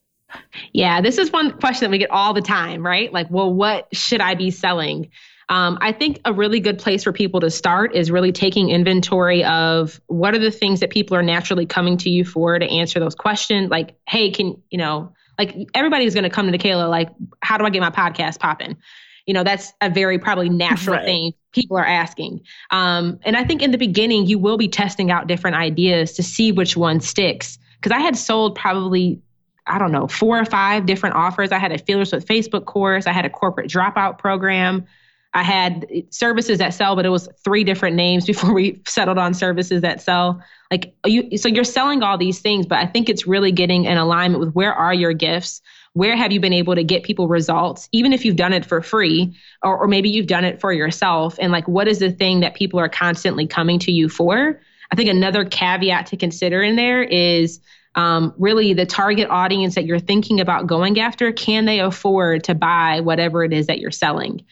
Yeah, 0.73 1.01
this 1.01 1.19
is 1.19 1.31
one 1.31 1.59
question 1.59 1.87
that 1.87 1.91
we 1.91 1.99
get 1.99 2.11
all 2.11 2.35
the 2.35 2.43
time, 2.43 2.85
right? 2.85 3.13
Like, 3.13 3.29
well, 3.31 3.53
what 3.53 3.89
should 3.95 4.21
I 4.21 4.35
be 4.35 4.51
selling? 4.51 5.11
Um, 5.53 5.77
I 5.83 5.93
think 5.93 6.19
a 6.25 6.33
really 6.33 6.61
good 6.61 6.79
place 6.79 7.05
for 7.05 7.13
people 7.13 7.41
to 7.41 7.51
start 7.51 7.95
is 7.95 8.11
really 8.11 8.33
taking 8.33 8.71
inventory 8.71 9.45
of 9.45 10.01
what 10.07 10.35
are 10.35 10.39
the 10.39 10.51
things 10.51 10.81
that 10.81 10.89
people 10.89 11.15
are 11.15 11.23
naturally 11.23 11.67
coming 11.67 11.99
to 11.99 12.09
you 12.09 12.25
for 12.25 12.59
to 12.59 12.65
answer 12.65 12.99
those 12.99 13.15
questions. 13.15 13.71
Like, 13.71 13.95
hey, 14.09 14.31
can 14.31 14.63
you 14.71 14.79
know, 14.79 15.13
like 15.39 15.55
everybody's 15.75 16.15
going 16.15 16.25
to 16.25 16.31
come 16.31 16.51
to 16.51 16.57
Kayla, 16.57 16.89
like, 16.89 17.11
how 17.43 17.59
do 17.59 17.67
I 17.67 17.71
get 17.71 17.83
my 17.83 17.91
podcast 17.91 18.41
popping? 18.41 18.79
You 19.27 19.35
know, 19.35 19.45
that's 19.45 19.75
a 19.83 19.91
very 19.91 20.19
probably 20.19 20.49
natural 20.49 20.97
right. 20.97 21.05
thing 21.05 21.33
people 21.53 21.77
are 21.77 21.85
asking. 21.85 22.41
Um, 22.71 23.21
and 23.23 23.37
I 23.37 23.45
think 23.45 23.61
in 23.61 23.73
the 23.73 23.79
beginning, 23.79 24.27
you 24.27 24.39
will 24.39 24.57
be 24.57 24.69
testing 24.69 25.11
out 25.11 25.27
different 25.27 25.57
ideas 25.57 26.15
to 26.15 26.23
see 26.23 26.53
which 26.53 26.79
one 26.79 27.01
sticks. 27.01 27.59
Because 27.77 27.93
I 27.93 28.01
had 28.01 28.17
sold 28.17 28.55
probably 28.55 29.21
I 29.67 29.79
don't 29.79 29.93
know, 29.93 30.09
four 30.09 30.41
or 30.41 30.45
five 30.45 30.87
different 30.87 31.15
offers. 31.15 31.53
I 31.53 31.59
had 31.59 31.73
a 31.73 31.79
Feelers 31.79 32.13
with 32.13 32.27
Facebook 32.27 32.65
course. 32.65 33.07
I 33.07 33.13
had 33.13 33.27
a 33.27 33.31
corporate 33.31 33.71
dropout 33.71 34.19
program. 34.19 34.87
I 35.35 35.43
had 35.43 35.87
services 36.11 36.59
that 36.59 36.75
sell, 36.75 36.95
but 36.95 37.07
it 37.07 37.09
was 37.09 37.29
three 37.43 37.65
different 37.65 37.97
names 37.97 38.27
before 38.27 38.53
we 38.55 38.83
settled 38.87 39.19
on 39.19 39.35
services 39.35 39.83
that 39.83 40.03
sell. 40.03 40.43
Like 40.71 40.95
you, 41.05 41.37
so 41.39 41.49
you're 41.49 41.65
selling 41.65 42.03
all 42.03 42.19
these 42.19 42.41
things, 42.41 42.67
but 42.67 42.79
I 42.79 42.87
think 42.87 43.09
it's 43.09 43.27
really 43.27 43.53
getting 43.53 43.85
in 43.85 43.97
alignment 43.97 44.41
with 44.41 44.55
where 44.55 44.73
are 44.73 44.95
your 44.95 45.13
gifts? 45.13 45.63
Where 45.95 46.17
have 46.17 46.33
you 46.33 46.41
been 46.41 46.55
able 46.55 46.75
to 46.75 46.85
get 46.85 47.03
people 47.03 47.29
results, 47.29 47.89
even 47.93 48.15
if 48.15 48.25
you've 48.25 48.37
done 48.37 48.55
it 48.55 48.65
for 48.65 48.81
free, 48.81 49.37
or, 49.63 49.77
or 49.77 49.89
maybe 49.89 50.09
you've 50.09 50.27
done 50.27 50.45
it 50.45 50.61
for 50.61 50.73
yourself? 50.73 51.37
And 51.39 51.53
like, 51.53 51.69
what 51.69 51.89
is 51.89 51.99
the 51.99 52.11
thing 52.11 52.41
that 52.41 52.55
people 52.55 52.81
are 52.81 52.89
constantly 52.89 53.47
coming 53.47 53.79
to 53.81 53.93
you 53.93 54.09
for? 54.09 54.61
I 54.91 54.97
think 54.97 55.11
another 55.11 55.45
caveat 55.45 56.07
to 56.07 56.17
consider 56.17 56.63
in 56.63 56.77
there 56.77 57.03
is 57.03 57.61
um, 57.95 58.33
really 58.39 58.73
the 58.73 58.87
target 58.87 59.29
audience 59.29 59.75
that 59.75 59.85
you're 59.85 59.99
thinking 59.99 60.41
about 60.41 60.67
going 60.67 60.99
after. 60.99 61.33
Can 61.33 61.67
they 61.67 61.81
afford 61.81 62.45
to 62.45 62.55
buy 62.55 63.01
whatever 63.01 63.45
it 63.45 63.53
is 63.53 63.67
that 63.67 63.79
you're 63.79 63.91
selling? 63.91 64.45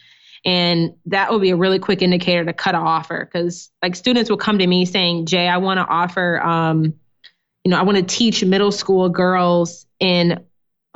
And 0.43 0.95
that 1.05 1.31
will 1.31 1.39
be 1.39 1.51
a 1.51 1.55
really 1.55 1.79
quick 1.79 2.01
indicator 2.01 2.43
to 2.45 2.53
cut 2.53 2.73
an 2.73 2.81
offer 2.81 3.25
because 3.25 3.69
like 3.81 3.95
students 3.95 4.29
will 4.29 4.37
come 4.37 4.57
to 4.57 4.65
me 4.65 4.85
saying, 4.85 5.27
Jay, 5.27 5.47
I 5.47 5.57
want 5.57 5.79
to 5.79 5.85
offer, 5.85 6.41
um, 6.41 6.95
you 7.63 7.69
know, 7.69 7.77
I 7.77 7.83
want 7.83 7.97
to 7.97 8.03
teach 8.03 8.43
middle 8.43 8.71
school 8.71 9.09
girls 9.09 9.85
in 9.99 10.43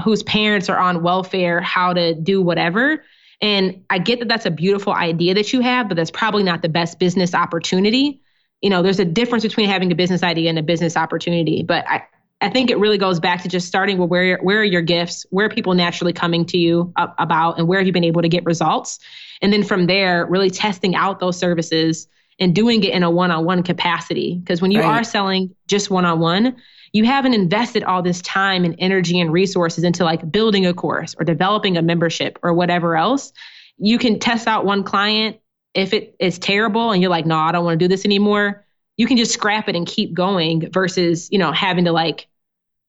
whose 0.04 0.24
parents 0.24 0.70
are 0.70 0.78
on 0.78 1.04
welfare 1.04 1.62
how 1.62 1.94
to 1.94 2.16
do 2.16 2.42
whatever. 2.42 3.04
And 3.42 3.84
I 3.90 4.00
get 4.00 4.20
that 4.20 4.28
that's 4.28 4.46
a 4.46 4.52
beautiful 4.52 4.94
idea 4.94 5.36
that 5.36 5.54
you 5.54 5.62
have, 5.62 5.88
but 5.90 5.96
that's 5.96 6.12
probably 6.12 6.44
not 6.44 6.62
the 6.62 6.70
best 6.70 7.00
business 7.00 7.36
opportunity. 7.36 8.22
You 8.62 8.70
know, 8.72 8.82
there's 8.82 9.00
a 9.00 9.06
difference 9.06 9.44
between 9.44 9.70
having 9.70 9.92
a 9.92 9.96
business 9.96 10.24
idea 10.24 10.50
and 10.50 10.58
a 10.58 10.64
business 10.64 10.98
opportunity. 10.98 11.62
But 11.62 11.88
I, 11.88 12.04
I 12.42 12.50
think 12.50 12.70
it 12.70 12.78
really 12.78 12.98
goes 12.98 13.20
back 13.20 13.44
to 13.44 13.50
just 13.50 13.68
starting 13.68 13.98
with 13.98 14.10
where 14.10 14.38
where 14.40 14.60
are 14.60 14.64
your 14.64 14.82
gifts, 14.82 15.26
where 15.30 15.46
are 15.46 15.50
people 15.50 15.74
naturally 15.74 16.14
coming 16.14 16.46
to 16.48 16.58
you 16.58 16.94
about, 16.98 17.58
and 17.58 17.68
where 17.68 17.80
have 17.80 17.88
you 17.88 17.94
been 17.94 18.04
able 18.04 18.22
to 18.22 18.30
get 18.30 18.46
results, 18.46 19.00
and 19.42 19.54
then 19.54 19.64
from 19.64 19.88
there, 19.88 20.26
really 20.26 20.50
testing 20.50 20.96
out 20.96 21.20
those 21.20 21.38
services 21.38 22.08
and 22.38 22.54
doing 22.54 22.84
it 22.84 22.94
in 22.94 23.04
a 23.04 23.10
one-on-one 23.10 23.64
capacity. 23.64 24.38
Because 24.38 24.62
when 24.62 24.72
you 24.72 24.82
right. 24.82 25.00
are 25.00 25.04
selling 25.06 25.56
just 25.68 25.90
one-on-one, 25.90 26.58
you 26.92 27.06
haven't 27.06 27.34
invested 27.34 27.84
all 27.84 28.02
this 28.02 28.22
time 28.22 28.66
and 28.66 28.76
energy 28.80 29.22
and 29.22 29.32
resources 29.32 29.86
into 29.86 30.04
like 30.04 30.30
building 30.30 30.66
a 30.66 30.74
course 30.74 31.16
or 31.18 31.24
developing 31.24 31.78
a 31.78 31.82
membership 31.82 32.38
or 32.44 32.54
whatever 32.54 32.98
else. 32.98 33.32
You 33.78 33.98
can 33.98 34.20
test 34.20 34.48
out 34.48 34.66
one 34.66 34.84
client. 34.84 35.38
If 35.74 35.94
it 35.94 36.16
is 36.20 36.38
terrible 36.38 36.92
and 36.92 37.02
you're 37.02 37.12
like, 37.12 37.26
no, 37.26 37.38
I 37.38 37.54
don't 37.54 37.64
want 37.64 37.80
to 37.80 37.84
do 37.86 37.90
this 37.90 38.06
anymore, 38.06 38.65
you 38.98 39.08
can 39.08 39.18
just 39.18 39.34
scrap 39.34 39.68
it 39.68 39.76
and 39.76 39.86
keep 39.86 40.14
going 40.14 40.72
versus, 40.72 41.30
you 41.32 41.38
know, 41.38 41.52
having 41.52 41.86
to 41.86 41.92
like 41.92 42.28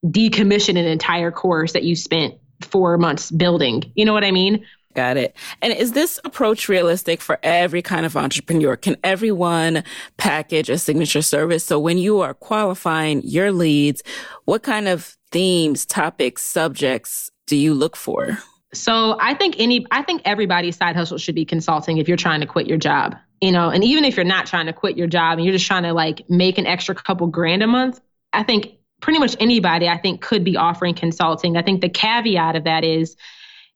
decommission 0.05 0.71
an 0.71 0.87
entire 0.87 1.31
course 1.31 1.73
that 1.73 1.83
you 1.83 1.97
spent 1.97 2.35
four 2.63 2.97
months 2.97 3.31
building. 3.31 3.91
You 3.95 4.05
know 4.05 4.13
what 4.13 4.25
I 4.25 4.31
mean? 4.31 4.65
Got 4.95 5.19
it. 5.19 5.37
And 5.61 5.75
is 5.75 5.93
this 5.93 6.19
approach 6.25 6.71
realistic 6.71 7.21
for 7.21 7.39
every 7.43 7.83
kind 7.83 8.07
of 8.07 8.17
entrepreneur? 8.17 8.77
Can 8.77 8.97
everyone 9.05 9.85
package 10.17 10.71
a 10.71 10.79
signature 10.79 11.21
service? 11.21 11.65
So 11.65 11.79
when 11.79 11.99
you 11.99 12.21
are 12.21 12.33
qualifying 12.33 13.21
your 13.23 13.53
leads, 13.53 14.03
what 14.47 14.63
kind 14.63 14.89
of 14.89 15.17
themes, 15.31 15.85
topics, 15.85 16.43
subjects 16.43 17.31
do 17.47 17.57
you 17.57 17.75
look 17.75 17.95
for? 17.95 18.39
So 18.73 19.19
I 19.21 19.35
think 19.35 19.57
any 19.59 19.87
I 19.91 20.03
think 20.03 20.23
everybody's 20.25 20.77
side 20.77 20.97
hustle 20.97 21.19
should 21.19 21.35
be 21.35 21.45
consulting 21.45 21.99
if 21.99 22.09
you're 22.09 22.17
trying 22.17 22.41
to 22.41 22.47
quit 22.47 22.67
your 22.67 22.79
job 22.79 23.17
you 23.41 23.53
know, 23.53 23.69
and 23.69 23.85
even 23.85 24.05
if 24.05 24.17
you're 24.17 24.25
not 24.25 24.47
trying 24.47 24.67
to 24.67 24.73
quit 24.73 24.97
your 24.97 25.07
job 25.07 25.39
and 25.39 25.45
you're 25.45 25.53
just 25.53 25.67
trying 25.67 25.83
to 25.83 25.93
like 25.93 26.29
make 26.29 26.59
an 26.59 26.67
extra 26.67 26.95
couple 26.95 27.27
grand 27.27 27.63
a 27.63 27.67
month, 27.67 28.01
I 28.33 28.43
think 28.43 28.79
pretty 29.01 29.19
much 29.19 29.37
anybody 29.41 29.89
I 29.89 29.99
think 29.99 30.23
could 30.23 30.45
be 30.45 30.57
offering 30.57 30.95
consulting. 30.95 31.57
I 31.57 31.63
think 31.63 31.81
the 31.81 31.89
caveat 31.89 32.57
of 32.57 32.65
that 32.65 32.85
is 32.85 33.17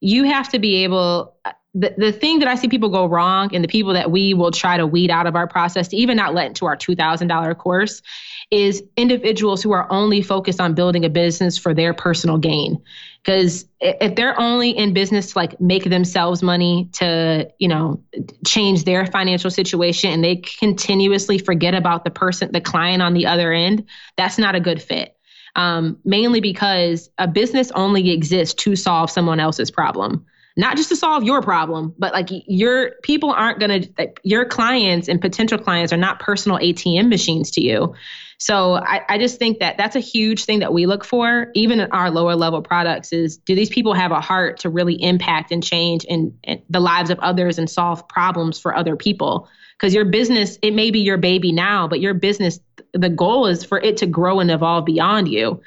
you 0.00 0.24
have 0.24 0.48
to 0.50 0.58
be 0.58 0.84
able 0.84 1.36
the, 1.74 1.94
the 1.96 2.12
thing 2.12 2.40
that 2.40 2.48
I 2.48 2.56
see 2.56 2.68
people 2.68 2.88
go 2.88 3.06
wrong 3.06 3.54
and 3.54 3.62
the 3.62 3.68
people 3.68 3.92
that 3.92 4.10
we 4.10 4.34
will 4.34 4.50
try 4.50 4.76
to 4.76 4.86
weed 4.86 5.10
out 5.10 5.26
of 5.26 5.36
our 5.36 5.46
process 5.46 5.88
to 5.88 5.96
even 5.96 6.16
not 6.16 6.34
let 6.34 6.46
into 6.46 6.66
our 6.66 6.76
$2,000 6.76 7.58
course 7.58 8.02
is 8.50 8.82
individuals 8.96 9.62
who 9.62 9.70
are 9.70 9.90
only 9.92 10.22
focused 10.22 10.60
on 10.60 10.74
building 10.74 11.04
a 11.04 11.08
business 11.08 11.56
for 11.56 11.72
their 11.72 11.94
personal 11.94 12.38
gain. 12.38 12.82
Because 13.22 13.66
if 13.80 14.16
they're 14.16 14.38
only 14.40 14.70
in 14.70 14.94
business 14.94 15.32
to 15.32 15.38
like 15.38 15.60
make 15.60 15.84
themselves 15.84 16.42
money 16.42 16.88
to, 16.94 17.50
you 17.58 17.68
know, 17.68 18.02
change 18.46 18.84
their 18.84 19.04
financial 19.06 19.50
situation 19.50 20.10
and 20.10 20.24
they 20.24 20.36
continuously 20.36 21.38
forget 21.38 21.74
about 21.74 22.04
the 22.04 22.10
person, 22.10 22.50
the 22.52 22.62
client 22.62 23.02
on 23.02 23.12
the 23.12 23.26
other 23.26 23.52
end, 23.52 23.86
that's 24.16 24.38
not 24.38 24.54
a 24.54 24.60
good 24.60 24.82
fit. 24.82 25.16
Um, 25.54 25.98
mainly 26.04 26.40
because 26.40 27.10
a 27.18 27.28
business 27.28 27.70
only 27.72 28.10
exists 28.10 28.54
to 28.62 28.76
solve 28.76 29.10
someone 29.10 29.40
else's 29.40 29.70
problem 29.70 30.24
not 30.56 30.76
just 30.76 30.88
to 30.90 30.96
solve 30.96 31.24
your 31.24 31.42
problem, 31.42 31.94
but 31.98 32.12
like 32.12 32.28
your 32.30 32.92
people 33.02 33.30
aren't 33.30 33.60
going 33.60 33.82
to, 33.82 34.12
your 34.22 34.44
clients 34.44 35.08
and 35.08 35.20
potential 35.20 35.58
clients 35.58 35.92
are 35.92 35.96
not 35.96 36.20
personal 36.20 36.58
ATM 36.58 37.08
machines 37.08 37.52
to 37.52 37.62
you. 37.62 37.94
So 38.40 38.74
I, 38.74 39.02
I 39.06 39.18
just 39.18 39.38
think 39.38 39.58
that 39.58 39.76
that's 39.76 39.96
a 39.96 40.00
huge 40.00 40.44
thing 40.44 40.60
that 40.60 40.72
we 40.72 40.86
look 40.86 41.04
for, 41.04 41.50
even 41.54 41.78
in 41.78 41.92
our 41.92 42.10
lower 42.10 42.34
level 42.34 42.62
products, 42.62 43.12
is 43.12 43.36
do 43.36 43.54
these 43.54 43.68
people 43.68 43.92
have 43.92 44.12
a 44.12 44.20
heart 44.20 44.60
to 44.60 44.70
really 44.70 44.94
impact 44.94 45.52
and 45.52 45.62
change 45.62 46.04
in 46.04 46.38
the 46.70 46.80
lives 46.80 47.10
of 47.10 47.18
others 47.18 47.58
and 47.58 47.68
solve 47.68 48.08
problems 48.08 48.58
for 48.58 48.74
other 48.74 48.96
people? 48.96 49.46
Because 49.78 49.94
your 49.94 50.06
business, 50.06 50.58
it 50.62 50.72
may 50.72 50.90
be 50.90 51.00
your 51.00 51.18
baby 51.18 51.52
now, 51.52 51.86
but 51.86 52.00
your 52.00 52.14
business, 52.14 52.60
the 52.94 53.10
goal 53.10 53.46
is 53.46 53.62
for 53.62 53.78
it 53.78 53.98
to 53.98 54.06
grow 54.06 54.40
and 54.40 54.50
evolve 54.50 54.86
beyond 54.86 55.28
you 55.28 55.60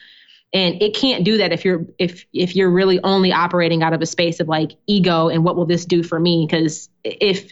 and 0.54 0.82
it 0.84 0.96
can't 0.96 1.24
do 1.24 1.40
that 1.40 1.52
if 1.52 1.66
you're 1.66 1.86
if 1.98 2.26
if 2.32 2.56
you're 2.56 2.70
really 2.70 3.00
only 3.04 3.32
operating 3.32 3.82
out 3.82 3.94
of 3.94 4.02
a 4.02 4.06
space 4.06 4.40
of 4.40 4.48
like 4.48 4.74
ego 4.86 5.28
and 5.30 5.44
what 5.44 5.56
will 5.56 5.66
this 5.66 5.86
do 5.86 6.04
for 6.04 6.20
me 6.20 6.46
because 6.48 6.90
if 7.04 7.52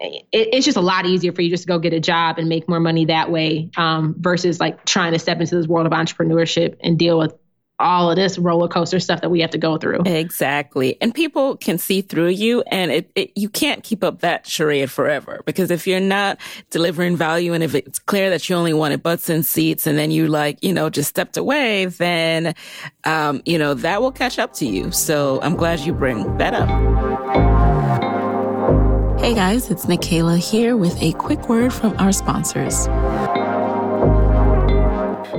it, 0.00 0.26
it's 0.32 0.64
just 0.64 0.76
a 0.76 0.82
lot 0.82 1.06
easier 1.06 1.32
for 1.32 1.42
you 1.42 1.50
just 1.50 1.64
to 1.64 1.68
go 1.68 1.78
get 1.78 1.92
a 1.92 2.00
job 2.00 2.38
and 2.38 2.48
make 2.48 2.68
more 2.68 2.80
money 2.80 3.06
that 3.06 3.30
way 3.30 3.70
um, 3.76 4.14
versus 4.18 4.58
like 4.58 4.84
trying 4.84 5.12
to 5.12 5.18
step 5.18 5.40
into 5.40 5.54
this 5.54 5.66
world 5.66 5.86
of 5.86 5.92
entrepreneurship 5.92 6.76
and 6.80 6.98
deal 6.98 7.18
with 7.18 7.34
all 7.78 8.10
of 8.10 8.16
this 8.16 8.38
roller 8.38 8.68
coaster 8.68 9.00
stuff 9.00 9.22
that 9.22 9.30
we 9.30 9.40
have 9.40 9.50
to 9.50 9.58
go 9.58 9.78
through. 9.78 10.02
Exactly. 10.04 10.98
And 11.00 11.14
people 11.14 11.56
can 11.56 11.78
see 11.78 12.02
through 12.02 12.28
you 12.28 12.62
and 12.70 12.90
it, 12.90 13.10
it, 13.14 13.32
you 13.36 13.48
can't 13.48 13.82
keep 13.82 14.04
up 14.04 14.20
that 14.20 14.46
charade 14.46 14.90
forever 14.90 15.40
because 15.46 15.70
if 15.70 15.86
you're 15.86 15.98
not 15.98 16.38
delivering 16.68 17.16
value 17.16 17.54
and 17.54 17.64
if 17.64 17.74
it's 17.74 17.98
clear 17.98 18.28
that 18.30 18.48
you 18.50 18.56
only 18.56 18.74
wanted 18.74 19.02
butts 19.02 19.30
and 19.30 19.46
seats 19.46 19.86
and 19.86 19.96
then 19.96 20.10
you 20.10 20.28
like, 20.28 20.62
you 20.62 20.74
know, 20.74 20.90
just 20.90 21.08
stepped 21.08 21.38
away, 21.38 21.86
then, 21.86 22.54
um, 23.04 23.40
you 23.46 23.58
know, 23.58 23.72
that 23.72 24.02
will 24.02 24.12
catch 24.12 24.38
up 24.38 24.52
to 24.54 24.66
you. 24.66 24.92
So 24.92 25.40
I'm 25.40 25.56
glad 25.56 25.80
you 25.80 25.94
bring 25.94 26.36
that 26.36 26.52
up. 26.52 27.49
Hey 29.20 29.34
guys, 29.34 29.70
it's 29.70 29.84
Nicaila 29.84 30.38
here 30.38 30.78
with 30.78 30.96
a 31.02 31.12
quick 31.12 31.46
word 31.46 31.74
from 31.74 31.94
our 31.98 32.10
sponsors. 32.10 32.86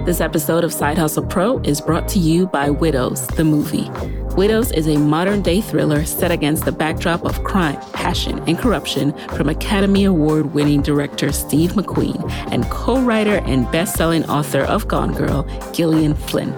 This 0.06 0.22
episode 0.22 0.64
of 0.64 0.72
Side 0.72 1.00
Hustle 1.00 1.26
Pro 1.26 1.58
is 1.62 1.82
brought 1.82 2.08
to 2.10 2.20
you 2.20 2.46
by 2.46 2.70
Widows, 2.70 3.26
the 3.30 3.44
movie. 3.44 3.90
Widows 4.36 4.72
is 4.72 4.88
a 4.88 4.98
modern 4.98 5.42
day 5.42 5.62
thriller 5.62 6.06
set 6.06 6.30
against 6.30 6.66
the 6.66 6.72
backdrop 6.72 7.26
of 7.26 7.44
crime, 7.44 7.82
passion, 7.94 8.38
and 8.48 8.60
corruption 8.60 9.14
from 9.30 9.50
Academy 9.50 10.04
Award 10.04 10.54
winning 10.54 10.84
director 10.84 11.32
Steve 11.32 11.72
McQueen 11.72 12.32
and 12.52 12.66
co 12.66 13.02
writer 13.02 13.42
and 13.48 13.70
best 13.72 13.96
selling 13.96 14.30
author 14.30 14.62
of 14.62 14.88
Gone 14.88 15.14
Girl, 15.16 15.42
Gillian 15.74 16.14
Flynn. 16.14 16.54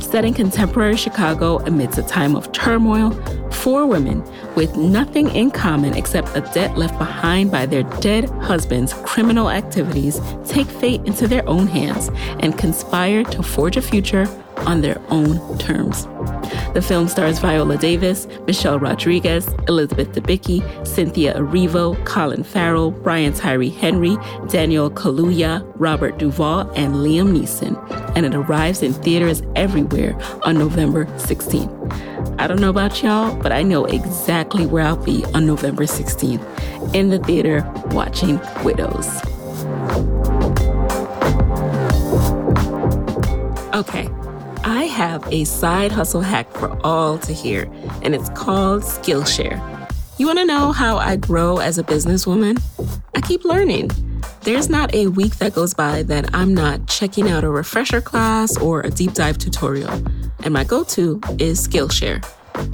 Set 0.00 0.24
in 0.24 0.34
contemporary 0.34 0.96
Chicago 0.96 1.58
amidst 1.60 1.98
a 1.98 2.02
time 2.02 2.36
of 2.36 2.50
turmoil, 2.52 3.10
four 3.50 3.86
women 3.86 4.22
with 4.54 4.76
nothing 4.76 5.28
in 5.34 5.50
common 5.50 5.94
except 5.94 6.28
a 6.36 6.40
debt 6.54 6.76
left 6.78 6.98
behind 6.98 7.50
by 7.50 7.66
their 7.66 7.82
dead 8.00 8.28
husband's 8.40 8.92
criminal 8.92 9.50
activities 9.50 10.20
take 10.46 10.66
fate 10.66 11.00
into 11.04 11.26
their 11.26 11.46
own 11.48 11.66
hands 11.66 12.10
and 12.40 12.58
conspire 12.58 13.24
to 13.24 13.42
forge 13.42 13.76
a 13.76 13.82
future 13.82 14.26
on 14.58 14.80
their 14.82 15.00
own 15.10 15.58
terms. 15.58 16.06
The 16.74 16.82
film 16.82 17.08
stars 17.08 17.38
Viola 17.38 17.76
Davis, 17.76 18.26
Michelle 18.46 18.78
Rodriguez, 18.78 19.48
Elizabeth 19.68 20.12
Debicki, 20.12 20.86
Cynthia 20.86 21.34
Erivo, 21.34 22.02
Colin 22.04 22.44
Farrell, 22.44 22.90
Brian 22.90 23.32
Tyree 23.32 23.70
Henry, 23.70 24.16
Daniel 24.48 24.90
Kaluuya, 24.90 25.64
Robert 25.76 26.18
Duvall, 26.18 26.70
and 26.76 26.96
Liam 26.96 27.36
Neeson, 27.36 27.76
and 28.16 28.26
it 28.26 28.34
arrives 28.34 28.82
in 28.82 28.92
theaters 28.92 29.42
everywhere 29.56 30.16
on 30.42 30.58
November 30.58 31.06
16th. 31.16 31.72
I 32.38 32.46
don't 32.46 32.60
know 32.60 32.70
about 32.70 33.02
y'all, 33.02 33.34
but 33.36 33.52
I 33.52 33.62
know 33.62 33.86
exactly 33.86 34.66
where 34.66 34.84
I'll 34.84 34.96
be 34.96 35.24
on 35.34 35.46
November 35.46 35.84
16th. 35.84 36.44
in 36.94 37.10
the 37.10 37.18
theater 37.18 37.62
watching 37.90 38.40
Widows. 38.62 39.08
Okay, 43.74 44.08
I 44.66 44.86
have 44.86 45.24
a 45.32 45.44
side 45.44 45.92
hustle 45.92 46.22
hack 46.22 46.50
for 46.54 46.76
all 46.84 47.18
to 47.18 47.32
hear, 47.32 47.70
and 48.02 48.16
it's 48.16 48.28
called 48.30 48.82
Skillshare. 48.82 49.62
You 50.18 50.26
want 50.26 50.40
to 50.40 50.44
know 50.44 50.72
how 50.72 50.96
I 50.96 51.14
grow 51.14 51.58
as 51.58 51.78
a 51.78 51.84
businesswoman? 51.84 52.60
I 53.14 53.20
keep 53.20 53.44
learning. 53.44 53.92
There's 54.40 54.68
not 54.68 54.92
a 54.92 55.06
week 55.06 55.36
that 55.36 55.54
goes 55.54 55.72
by 55.72 56.02
that 56.04 56.34
I'm 56.34 56.52
not 56.52 56.88
checking 56.88 57.30
out 57.30 57.44
a 57.44 57.48
refresher 57.48 58.00
class 58.00 58.56
or 58.56 58.80
a 58.80 58.90
deep 58.90 59.12
dive 59.12 59.38
tutorial. 59.38 60.02
And 60.42 60.52
my 60.52 60.64
go 60.64 60.82
to 60.82 61.20
is 61.38 61.64
Skillshare. 61.64 62.24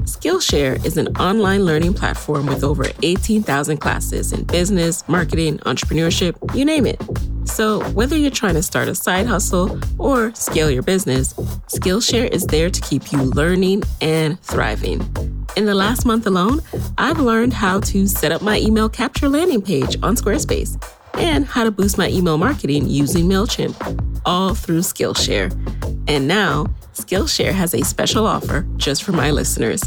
Skillshare 0.04 0.84
is 0.84 0.96
an 0.96 1.08
online 1.16 1.64
learning 1.64 1.94
platform 1.94 2.46
with 2.46 2.64
over 2.64 2.84
18,000 3.02 3.78
classes 3.78 4.32
in 4.32 4.44
business, 4.44 5.06
marketing, 5.08 5.58
entrepreneurship, 5.58 6.34
you 6.54 6.64
name 6.64 6.86
it. 6.86 7.00
So, 7.44 7.82
whether 7.90 8.16
you're 8.16 8.30
trying 8.30 8.54
to 8.54 8.62
start 8.62 8.88
a 8.88 8.94
side 8.94 9.26
hustle 9.26 9.78
or 9.98 10.34
scale 10.34 10.70
your 10.70 10.82
business, 10.82 11.32
Skillshare 11.74 12.30
is 12.30 12.46
there 12.46 12.70
to 12.70 12.80
keep 12.80 13.12
you 13.12 13.22
learning 13.22 13.82
and 14.00 14.40
thriving. 14.42 15.00
In 15.56 15.66
the 15.66 15.74
last 15.74 16.06
month 16.06 16.26
alone, 16.26 16.60
I've 16.98 17.18
learned 17.18 17.52
how 17.52 17.80
to 17.80 18.06
set 18.06 18.32
up 18.32 18.42
my 18.42 18.58
email 18.58 18.88
capture 18.88 19.28
landing 19.28 19.60
page 19.62 19.96
on 20.02 20.16
Squarespace 20.16 20.82
and 21.14 21.44
how 21.44 21.64
to 21.64 21.70
boost 21.70 21.98
my 21.98 22.08
email 22.08 22.38
marketing 22.38 22.88
using 22.88 23.26
MailChimp, 23.26 24.20
all 24.24 24.54
through 24.54 24.80
Skillshare. 24.80 25.50
And 26.08 26.26
now, 26.26 26.66
Skillshare 26.94 27.52
has 27.52 27.74
a 27.74 27.82
special 27.84 28.26
offer 28.26 28.66
just 28.76 29.04
for 29.04 29.12
my 29.12 29.30
listeners. 29.30 29.82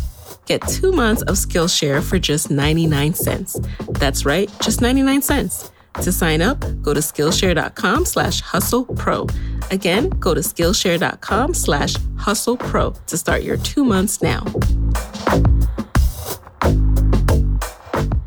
Get 0.46 0.62
two 0.68 0.92
months 0.92 1.22
of 1.24 1.36
Skillshare 1.36 2.04
for 2.04 2.20
just 2.20 2.52
99 2.52 3.14
cents. 3.16 3.60
That's 3.90 4.26
right, 4.26 4.50
just 4.62 4.82
99 4.82 5.22
cents. 5.22 5.72
To 6.02 6.12
sign 6.12 6.42
up, 6.42 6.60
go 6.82 6.94
to 6.94 7.00
Skillshare.com 7.00 8.06
slash 8.06 8.42
hustle 8.42 8.86
pro. 8.86 9.28
Again, 9.72 10.10
go 10.10 10.34
to 10.34 10.42
Skillshare.com 10.42 11.54
slash 11.54 11.96
hustle 12.18 12.58
pro 12.58 12.92
to 13.08 13.18
start 13.18 13.44
your 13.44 13.58
two 13.58 13.86
months 13.86 14.22
now. 14.22 14.44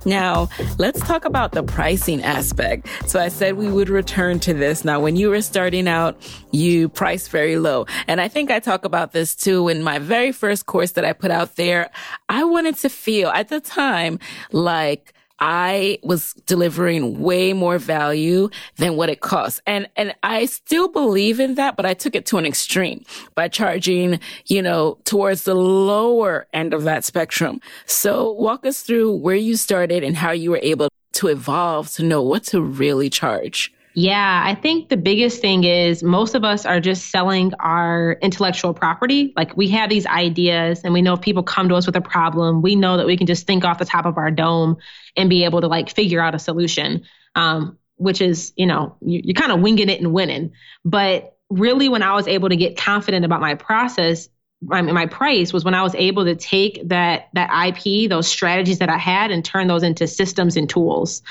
Now, 0.09 0.49
let's 0.79 1.01
talk 1.01 1.27
about 1.27 1.53
the 1.53 1.63
pricing 1.63 2.23
aspect. 2.23 2.89
So 3.07 3.21
I 3.21 3.29
said 3.29 3.57
we 3.57 3.71
would 3.71 3.91
return 3.91 4.41
to 4.41 4.55
this. 4.55 4.85
Now, 4.85 5.01
when 5.01 5.17
you 5.17 5.29
were 5.29 5.43
starting 5.43 5.87
out, 5.87 6.17
you 6.51 6.89
priced 6.89 7.31
very 7.31 7.59
low. 7.59 7.85
And 8.07 8.19
I 8.19 8.29
think 8.29 8.51
I 8.51 8.59
talk 8.59 8.87
about 8.87 9.13
this 9.13 9.35
too 9.35 9.69
in 9.69 9.83
my 9.83 9.99
very 9.99 10.33
first 10.33 10.65
course 10.65 10.93
that 10.93 11.05
I 11.05 11.13
put 11.13 11.31
out 11.31 11.57
there. 11.57 11.91
I 12.31 12.45
wanted 12.45 12.77
to 12.79 12.89
feel 12.89 13.29
at 13.29 13.49
the 13.49 13.61
time 13.61 14.19
like 14.51 15.13
I 15.41 15.99
was 16.03 16.35
delivering 16.47 17.21
way 17.21 17.53
more 17.53 17.79
value 17.79 18.51
than 18.77 18.97
what 18.97 19.09
it 19.09 19.21
costs. 19.21 19.61
And, 19.67 19.89
and 19.97 20.15
I 20.23 20.47
still 20.47 20.89
believe 20.89 21.41
in 21.41 21.55
that, 21.55 21.77
but 21.77 21.87
I 21.87 21.95
took 21.95 22.15
it 22.15 22.27
to 22.27 22.39
an 22.39 22.47
extreme 22.47 23.05
by 23.35 23.49
charging, 23.49 24.21
you 24.47 24.63
know, 24.63 24.99
towards 25.05 25.45
the 25.45 25.55
lower 25.55 26.47
end 26.53 26.75
of 26.75 26.85
that 26.85 27.05
spectrum. 27.05 27.61
So 27.87 28.33
walk 28.33 28.67
us 28.67 28.83
through 28.83 29.17
where 29.17 29.37
you 29.37 29.57
started 29.57 30.03
and 30.03 30.17
how 30.17 30.33
you 30.33 30.51
were 30.51 30.61
able 30.63 30.89
to 31.13 31.29
evolve 31.29 31.91
to 31.93 32.03
know 32.03 32.23
what 32.23 32.45
to 32.45 32.61
really 32.61 33.11
charge. 33.11 33.73
Yeah, 33.95 34.43
I 34.45 34.55
think 34.55 34.91
the 34.91 34.97
biggest 34.97 35.41
thing 35.41 35.65
is 35.65 36.03
most 36.03 36.35
of 36.35 36.45
us 36.45 36.65
are 36.65 36.79
just 36.79 37.11
selling 37.11 37.53
our 37.55 38.13
intellectual 38.23 38.73
property. 38.73 39.33
Like 39.37 39.57
we 39.57 39.69
have 39.71 39.91
these 39.91 40.07
ideas 40.07 40.83
and 40.85 40.93
we 40.93 41.03
know 41.03 41.15
if 41.15 41.21
people 41.21 41.43
come 41.43 41.69
to 41.71 41.75
us 41.75 41.87
with 41.87 41.97
a 41.97 42.01
problem, 42.01 42.63
we 42.63 42.77
know 42.77 42.97
that 42.99 43.07
we 43.07 43.17
can 43.17 43.27
just 43.27 43.47
think 43.47 43.65
off 43.65 43.79
the 43.79 43.85
top 43.85 44.07
of 44.07 44.17
our 44.17 44.31
dome 44.31 44.77
and 45.17 45.29
be 45.29 45.45
able 45.45 45.61
to 45.63 45.67
like 45.67 45.91
figure 45.91 46.21
out 46.21 46.35
a 46.35 46.39
solution. 46.39 47.03
Um, 47.35 47.79
which 47.99 48.21
is, 48.21 48.53
you 48.57 48.67
know, 48.67 48.97
you, 49.01 49.21
you're 49.25 49.35
kind 49.35 49.53
of 49.53 49.61
winging 49.61 49.89
it 49.89 50.01
and 50.01 50.13
winning. 50.13 50.53
But 50.85 51.37
really, 51.51 51.89
when 51.89 52.03
I 52.03 52.15
was 52.15 52.27
able 52.27 52.49
to 52.49 52.57
get 52.57 52.77
confident 52.77 53.25
about 53.25 53.41
my 53.41 53.55
process, 53.57 54.29
my, 54.61 54.83
my 54.83 55.07
price 55.07 55.53
was 55.53 55.65
when 55.65 55.75
I 55.75 55.83
was 55.83 55.95
able 55.95 56.25
to 56.25 56.35
take 56.35 56.89
that 56.89 57.29
that 57.35 57.51
IP, 57.69 58.09
those 58.09 58.27
strategies 58.27 58.79
that 58.79 58.89
I 58.89 58.99
had, 58.99 59.31
and 59.31 59.45
turn 59.45 59.69
those 59.69 59.83
into 59.83 60.07
systems 60.07 60.57
and 60.57 60.69
tools 60.69 61.23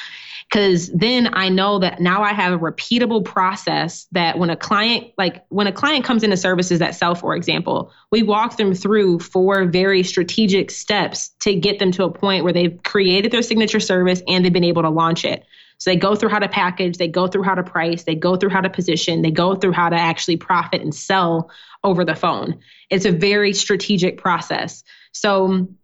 because 0.49 0.89
then 0.89 1.33
I 1.33 1.49
know 1.49 1.79
that 1.79 1.99
now 1.99 2.23
I 2.23 2.33
have 2.33 2.53
a 2.53 2.57
repeatable 2.57 3.23
process 3.23 4.07
that 4.13 4.39
when 4.39 4.49
a 4.49 4.55
client, 4.55 5.11
like 5.17 5.45
when 5.49 5.67
a 5.67 5.73
client 5.73 6.05
comes 6.05 6.23
into 6.23 6.37
services 6.37 6.79
that 6.79 6.95
sell, 6.95 7.15
for 7.15 7.35
example, 7.35 7.91
we 8.11 8.23
walk 8.23 8.55
them 8.55 8.73
through 8.73 9.19
four 9.19 9.65
very 9.65 10.03
strategic 10.03 10.71
steps 10.71 11.29
to 11.41 11.53
get 11.53 11.79
them 11.79 11.91
to 11.93 12.05
a 12.05 12.11
point 12.11 12.43
where 12.43 12.53
they've 12.53 12.81
created 12.83 13.31
their 13.31 13.41
signature 13.41 13.81
service 13.81 14.21
and 14.27 14.45
they've 14.45 14.53
been 14.53 14.63
able 14.63 14.83
to 14.83 14.89
launch 14.89 15.25
it. 15.25 15.43
So 15.79 15.91
they 15.91 15.95
go 15.95 16.15
through 16.15 16.29
how 16.29 16.39
to 16.39 16.49
package, 16.49 16.97
they 16.97 17.07
go 17.07 17.27
through 17.27 17.43
how 17.43 17.55
to 17.55 17.63
price, 17.63 18.03
they 18.03 18.15
go 18.15 18.35
through 18.35 18.49
how 18.49 18.61
to 18.61 18.69
position, 18.69 19.21
they 19.21 19.31
go 19.31 19.55
through 19.55 19.73
how 19.73 19.89
to 19.89 19.95
actually 19.95 20.37
profit 20.37 20.81
and 20.81 20.93
sell 20.93 21.51
over 21.83 22.03
the 22.03 22.15
phone. 22.15 22.59
It's 22.89 23.05
a 23.05 23.11
very 23.11 23.53
strategic 23.53 24.17
process. 24.17 24.83
So 25.11 25.45
um, 25.45 25.77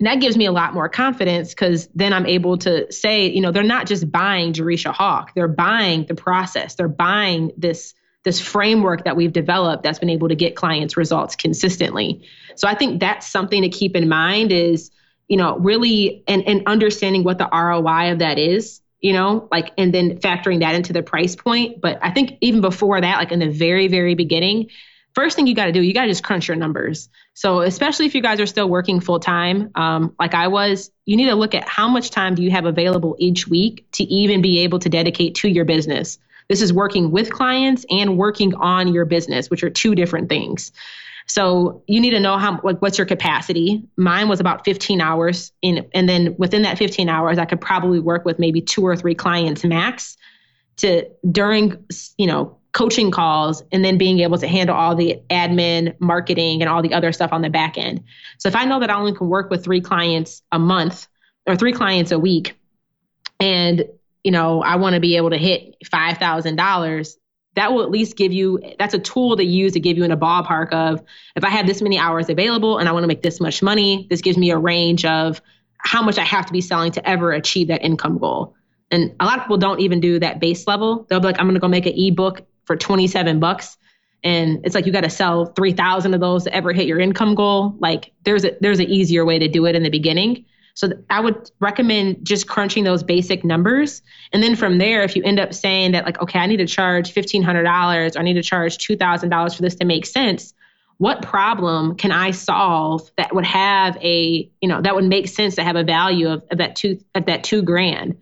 that 0.00 0.20
gives 0.20 0.36
me 0.36 0.46
a 0.46 0.52
lot 0.52 0.74
more 0.74 0.88
confidence 0.88 1.50
because 1.50 1.88
then 1.94 2.12
I'm 2.12 2.26
able 2.26 2.58
to 2.58 2.90
say, 2.92 3.28
you 3.28 3.40
know, 3.40 3.52
they're 3.52 3.62
not 3.62 3.86
just 3.86 4.10
buying 4.10 4.52
Jereshia 4.52 4.92
Hawk, 4.92 5.32
they're 5.34 5.48
buying 5.48 6.06
the 6.06 6.14
process, 6.14 6.74
they're 6.74 6.88
buying 6.88 7.52
this 7.56 7.94
this 8.24 8.40
framework 8.40 9.04
that 9.04 9.14
we've 9.14 9.32
developed 9.32 9.84
that's 9.84 10.00
been 10.00 10.10
able 10.10 10.28
to 10.28 10.34
get 10.34 10.56
clients 10.56 10.96
results 10.96 11.36
consistently. 11.36 12.26
So 12.56 12.66
I 12.66 12.74
think 12.74 12.98
that's 12.98 13.28
something 13.28 13.62
to 13.62 13.68
keep 13.68 13.94
in 13.94 14.08
mind 14.08 14.50
is, 14.50 14.90
you 15.28 15.36
know, 15.36 15.56
really 15.58 16.24
and, 16.26 16.42
and 16.44 16.64
understanding 16.66 17.22
what 17.22 17.38
the 17.38 17.48
ROI 17.52 18.10
of 18.10 18.18
that 18.18 18.36
is, 18.36 18.80
you 19.06 19.12
know, 19.12 19.46
like 19.52 19.72
and 19.78 19.94
then 19.94 20.18
factoring 20.18 20.58
that 20.60 20.74
into 20.74 20.92
the 20.92 21.00
price 21.00 21.36
point. 21.36 21.80
But 21.80 22.00
I 22.02 22.10
think 22.10 22.38
even 22.40 22.60
before 22.60 23.00
that, 23.00 23.18
like 23.18 23.30
in 23.30 23.38
the 23.38 23.48
very, 23.48 23.86
very 23.86 24.16
beginning, 24.16 24.70
first 25.14 25.36
thing 25.36 25.46
you 25.46 25.54
got 25.54 25.66
to 25.66 25.72
do, 25.72 25.80
you 25.80 25.94
got 25.94 26.02
to 26.02 26.08
just 26.08 26.24
crunch 26.24 26.48
your 26.48 26.56
numbers. 26.56 27.08
So, 27.32 27.60
especially 27.60 28.06
if 28.06 28.16
you 28.16 28.20
guys 28.20 28.40
are 28.40 28.46
still 28.46 28.68
working 28.68 28.98
full 28.98 29.20
time, 29.20 29.70
um, 29.76 30.16
like 30.18 30.34
I 30.34 30.48
was, 30.48 30.90
you 31.04 31.16
need 31.16 31.26
to 31.26 31.36
look 31.36 31.54
at 31.54 31.68
how 31.68 31.86
much 31.86 32.10
time 32.10 32.34
do 32.34 32.42
you 32.42 32.50
have 32.50 32.64
available 32.64 33.14
each 33.20 33.46
week 33.46 33.86
to 33.92 34.02
even 34.02 34.42
be 34.42 34.62
able 34.62 34.80
to 34.80 34.88
dedicate 34.88 35.36
to 35.36 35.48
your 35.48 35.64
business. 35.64 36.18
This 36.48 36.60
is 36.60 36.72
working 36.72 37.12
with 37.12 37.32
clients 37.32 37.86
and 37.88 38.18
working 38.18 38.56
on 38.56 38.92
your 38.92 39.04
business, 39.04 39.48
which 39.50 39.62
are 39.62 39.70
two 39.70 39.94
different 39.94 40.28
things. 40.28 40.72
So 41.26 41.82
you 41.86 42.00
need 42.00 42.10
to 42.10 42.20
know 42.20 42.38
how 42.38 42.60
like 42.62 42.80
what's 42.80 42.98
your 42.98 43.06
capacity. 43.06 43.82
Mine 43.96 44.28
was 44.28 44.40
about 44.40 44.64
15 44.64 45.00
hours 45.00 45.52
in 45.60 45.88
and 45.92 46.08
then 46.08 46.36
within 46.38 46.62
that 46.62 46.78
15 46.78 47.08
hours 47.08 47.38
I 47.38 47.44
could 47.44 47.60
probably 47.60 47.98
work 47.98 48.24
with 48.24 48.38
maybe 48.38 48.60
two 48.60 48.86
or 48.86 48.96
three 48.96 49.14
clients 49.14 49.64
max 49.64 50.16
to 50.76 51.08
during 51.30 51.84
you 52.16 52.26
know 52.26 52.58
coaching 52.76 53.10
calls 53.10 53.62
and 53.72 53.82
then 53.82 53.96
being 53.96 54.20
able 54.20 54.36
to 54.36 54.46
handle 54.46 54.76
all 54.76 54.94
the 54.94 55.18
admin, 55.30 55.98
marketing, 55.98 56.60
and 56.60 56.68
all 56.68 56.82
the 56.82 56.92
other 56.92 57.10
stuff 57.10 57.32
on 57.32 57.40
the 57.40 57.48
back 57.48 57.78
end. 57.78 58.04
So 58.36 58.48
if 58.48 58.54
I 58.54 58.66
know 58.66 58.80
that 58.80 58.90
I 58.90 58.96
only 58.96 59.14
can 59.14 59.30
work 59.30 59.48
with 59.48 59.64
three 59.64 59.80
clients 59.80 60.42
a 60.52 60.58
month 60.58 61.08
or 61.46 61.56
three 61.56 61.72
clients 61.72 62.12
a 62.12 62.18
week, 62.18 62.54
and 63.40 63.84
you 64.22 64.30
know 64.30 64.62
I 64.62 64.76
want 64.76 64.94
to 64.94 65.00
be 65.00 65.16
able 65.16 65.30
to 65.30 65.38
hit 65.38 65.76
five 65.90 66.18
thousand 66.18 66.56
dollars, 66.56 67.16
that 67.56 67.72
will 67.72 67.82
at 67.82 67.90
least 67.90 68.16
give 68.16 68.32
you 68.32 68.60
that's 68.78 68.94
a 68.94 68.98
tool 68.98 69.36
to 69.36 69.44
use 69.44 69.72
to 69.72 69.80
give 69.80 69.96
you 69.96 70.04
in 70.04 70.12
a 70.12 70.16
ballpark 70.16 70.72
of 70.72 71.02
if 71.34 71.42
I 71.42 71.48
have 71.48 71.66
this 71.66 71.82
many 71.82 71.98
hours 71.98 72.28
available 72.28 72.78
and 72.78 72.88
I 72.88 72.92
want 72.92 73.02
to 73.02 73.08
make 73.08 73.22
this 73.22 73.40
much 73.40 73.62
money, 73.62 74.06
this 74.08 74.20
gives 74.20 74.38
me 74.38 74.50
a 74.50 74.58
range 74.58 75.04
of 75.04 75.40
how 75.78 76.02
much 76.02 76.18
I 76.18 76.24
have 76.24 76.46
to 76.46 76.52
be 76.52 76.60
selling 76.60 76.92
to 76.92 77.08
ever 77.08 77.32
achieve 77.32 77.68
that 77.68 77.82
income 77.82 78.18
goal. 78.18 78.54
And 78.90 79.14
a 79.18 79.24
lot 79.24 79.38
of 79.38 79.44
people 79.44 79.56
don't 79.56 79.80
even 79.80 80.00
do 80.00 80.18
that 80.20 80.38
base 80.38 80.66
level. 80.66 81.06
They'll 81.08 81.20
be 81.20 81.26
like, 81.26 81.40
I'm 81.40 81.52
to 81.52 81.58
go 81.58 81.68
make 81.68 81.86
an 81.86 81.94
ebook 81.96 82.42
for 82.66 82.76
27 82.76 83.40
bucks 83.40 83.76
and 84.24 84.64
it's 84.64 84.74
like 84.74 84.86
you 84.86 84.92
got 84.92 85.04
to 85.04 85.10
sell 85.10 85.46
3000 85.46 86.14
of 86.14 86.20
those 86.20 86.44
to 86.44 86.54
ever 86.54 86.72
hit 86.72 86.86
your 86.86 86.98
income 86.98 87.34
goal 87.34 87.76
like 87.78 88.12
there's 88.24 88.44
a 88.44 88.56
there's 88.60 88.80
an 88.80 88.86
easier 88.86 89.24
way 89.24 89.38
to 89.38 89.48
do 89.48 89.66
it 89.66 89.76
in 89.76 89.82
the 89.82 89.90
beginning 89.90 90.44
so 90.76 90.88
i 91.10 91.18
would 91.18 91.50
recommend 91.58 92.24
just 92.24 92.46
crunching 92.46 92.84
those 92.84 93.02
basic 93.02 93.44
numbers. 93.44 94.02
And 94.32 94.42
then 94.42 94.54
from 94.54 94.78
there 94.78 95.02
if 95.02 95.16
you 95.16 95.24
end 95.24 95.40
up 95.40 95.52
saying 95.52 95.92
that 95.92 96.04
like 96.04 96.20
okay 96.22 96.38
i 96.38 96.46
need 96.46 96.58
to 96.58 96.66
charge 96.66 97.12
$1500 97.12 98.14
or 98.14 98.18
i 98.18 98.22
need 98.22 98.34
to 98.34 98.42
charge 98.42 98.78
$2000 98.78 99.56
for 99.56 99.62
this 99.62 99.74
to 99.76 99.84
make 99.84 100.06
sense 100.06 100.54
what 100.98 101.20
problem 101.22 101.96
can 101.96 102.12
i 102.12 102.30
solve 102.30 103.10
that 103.18 103.34
would 103.34 103.44
have 103.44 103.96
a 104.02 104.48
you 104.60 104.68
know 104.68 104.80
that 104.80 104.94
would 104.94 105.04
make 105.04 105.28
sense 105.28 105.56
to 105.56 105.64
have 105.64 105.76
a 105.76 105.84
value 105.84 106.28
of, 106.28 106.44
of 106.50 106.58
that 106.58 106.76
two 106.76 106.98
of 107.14 107.26
that 107.26 107.42
two 107.42 107.62
grand? 107.62 108.16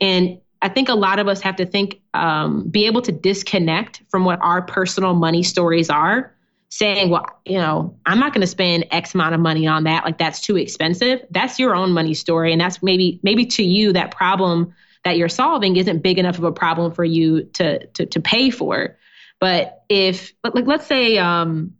And 0.00 0.40
I 0.62 0.68
think 0.68 0.88
a 0.88 0.94
lot 0.94 1.18
of 1.18 1.28
us 1.28 1.40
have 1.42 1.56
to 1.56 1.66
think, 1.66 2.00
um, 2.14 2.68
be 2.68 2.86
able 2.86 3.02
to 3.02 3.12
disconnect 3.12 4.02
from 4.08 4.24
what 4.24 4.40
our 4.42 4.62
personal 4.62 5.14
money 5.14 5.42
stories 5.42 5.90
are, 5.90 6.34
saying, 6.68 7.10
well, 7.10 7.26
you 7.44 7.58
know, 7.58 7.96
I'm 8.04 8.18
not 8.18 8.32
going 8.32 8.40
to 8.40 8.46
spend 8.46 8.86
X 8.90 9.14
amount 9.14 9.34
of 9.34 9.40
money 9.40 9.66
on 9.66 9.84
that. 9.84 10.04
Like 10.04 10.18
that's 10.18 10.40
too 10.40 10.56
expensive. 10.56 11.24
That's 11.30 11.58
your 11.58 11.74
own 11.74 11.92
money 11.92 12.14
story. 12.14 12.52
And 12.52 12.60
that's 12.60 12.82
maybe, 12.82 13.20
maybe 13.22 13.46
to 13.46 13.62
you, 13.62 13.92
that 13.92 14.10
problem 14.10 14.74
that 15.04 15.16
you're 15.16 15.28
solving 15.28 15.76
isn't 15.76 16.02
big 16.02 16.18
enough 16.18 16.38
of 16.38 16.44
a 16.44 16.52
problem 16.52 16.92
for 16.92 17.04
you 17.04 17.44
to, 17.54 17.86
to, 17.86 18.06
to 18.06 18.20
pay 18.20 18.50
for. 18.50 18.98
But 19.38 19.84
if, 19.88 20.32
like, 20.42 20.66
let's 20.66 20.86
say, 20.86 21.18
um, 21.18 21.74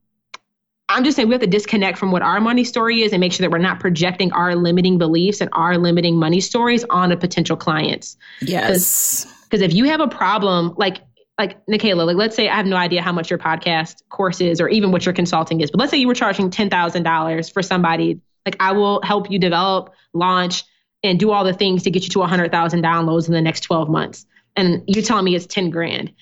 I'm 0.88 1.02
just 1.02 1.16
saying 1.16 1.26
we 1.26 1.34
have 1.34 1.40
to 1.40 1.48
disconnect 1.48 1.98
from 1.98 2.12
what 2.12 2.22
our 2.22 2.40
money 2.40 2.62
story 2.62 3.02
is 3.02 3.12
and 3.12 3.18
make 3.18 3.32
sure 3.32 3.42
that 3.44 3.50
we're 3.50 3.58
not 3.58 3.80
projecting 3.80 4.32
our 4.32 4.54
limiting 4.54 4.98
beliefs 4.98 5.40
and 5.40 5.50
our 5.52 5.78
limiting 5.78 6.16
money 6.16 6.40
stories 6.40 6.84
on 6.88 7.10
a 7.10 7.16
potential 7.16 7.56
clients. 7.56 8.16
Yes. 8.40 9.26
Because 9.42 9.62
if 9.62 9.74
you 9.74 9.86
have 9.86 10.00
a 10.00 10.06
problem, 10.06 10.74
like 10.76 10.98
like 11.38 11.64
Nicaila, 11.66 12.06
like 12.06 12.16
let's 12.16 12.34
say 12.34 12.48
I 12.48 12.56
have 12.56 12.66
no 12.66 12.76
idea 12.76 13.02
how 13.02 13.12
much 13.12 13.30
your 13.30 13.38
podcast 13.38 14.02
course 14.08 14.40
is 14.40 14.60
or 14.60 14.68
even 14.68 14.90
what 14.90 15.04
your 15.04 15.12
consulting 15.12 15.60
is, 15.60 15.70
but 15.70 15.78
let's 15.80 15.90
say 15.90 15.98
you 15.98 16.08
were 16.08 16.14
charging 16.14 16.50
ten 16.50 16.70
thousand 16.70 17.02
dollars 17.02 17.48
for 17.48 17.62
somebody, 17.62 18.20
like 18.46 18.56
I 18.60 18.72
will 18.72 19.02
help 19.02 19.30
you 19.30 19.38
develop, 19.38 19.92
launch, 20.14 20.64
and 21.02 21.20
do 21.20 21.30
all 21.30 21.44
the 21.44 21.52
things 21.52 21.82
to 21.82 21.90
get 21.90 22.04
you 22.04 22.10
to 22.10 22.22
hundred 22.22 22.52
thousand 22.52 22.82
downloads 22.82 23.26
in 23.26 23.34
the 23.34 23.42
next 23.42 23.60
twelve 23.60 23.88
months. 23.88 24.26
And 24.56 24.82
you're 24.86 25.04
telling 25.04 25.24
me 25.24 25.34
it's 25.34 25.46
ten 25.46 25.70
grand. 25.70 26.12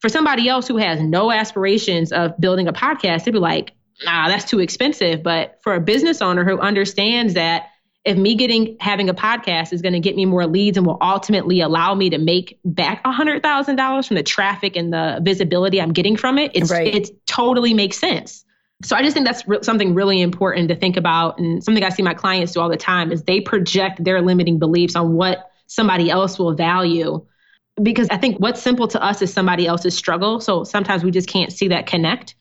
For 0.00 0.08
somebody 0.08 0.48
else 0.48 0.68
who 0.68 0.76
has 0.76 1.00
no 1.00 1.30
aspirations 1.30 2.12
of 2.12 2.38
building 2.38 2.68
a 2.68 2.72
podcast, 2.72 3.24
they'd 3.24 3.32
be 3.32 3.38
like, 3.38 3.72
nah, 4.04 4.28
that's 4.28 4.44
too 4.44 4.60
expensive. 4.60 5.22
But 5.22 5.58
for 5.62 5.74
a 5.74 5.80
business 5.80 6.22
owner 6.22 6.44
who 6.44 6.58
understands 6.58 7.34
that 7.34 7.68
if 8.06 8.16
me 8.16 8.36
getting 8.36 8.76
having 8.78 9.08
a 9.08 9.14
podcast 9.14 9.72
is 9.72 9.82
going 9.82 9.92
to 9.92 10.00
get 10.00 10.14
me 10.14 10.24
more 10.24 10.46
leads 10.46 10.78
and 10.78 10.86
will 10.86 10.98
ultimately 11.02 11.60
allow 11.60 11.92
me 11.92 12.08
to 12.10 12.18
make 12.18 12.58
back 12.64 13.00
a 13.04 13.10
hundred 13.10 13.42
thousand 13.42 13.76
dollars 13.76 14.06
from 14.06 14.14
the 14.14 14.22
traffic 14.22 14.76
and 14.76 14.92
the 14.92 15.18
visibility 15.22 15.82
I'm 15.82 15.92
getting 15.92 16.16
from 16.16 16.38
it, 16.38 16.52
it's 16.54 16.70
right. 16.70 16.94
it 16.94 17.26
totally 17.26 17.74
makes 17.74 17.98
sense. 17.98 18.44
So 18.84 18.94
I 18.94 19.02
just 19.02 19.14
think 19.14 19.26
that's 19.26 19.46
re- 19.48 19.58
something 19.62 19.94
really 19.94 20.20
important 20.20 20.68
to 20.68 20.76
think 20.76 20.96
about, 20.96 21.38
and 21.38 21.64
something 21.64 21.82
I 21.82 21.88
see 21.88 22.02
my 22.02 22.14
clients 22.14 22.52
do 22.52 22.60
all 22.60 22.68
the 22.68 22.76
time 22.76 23.10
is 23.10 23.24
they 23.24 23.40
project 23.40 24.04
their 24.04 24.22
limiting 24.22 24.58
beliefs 24.58 24.94
on 24.94 25.14
what 25.14 25.50
somebody 25.66 26.08
else 26.08 26.38
will 26.38 26.54
value. 26.54 27.26
Because 27.82 28.08
I 28.10 28.18
think 28.18 28.38
what's 28.38 28.62
simple 28.62 28.86
to 28.88 29.02
us 29.02 29.20
is 29.20 29.32
somebody 29.32 29.66
else's 29.66 29.96
struggle. 29.96 30.40
So 30.40 30.62
sometimes 30.62 31.02
we 31.02 31.10
just 31.10 31.28
can't 31.28 31.52
see 31.52 31.68
that 31.68 31.86
connect. 31.86 32.36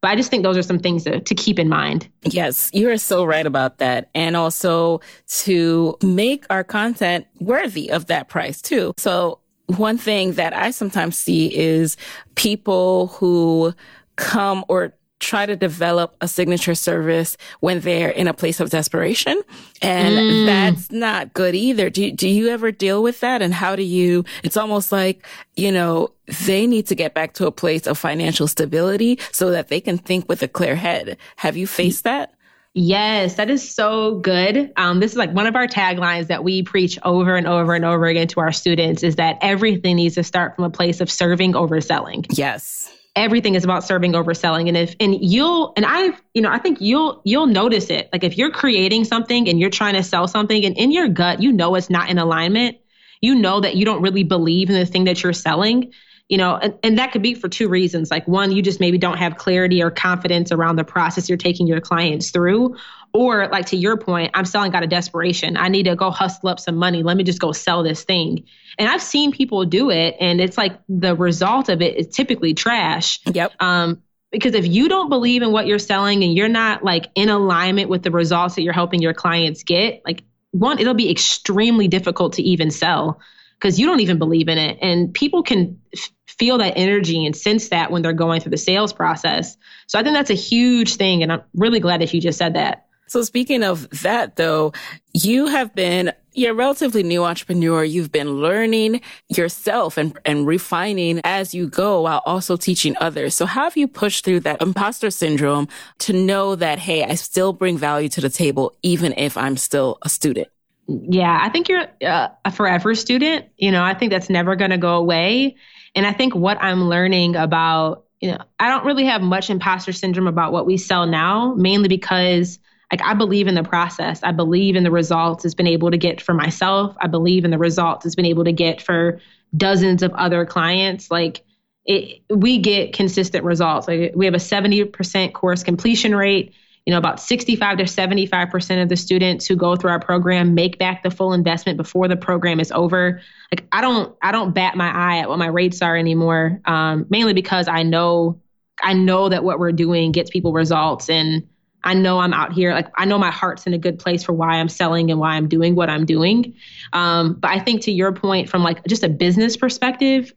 But 0.00 0.08
I 0.08 0.16
just 0.16 0.30
think 0.30 0.44
those 0.44 0.56
are 0.56 0.62
some 0.62 0.78
things 0.78 1.04
to, 1.04 1.20
to 1.20 1.34
keep 1.34 1.58
in 1.58 1.68
mind. 1.68 2.08
Yes, 2.22 2.70
you 2.72 2.88
are 2.90 2.98
so 2.98 3.24
right 3.24 3.46
about 3.46 3.78
that. 3.78 4.10
And 4.14 4.36
also 4.36 5.00
to 5.42 5.96
make 6.02 6.46
our 6.50 6.62
content 6.62 7.26
worthy 7.40 7.90
of 7.90 8.06
that 8.06 8.28
price 8.28 8.62
too. 8.62 8.94
So 8.96 9.40
one 9.66 9.98
thing 9.98 10.32
that 10.34 10.54
I 10.56 10.70
sometimes 10.70 11.18
see 11.18 11.54
is 11.54 11.96
people 12.36 13.08
who 13.08 13.74
come 14.16 14.64
or 14.68 14.92
try 15.20 15.46
to 15.46 15.56
develop 15.56 16.16
a 16.20 16.28
signature 16.28 16.74
service 16.74 17.36
when 17.60 17.80
they're 17.80 18.10
in 18.10 18.28
a 18.28 18.34
place 18.34 18.60
of 18.60 18.70
desperation. 18.70 19.40
And 19.82 20.16
mm. 20.16 20.46
that's 20.46 20.90
not 20.90 21.34
good 21.34 21.54
either. 21.54 21.90
Do, 21.90 22.10
do 22.12 22.28
you 22.28 22.48
ever 22.48 22.70
deal 22.70 23.02
with 23.02 23.20
that? 23.20 23.42
And 23.42 23.52
how 23.52 23.74
do 23.74 23.82
you, 23.82 24.24
it's 24.44 24.56
almost 24.56 24.92
like, 24.92 25.26
you 25.56 25.72
know, 25.72 26.10
they 26.46 26.66
need 26.66 26.86
to 26.86 26.94
get 26.94 27.14
back 27.14 27.34
to 27.34 27.46
a 27.46 27.52
place 27.52 27.86
of 27.86 27.98
financial 27.98 28.46
stability 28.46 29.18
so 29.32 29.50
that 29.50 29.68
they 29.68 29.80
can 29.80 29.98
think 29.98 30.28
with 30.28 30.42
a 30.42 30.48
clear 30.48 30.76
head. 30.76 31.16
Have 31.36 31.56
you 31.56 31.66
faced 31.66 32.04
that? 32.04 32.34
Yes, 32.74 33.34
that 33.34 33.50
is 33.50 33.68
so 33.68 34.20
good. 34.20 34.72
Um, 34.76 35.00
this 35.00 35.12
is 35.12 35.16
like 35.16 35.32
one 35.32 35.48
of 35.48 35.56
our 35.56 35.66
taglines 35.66 36.28
that 36.28 36.44
we 36.44 36.62
preach 36.62 36.96
over 37.02 37.34
and 37.34 37.46
over 37.46 37.74
and 37.74 37.84
over 37.84 38.06
again 38.06 38.28
to 38.28 38.40
our 38.40 38.52
students 38.52 39.02
is 39.02 39.16
that 39.16 39.38
everything 39.40 39.96
needs 39.96 40.14
to 40.14 40.22
start 40.22 40.54
from 40.54 40.64
a 40.64 40.70
place 40.70 41.00
of 41.00 41.10
serving 41.10 41.56
over 41.56 41.80
selling. 41.80 42.24
Yes 42.30 42.94
everything 43.18 43.54
is 43.54 43.64
about 43.64 43.84
serving 43.84 44.14
over 44.14 44.32
selling. 44.32 44.68
And 44.68 44.76
if 44.76 44.94
and 45.00 45.16
you'll 45.20 45.72
and 45.76 45.84
i've 45.84 46.20
you 46.34 46.42
know 46.42 46.50
i 46.50 46.58
think 46.58 46.80
you'll 46.80 47.20
you'll 47.24 47.46
notice 47.46 47.90
it. 47.90 48.08
Like 48.12 48.24
if 48.24 48.38
you're 48.38 48.50
creating 48.50 49.04
something 49.04 49.48
and 49.48 49.60
you're 49.60 49.70
trying 49.70 49.94
to 49.94 50.02
sell 50.02 50.28
something 50.28 50.64
and 50.64 50.76
in 50.76 50.92
your 50.92 51.08
gut 51.08 51.42
you 51.42 51.52
know 51.52 51.74
it's 51.74 51.90
not 51.90 52.08
in 52.08 52.18
alignment 52.18 52.78
you 53.20 53.34
know 53.34 53.60
that 53.60 53.76
you 53.76 53.84
don't 53.84 54.02
really 54.02 54.22
believe 54.22 54.70
in 54.70 54.76
the 54.76 54.86
thing 54.86 55.04
that 55.04 55.22
you're 55.22 55.32
selling 55.32 55.92
you 56.28 56.38
know 56.38 56.56
and, 56.56 56.74
and 56.82 56.98
that 56.98 57.12
could 57.12 57.22
be 57.22 57.34
for 57.34 57.48
two 57.48 57.68
reasons. 57.68 58.10
Like 58.10 58.26
one 58.28 58.52
you 58.52 58.62
just 58.62 58.80
maybe 58.80 58.98
don't 58.98 59.18
have 59.18 59.36
clarity 59.36 59.82
or 59.82 59.90
confidence 59.90 60.52
around 60.52 60.76
the 60.76 60.84
process 60.84 61.28
you're 61.28 61.38
taking 61.38 61.66
your 61.66 61.80
clients 61.80 62.30
through 62.30 62.76
or 63.18 63.48
like 63.48 63.66
to 63.66 63.76
your 63.76 63.96
point, 63.96 64.30
I'm 64.34 64.44
selling 64.44 64.72
out 64.76 64.84
of 64.84 64.90
desperation. 64.90 65.56
I 65.56 65.66
need 65.66 65.86
to 65.86 65.96
go 65.96 66.12
hustle 66.12 66.50
up 66.50 66.60
some 66.60 66.76
money. 66.76 67.02
Let 67.02 67.16
me 67.16 67.24
just 67.24 67.40
go 67.40 67.50
sell 67.50 67.82
this 67.82 68.04
thing. 68.04 68.44
And 68.78 68.88
I've 68.88 69.02
seen 69.02 69.32
people 69.32 69.64
do 69.64 69.90
it 69.90 70.14
and 70.20 70.40
it's 70.40 70.56
like 70.56 70.78
the 70.88 71.16
result 71.16 71.68
of 71.68 71.82
it 71.82 71.96
is 71.96 72.06
typically 72.14 72.54
trash. 72.54 73.18
Yep. 73.26 73.60
Um, 73.60 74.04
because 74.30 74.54
if 74.54 74.68
you 74.68 74.88
don't 74.88 75.08
believe 75.08 75.42
in 75.42 75.50
what 75.50 75.66
you're 75.66 75.80
selling 75.80 76.22
and 76.22 76.32
you're 76.36 76.46
not 76.46 76.84
like 76.84 77.06
in 77.16 77.28
alignment 77.28 77.88
with 77.88 78.04
the 78.04 78.12
results 78.12 78.54
that 78.54 78.62
you're 78.62 78.72
helping 78.72 79.02
your 79.02 79.14
clients 79.14 79.64
get, 79.64 80.00
like 80.04 80.22
one, 80.52 80.78
it'll 80.78 80.94
be 80.94 81.10
extremely 81.10 81.88
difficult 81.88 82.34
to 82.34 82.42
even 82.42 82.70
sell 82.70 83.18
because 83.58 83.80
you 83.80 83.86
don't 83.86 83.98
even 83.98 84.18
believe 84.18 84.48
in 84.48 84.58
it. 84.58 84.78
And 84.80 85.12
people 85.12 85.42
can 85.42 85.80
f- 85.92 86.12
feel 86.26 86.58
that 86.58 86.74
energy 86.76 87.26
and 87.26 87.34
sense 87.34 87.70
that 87.70 87.90
when 87.90 88.02
they're 88.02 88.12
going 88.12 88.42
through 88.42 88.50
the 88.50 88.58
sales 88.58 88.92
process. 88.92 89.56
So 89.88 89.98
I 89.98 90.04
think 90.04 90.14
that's 90.14 90.30
a 90.30 90.34
huge 90.34 90.94
thing. 90.94 91.24
And 91.24 91.32
I'm 91.32 91.42
really 91.54 91.80
glad 91.80 92.00
that 92.00 92.14
you 92.14 92.20
just 92.20 92.38
said 92.38 92.54
that. 92.54 92.84
So 93.08 93.22
speaking 93.22 93.62
of 93.62 93.88
that 94.02 94.36
though, 94.36 94.72
you 95.12 95.46
have 95.46 95.74
been 95.74 96.12
you're 96.38 96.52
a 96.52 96.54
relatively 96.54 97.02
new 97.02 97.24
entrepreneur. 97.24 97.82
You've 97.82 98.12
been 98.12 98.40
learning 98.40 99.00
yourself 99.28 99.96
and, 99.98 100.16
and 100.24 100.46
refining 100.46 101.20
as 101.24 101.52
you 101.52 101.68
go 101.68 102.02
while 102.02 102.22
also 102.24 102.56
teaching 102.56 102.96
others. 103.00 103.34
So 103.34 103.44
how 103.44 103.64
have 103.64 103.76
you 103.76 103.88
pushed 103.88 104.24
through 104.24 104.40
that 104.40 104.62
imposter 104.62 105.10
syndrome 105.10 105.66
to 105.98 106.12
know 106.12 106.54
that, 106.54 106.78
hey, 106.78 107.02
I 107.02 107.16
still 107.16 107.52
bring 107.52 107.76
value 107.76 108.08
to 108.10 108.20
the 108.20 108.30
table, 108.30 108.76
even 108.82 109.14
if 109.16 109.36
I'm 109.36 109.56
still 109.56 109.98
a 110.02 110.08
student? 110.08 110.46
Yeah, 110.86 111.38
I 111.42 111.48
think 111.48 111.68
you're 111.68 111.86
uh, 112.06 112.28
a 112.44 112.52
forever 112.52 112.94
student. 112.94 113.46
You 113.56 113.72
know, 113.72 113.82
I 113.82 113.94
think 113.94 114.12
that's 114.12 114.30
never 114.30 114.54
going 114.54 114.70
to 114.70 114.78
go 114.78 114.94
away. 114.94 115.56
And 115.94 116.06
I 116.06 116.12
think 116.12 116.36
what 116.36 116.62
I'm 116.62 116.84
learning 116.84 117.34
about, 117.34 118.04
you 118.20 118.30
know, 118.30 118.38
I 118.60 118.68
don't 118.68 118.86
really 118.86 119.06
have 119.06 119.22
much 119.22 119.50
imposter 119.50 119.92
syndrome 119.92 120.28
about 120.28 120.52
what 120.52 120.66
we 120.66 120.76
sell 120.76 121.06
now, 121.06 121.54
mainly 121.54 121.88
because 121.88 122.60
like 122.90 123.02
I 123.02 123.14
believe 123.14 123.46
in 123.46 123.54
the 123.54 123.62
process. 123.62 124.22
I 124.22 124.32
believe 124.32 124.76
in 124.76 124.82
the 124.82 124.90
results 124.90 125.44
it's 125.44 125.54
been 125.54 125.66
able 125.66 125.90
to 125.90 125.98
get 125.98 126.20
for 126.20 126.32
myself. 126.32 126.96
I 127.00 127.06
believe 127.06 127.44
in 127.44 127.50
the 127.50 127.58
results 127.58 128.06
it's 128.06 128.14
been 128.14 128.24
able 128.24 128.44
to 128.44 128.52
get 128.52 128.80
for 128.80 129.20
dozens 129.56 130.02
of 130.02 130.12
other 130.14 130.46
clients. 130.46 131.10
Like 131.10 131.44
it, 131.84 132.22
we 132.30 132.58
get 132.58 132.92
consistent 132.92 133.44
results. 133.44 133.88
Like 133.88 134.12
we 134.14 134.24
have 134.24 134.34
a 134.34 134.38
70% 134.38 135.32
course 135.32 135.62
completion 135.62 136.14
rate. 136.14 136.54
You 136.86 136.92
know, 136.92 136.98
about 136.98 137.20
65 137.20 137.78
to 137.78 137.84
75% 137.84 138.82
of 138.82 138.88
the 138.88 138.96
students 138.96 139.46
who 139.46 139.56
go 139.56 139.76
through 139.76 139.90
our 139.90 140.00
program 140.00 140.54
make 140.54 140.78
back 140.78 141.02
the 141.02 141.10
full 141.10 141.34
investment 141.34 141.76
before 141.76 142.08
the 142.08 142.16
program 142.16 142.60
is 142.60 142.72
over. 142.72 143.20
Like 143.52 143.66
I 143.70 143.82
don't, 143.82 144.16
I 144.22 144.32
don't 144.32 144.54
bat 144.54 144.74
my 144.74 144.88
eye 144.88 145.18
at 145.18 145.28
what 145.28 145.38
my 145.38 145.48
rates 145.48 145.82
are 145.82 145.94
anymore. 145.94 146.62
Um, 146.64 147.04
mainly 147.10 147.34
because 147.34 147.68
I 147.68 147.82
know, 147.82 148.40
I 148.82 148.94
know 148.94 149.28
that 149.28 149.44
what 149.44 149.58
we're 149.58 149.72
doing 149.72 150.12
gets 150.12 150.30
people 150.30 150.54
results 150.54 151.10
and 151.10 151.46
I 151.84 151.94
know 151.94 152.18
I'm 152.18 152.32
out 152.32 152.52
here. 152.52 152.72
Like 152.72 152.88
I 152.96 153.04
know 153.04 153.18
my 153.18 153.30
heart's 153.30 153.66
in 153.66 153.74
a 153.74 153.78
good 153.78 153.98
place 153.98 154.22
for 154.24 154.32
why 154.32 154.54
I'm 154.54 154.68
selling 154.68 155.10
and 155.10 155.20
why 155.20 155.34
I'm 155.34 155.48
doing 155.48 155.74
what 155.74 155.88
I'm 155.88 156.04
doing. 156.04 156.54
Um, 156.92 157.34
but 157.34 157.50
I 157.50 157.60
think 157.60 157.82
to 157.82 157.92
your 157.92 158.12
point, 158.12 158.48
from 158.48 158.62
like 158.62 158.84
just 158.86 159.04
a 159.04 159.08
business 159.08 159.56
perspective, 159.56 160.32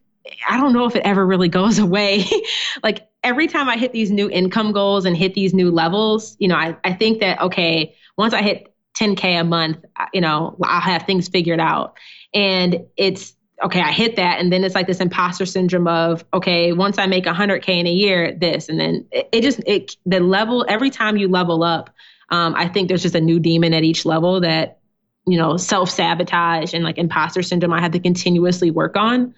I 0.48 0.56
don't 0.56 0.72
know 0.72 0.86
if 0.86 0.94
it 0.96 1.02
ever 1.04 1.26
really 1.26 1.48
goes 1.48 1.78
away. 1.80 2.24
like 2.82 3.08
every 3.24 3.48
time 3.48 3.68
I 3.68 3.76
hit 3.76 3.92
these 3.92 4.10
new 4.10 4.30
income 4.30 4.72
goals 4.72 5.04
and 5.04 5.16
hit 5.16 5.34
these 5.34 5.54
new 5.54 5.70
levels, 5.70 6.36
you 6.38 6.48
know, 6.48 6.56
I, 6.56 6.76
I 6.84 6.92
think 6.92 7.20
that 7.20 7.40
okay, 7.40 7.94
once 8.16 8.34
I 8.34 8.42
hit 8.42 8.72
10k 8.98 9.40
a 9.40 9.44
month, 9.44 9.78
you 10.12 10.20
know, 10.20 10.56
I'll 10.62 10.80
have 10.80 11.04
things 11.04 11.28
figured 11.28 11.60
out. 11.60 11.96
And 12.34 12.84
it's 12.96 13.34
okay, 13.62 13.80
I 13.80 13.92
hit 13.92 14.16
that. 14.16 14.40
And 14.40 14.52
then 14.52 14.64
it's 14.64 14.74
like 14.74 14.86
this 14.86 15.00
imposter 15.00 15.46
syndrome 15.46 15.86
of, 15.86 16.24
okay, 16.34 16.72
once 16.72 16.98
I 16.98 17.06
make 17.06 17.24
100K 17.24 17.68
in 17.80 17.86
a 17.86 17.92
year, 17.92 18.32
this. 18.32 18.68
And 18.68 18.78
then 18.78 19.06
it, 19.12 19.28
it 19.32 19.40
just, 19.42 19.60
it, 19.66 19.96
the 20.04 20.20
level, 20.20 20.64
every 20.68 20.90
time 20.90 21.16
you 21.16 21.28
level 21.28 21.62
up, 21.62 21.90
um, 22.30 22.54
I 22.54 22.68
think 22.68 22.88
there's 22.88 23.02
just 23.02 23.14
a 23.14 23.20
new 23.20 23.38
demon 23.38 23.74
at 23.74 23.84
each 23.84 24.04
level 24.04 24.40
that, 24.40 24.80
you 25.26 25.38
know, 25.38 25.56
self 25.56 25.90
sabotage 25.90 26.74
and 26.74 26.82
like 26.82 26.98
imposter 26.98 27.42
syndrome 27.42 27.72
I 27.72 27.80
have 27.80 27.92
to 27.92 28.00
continuously 28.00 28.70
work 28.70 28.96
on, 28.96 29.34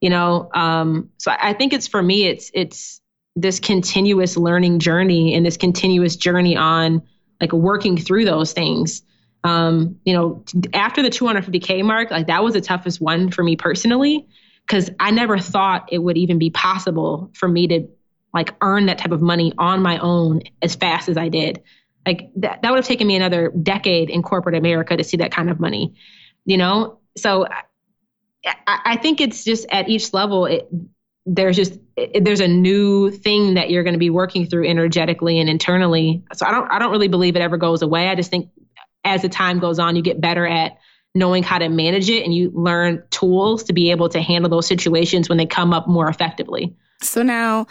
you 0.00 0.10
know. 0.10 0.50
Um, 0.52 1.10
so 1.18 1.30
I, 1.30 1.50
I 1.50 1.52
think 1.52 1.72
it's 1.72 1.86
for 1.86 2.02
me, 2.02 2.26
it's, 2.26 2.50
it's 2.54 3.00
this 3.36 3.60
continuous 3.60 4.36
learning 4.36 4.80
journey 4.80 5.34
and 5.34 5.46
this 5.46 5.56
continuous 5.56 6.16
journey 6.16 6.56
on 6.56 7.02
like 7.40 7.52
working 7.52 7.96
through 7.96 8.24
those 8.24 8.52
things 8.52 9.02
um, 9.44 10.00
you 10.04 10.14
know, 10.14 10.44
after 10.74 11.02
the 11.02 11.10
250K 11.10 11.84
mark, 11.84 12.10
like 12.10 12.26
that 12.26 12.42
was 12.42 12.54
the 12.54 12.60
toughest 12.60 13.00
one 13.00 13.30
for 13.30 13.42
me 13.42 13.56
personally, 13.56 14.26
because 14.66 14.90
I 14.98 15.10
never 15.10 15.38
thought 15.38 15.88
it 15.92 15.98
would 15.98 16.18
even 16.18 16.38
be 16.38 16.50
possible 16.50 17.30
for 17.34 17.48
me 17.48 17.68
to 17.68 17.88
like 18.34 18.54
earn 18.60 18.86
that 18.86 18.98
type 18.98 19.12
of 19.12 19.22
money 19.22 19.52
on 19.56 19.80
my 19.82 19.98
own 19.98 20.42
as 20.60 20.74
fast 20.74 21.08
as 21.08 21.16
I 21.16 21.28
did. 21.28 21.62
Like 22.06 22.30
that, 22.36 22.62
that 22.62 22.70
would 22.70 22.76
have 22.76 22.86
taken 22.86 23.06
me 23.06 23.16
another 23.16 23.50
decade 23.50 24.10
in 24.10 24.22
corporate 24.22 24.54
America 24.54 24.96
to 24.96 25.04
see 25.04 25.18
that 25.18 25.32
kind 25.32 25.50
of 25.50 25.60
money, 25.60 25.94
you 26.44 26.56
know? 26.56 26.98
So 27.16 27.46
I, 28.44 28.80
I 28.84 28.96
think 28.96 29.20
it's 29.20 29.44
just 29.44 29.66
at 29.70 29.88
each 29.88 30.12
level, 30.12 30.46
it, 30.46 30.68
there's 31.26 31.56
just 31.56 31.78
it, 31.96 32.24
there's 32.24 32.40
a 32.40 32.48
new 32.48 33.10
thing 33.10 33.54
that 33.54 33.70
you're 33.70 33.82
going 33.82 33.94
to 33.94 33.98
be 33.98 34.10
working 34.10 34.46
through 34.46 34.66
energetically 34.66 35.38
and 35.38 35.48
internally. 35.48 36.24
So 36.32 36.46
I 36.46 36.50
don't 36.50 36.70
I 36.70 36.78
don't 36.78 36.90
really 36.90 37.08
believe 37.08 37.36
it 37.36 37.42
ever 37.42 37.58
goes 37.58 37.82
away. 37.82 38.08
I 38.08 38.14
just 38.14 38.30
think 38.30 38.50
as 39.04 39.22
the 39.22 39.28
time 39.28 39.58
goes 39.58 39.78
on, 39.78 39.96
you 39.96 40.02
get 40.02 40.20
better 40.20 40.46
at 40.46 40.78
knowing 41.14 41.42
how 41.42 41.58
to 41.58 41.68
manage 41.68 42.10
it 42.10 42.24
and 42.24 42.34
you 42.34 42.50
learn 42.54 43.02
tools 43.10 43.64
to 43.64 43.72
be 43.72 43.90
able 43.90 44.08
to 44.08 44.20
handle 44.20 44.50
those 44.50 44.66
situations 44.66 45.28
when 45.28 45.38
they 45.38 45.46
come 45.46 45.72
up 45.72 45.88
more 45.88 46.08
effectively. 46.08 46.76
So 47.02 47.22
now 47.22 47.66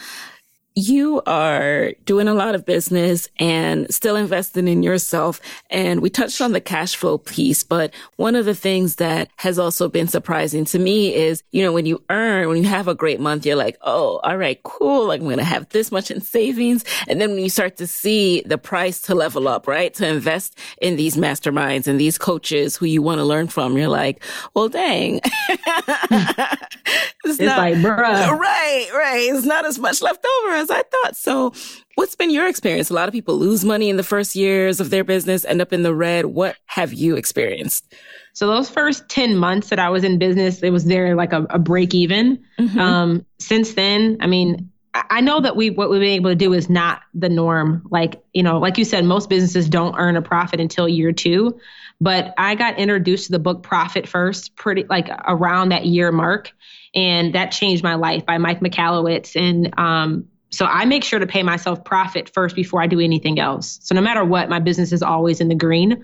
you 0.77 1.23
are 1.25 1.93
doing 2.05 2.27
a 2.27 2.35
lot 2.35 2.53
of 2.53 2.63
business 2.63 3.29
and 3.39 3.91
still 3.91 4.15
investing 4.15 4.67
in 4.67 4.83
yourself. 4.83 5.41
And 5.71 6.01
we 6.01 6.11
touched 6.11 6.39
on 6.39 6.51
the 6.51 6.61
cash 6.61 6.95
flow 6.95 7.17
piece, 7.17 7.63
but 7.63 7.91
one 8.17 8.35
of 8.35 8.45
the 8.45 8.53
things 8.53 8.97
that 8.97 9.31
has 9.37 9.57
also 9.57 9.89
been 9.89 10.07
surprising 10.07 10.65
to 10.65 10.77
me 10.77 11.15
is, 11.15 11.41
you 11.51 11.63
know, 11.63 11.73
when 11.73 11.87
you 11.87 12.03
earn, 12.11 12.47
when 12.47 12.57
you 12.57 12.69
have 12.69 12.87
a 12.87 12.93
great 12.93 13.19
month, 13.19 13.43
you're 13.43 13.55
like, 13.55 13.79
oh, 13.81 14.19
all 14.23 14.37
right, 14.37 14.61
cool. 14.61 15.07
Like 15.07 15.19
I'm 15.19 15.25
going 15.25 15.39
to 15.39 15.43
have 15.43 15.67
this 15.69 15.91
much 15.91 16.11
in 16.11 16.21
savings. 16.21 16.85
And 17.07 17.19
then 17.19 17.31
when 17.31 17.39
you 17.39 17.49
start 17.49 17.77
to 17.77 17.87
see 17.87 18.43
the 18.45 18.59
price 18.59 19.01
to 19.03 19.15
level 19.15 19.47
up, 19.47 19.67
right? 19.67 19.91
To 19.95 20.07
invest 20.07 20.59
in 20.79 20.95
these 20.95 21.15
masterminds 21.15 21.87
and 21.87 21.99
these 21.99 22.19
coaches 22.19 22.77
who 22.77 22.85
you 22.85 23.01
want 23.01 23.17
to 23.17 23.25
learn 23.25 23.47
from, 23.47 23.77
you're 23.77 23.87
like, 23.87 24.23
well, 24.53 24.69
dang. 24.69 25.21
it's, 25.49 27.25
it's 27.25 27.39
not, 27.39 27.57
like, 27.57 27.77
bruh. 27.77 28.37
Right, 28.47 28.89
right. 28.93 29.29
It's 29.33 29.45
not 29.45 29.65
as 29.65 29.79
much 29.79 30.01
left 30.01 30.23
over 30.23 30.53
as 30.53 30.66
I 30.69 30.83
thought. 30.83 31.15
So 31.15 31.53
what's 31.95 32.15
been 32.15 32.31
your 32.31 32.47
experience? 32.47 32.89
A 32.89 32.93
lot 32.93 33.07
of 33.07 33.13
people 33.13 33.37
lose 33.37 33.65
money 33.65 33.89
in 33.89 33.97
the 33.97 34.03
first 34.03 34.35
years 34.35 34.79
of 34.79 34.89
their 34.89 35.03
business, 35.03 35.45
end 35.45 35.61
up 35.61 35.73
in 35.73 35.83
the 35.83 35.93
red. 35.93 36.25
What 36.25 36.55
have 36.65 36.93
you 36.93 37.15
experienced? 37.15 37.93
So 38.33 38.47
those 38.47 38.69
first 38.69 39.09
10 39.09 39.35
months 39.35 39.69
that 39.69 39.79
I 39.79 39.89
was 39.89 40.03
in 40.03 40.19
business, 40.19 40.61
it 40.61 40.69
was 40.69 40.85
there 40.85 41.15
like 41.15 41.33
a, 41.33 41.47
a 41.49 41.59
break 41.59 41.95
even. 41.95 42.45
Mm-hmm. 42.59 42.79
Um, 42.79 43.25
since 43.39 43.73
then, 43.73 44.17
I 44.21 44.27
mean, 44.27 44.71
I 44.93 45.21
know 45.21 45.39
that 45.41 45.55
we 45.55 45.69
what 45.69 45.89
we've 45.89 45.99
been 45.99 46.09
able 46.09 46.31
to 46.31 46.35
do 46.35 46.53
is 46.53 46.69
not 46.69 47.01
the 47.13 47.29
norm. 47.29 47.87
Like, 47.89 48.23
you 48.33 48.43
know, 48.43 48.59
like 48.59 48.77
you 48.77 48.85
said, 48.85 49.05
most 49.05 49.29
businesses 49.29 49.69
don't 49.69 49.95
earn 49.97 50.15
a 50.15 50.21
profit 50.21 50.59
until 50.59 50.87
year 50.87 51.11
two. 51.11 51.59
But 51.99 52.33
I 52.37 52.55
got 52.55 52.77
introduced 52.77 53.27
to 53.27 53.31
the 53.31 53.39
book 53.39 53.63
Profit 53.63 54.07
First 54.07 54.55
pretty 54.55 54.85
like 54.87 55.09
around 55.27 55.69
that 55.69 55.85
year 55.85 56.11
mark. 56.11 56.51
And 56.93 57.33
that 57.33 57.51
changed 57.51 57.83
my 57.83 57.95
life 57.95 58.25
by 58.25 58.37
Mike 58.37 58.59
Michalowicz. 58.59 59.35
And 59.35 59.77
um, 59.79 60.27
so 60.57 60.65
I 60.65 60.85
make 60.85 61.03
sure 61.03 61.19
to 61.19 61.27
pay 61.27 61.43
myself 61.43 61.83
profit 61.83 62.29
first 62.29 62.55
before 62.55 62.81
I 62.81 62.87
do 62.87 62.99
anything 62.99 63.39
else. 63.39 63.77
So 63.83 63.93
no 63.93 64.01
matter 64.01 64.25
what, 64.25 64.49
my 64.49 64.57
business 64.57 64.91
is 64.91 65.03
always 65.03 65.39
in 65.39 65.49
the 65.49 65.55
green. 65.55 66.03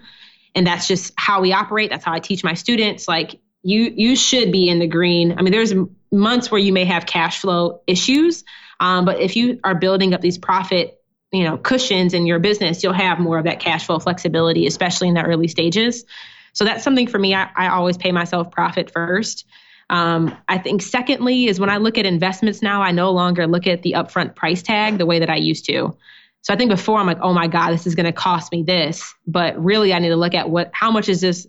And 0.54 0.68
that's 0.68 0.88
just 0.88 1.12
how 1.18 1.41
we 1.41 1.54
operate. 1.54 1.89
That's 1.89 2.06
how 2.06 2.14
I 2.14 2.20
teach 2.20 2.43
my 2.43 2.54
students. 2.54 3.08
Like 3.08 3.39
you 3.64 3.91
you 3.95 4.16
should 4.16 4.51
be 4.51 4.70
in 4.70 4.78
the 4.78 4.86
green. 4.86 5.39
I 5.39 5.41
mean, 5.41 5.51
there's 5.51 5.74
months 6.12 6.51
where 6.51 6.62
you 6.62 6.72
may 6.72 6.86
have 6.86 7.08
cash 7.08 7.39
flow 7.39 7.82
issues. 7.88 8.43
Um, 8.80 9.06
but 9.06 9.20
if 9.20 9.36
you 9.36 9.60
are 9.64 9.74
building 9.74 10.14
up 10.14 10.22
these 10.22 10.38
profit 10.38 10.99
you 11.32 11.45
know 11.45 11.58
cushions 11.58 12.14
in 12.14 12.28
your 12.28 12.38
business 12.38 12.84
you'll 12.84 12.93
have 12.93 13.18
more 13.18 13.39
of 13.39 13.45
that 13.45 13.60
cash 13.60 13.88
flow 13.88 13.97
flexibility 13.97 14.68
especially 14.68 15.08
in 15.08 15.16
the 15.16 15.24
early 15.24 15.47
stages 15.47 16.06
so 16.54 16.64
that's 16.64 16.84
something 16.84 17.08
for 17.08 17.18
me 17.18 17.34
i, 17.34 17.49
I 17.56 17.70
always 17.70 17.97
pay 17.97 18.12
myself 18.12 18.51
profit 18.51 18.91
first 18.91 19.47
um, 19.93 20.35
I 20.47 20.57
think 20.57 20.81
secondly 20.81 21.45
is 21.45 21.59
when 21.59 21.69
I 21.69 21.77
look 21.77 21.99
at 21.99 22.07
investments 22.07 22.63
now, 22.63 22.81
I 22.81 22.89
no 22.89 23.11
longer 23.11 23.45
look 23.45 23.67
at 23.67 23.83
the 23.83 23.93
upfront 23.93 24.35
price 24.35 24.63
tag 24.63 24.97
the 24.97 25.05
way 25.05 25.19
that 25.19 25.29
I 25.29 25.35
used 25.35 25.65
to. 25.67 25.95
So 26.41 26.51
I 26.51 26.57
think 26.57 26.71
before 26.71 26.97
I'm 26.97 27.05
like, 27.05 27.19
oh 27.21 27.31
my 27.31 27.45
God, 27.45 27.71
this 27.71 27.85
is 27.85 27.93
going 27.93 28.07
to 28.07 28.11
cost 28.11 28.51
me 28.51 28.63
this. 28.63 29.13
But 29.27 29.63
really, 29.63 29.93
I 29.93 29.99
need 29.99 30.09
to 30.09 30.15
look 30.15 30.33
at 30.33 30.49
what, 30.49 30.71
how 30.73 30.89
much 30.89 31.09
is 31.09 31.21
this 31.21 31.47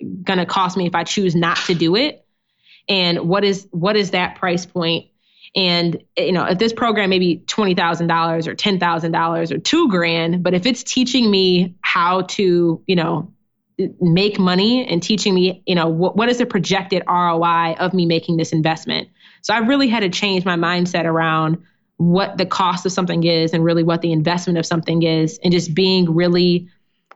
going 0.00 0.38
to 0.38 0.46
cost 0.46 0.74
me 0.78 0.86
if 0.86 0.94
I 0.94 1.04
choose 1.04 1.34
not 1.34 1.58
to 1.66 1.74
do 1.74 1.94
it? 1.94 2.24
And 2.88 3.28
what 3.28 3.44
is, 3.44 3.68
what 3.72 3.94
is 3.94 4.12
that 4.12 4.36
price 4.36 4.64
point? 4.64 5.08
And 5.54 6.02
you 6.16 6.32
know, 6.32 6.46
if 6.46 6.58
this 6.58 6.72
program 6.72 7.10
maybe 7.10 7.44
twenty 7.46 7.74
thousand 7.74 8.06
dollars 8.06 8.48
or 8.48 8.54
ten 8.54 8.80
thousand 8.80 9.12
dollars 9.12 9.52
or 9.52 9.58
two 9.58 9.90
grand, 9.90 10.42
but 10.42 10.54
if 10.54 10.64
it's 10.64 10.82
teaching 10.82 11.30
me 11.30 11.76
how 11.82 12.22
to, 12.22 12.82
you 12.86 12.96
know, 12.96 13.34
make 14.00 14.38
money 14.38 14.86
and 14.86 15.02
teaching 15.02 15.34
me, 15.34 15.62
you 15.66 15.74
know, 15.74 15.88
what, 15.88 16.16
what 16.16 16.28
is 16.28 16.38
the 16.38 16.46
projected 16.46 17.02
ROI 17.06 17.74
of 17.78 17.94
me 17.94 18.06
making 18.06 18.36
this 18.36 18.52
investment. 18.52 19.08
So 19.42 19.54
I 19.54 19.58
really 19.58 19.88
had 19.88 20.00
to 20.00 20.08
change 20.08 20.44
my 20.44 20.56
mindset 20.56 21.04
around 21.04 21.62
what 21.96 22.36
the 22.36 22.46
cost 22.46 22.86
of 22.86 22.92
something 22.92 23.22
is 23.24 23.52
and 23.52 23.64
really 23.64 23.84
what 23.84 24.02
the 24.02 24.12
investment 24.12 24.58
of 24.58 24.66
something 24.66 25.02
is, 25.02 25.38
and 25.42 25.52
just 25.52 25.74
being 25.74 26.14
really 26.14 26.68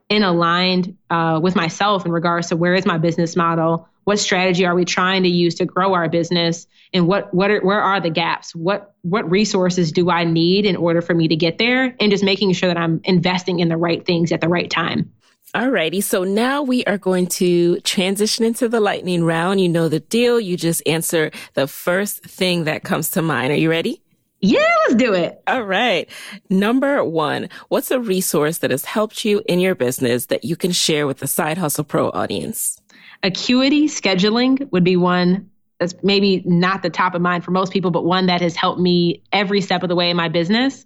in 0.08 0.22
aligned 0.22 0.96
uh, 1.10 1.40
with 1.42 1.56
myself 1.56 2.06
in 2.06 2.12
regards 2.12 2.48
to 2.48 2.56
where 2.56 2.74
is 2.74 2.86
my 2.86 2.98
business 2.98 3.34
model, 3.34 3.88
what 4.04 4.20
strategy 4.20 4.64
are 4.64 4.74
we 4.74 4.84
trying 4.84 5.24
to 5.24 5.28
use 5.28 5.56
to 5.56 5.64
grow 5.64 5.94
our 5.94 6.08
business, 6.08 6.68
and 6.92 7.08
what 7.08 7.34
what 7.34 7.50
are, 7.50 7.60
where 7.60 7.80
are 7.80 8.00
the 8.00 8.10
gaps, 8.10 8.54
what 8.54 8.94
what 9.02 9.28
resources 9.28 9.90
do 9.90 10.08
I 10.08 10.22
need 10.22 10.64
in 10.64 10.76
order 10.76 11.02
for 11.02 11.12
me 11.12 11.26
to 11.28 11.36
get 11.36 11.58
there, 11.58 11.96
and 11.98 12.12
just 12.12 12.22
making 12.22 12.52
sure 12.52 12.68
that 12.68 12.76
I'm 12.76 13.00
investing 13.02 13.58
in 13.58 13.68
the 13.68 13.76
right 13.76 14.04
things 14.04 14.30
at 14.30 14.40
the 14.40 14.48
right 14.48 14.70
time. 14.70 15.12
Alrighty, 15.55 16.03
so 16.03 16.24
now 16.24 16.62
we 16.62 16.84
are 16.84 16.99
going 16.99 17.28
to 17.28 17.80
transition 17.80 18.44
into 18.44 18.68
the 18.68 18.80
lightning 18.80 19.24
round. 19.24 19.61
You 19.61 19.68
know 19.68 19.88
the 19.88 20.01
deal. 20.01 20.40
You 20.40 20.57
just 20.57 20.82
answer 20.86 21.30
the 21.55 21.66
first 21.66 22.22
thing 22.24 22.64
that 22.64 22.82
comes 22.82 23.11
to 23.11 23.22
mind. 23.22 23.53
Are 23.53 23.57
you 23.57 23.70
ready? 23.70 24.03
Yeah, 24.40 24.68
let's 24.80 24.97
do 24.97 25.14
it. 25.14 25.40
All 25.47 25.62
right. 25.62 26.11
Number 26.51 27.03
one, 27.05 27.49
what's 27.68 27.90
a 27.90 27.99
resource 27.99 28.59
that 28.59 28.70
has 28.70 28.84
helped 28.84 29.24
you 29.24 29.42
in 29.49 29.61
your 29.61 29.74
business 29.74 30.26
that 30.26 30.44
you 30.44 30.57
can 30.57 30.72
share 30.72 31.07
with 31.07 31.18
the 31.18 31.26
Side 31.26 31.57
Hustle 31.57 31.84
Pro 31.84 32.11
audience? 32.11 32.80
Acuity 33.22 33.86
scheduling 33.86 34.70
would 34.72 34.84
be 34.84 34.97
one 34.97 35.51
that's 35.78 35.94
maybe 36.03 36.42
not 36.44 36.82
the 36.82 36.90
top 36.90 37.14
of 37.14 37.22
mind 37.22 37.44
for 37.44 37.51
most 37.51 37.72
people, 37.72 37.90
but 37.90 38.05
one 38.05 38.26
that 38.26 38.40
has 38.40 38.57
helped 38.57 38.80
me 38.80 39.22
every 39.32 39.61
step 39.61 39.82
of 39.82 39.88
the 39.88 39.97
way 39.97 40.11
in 40.11 40.16
my 40.16 40.28
business. 40.28 40.84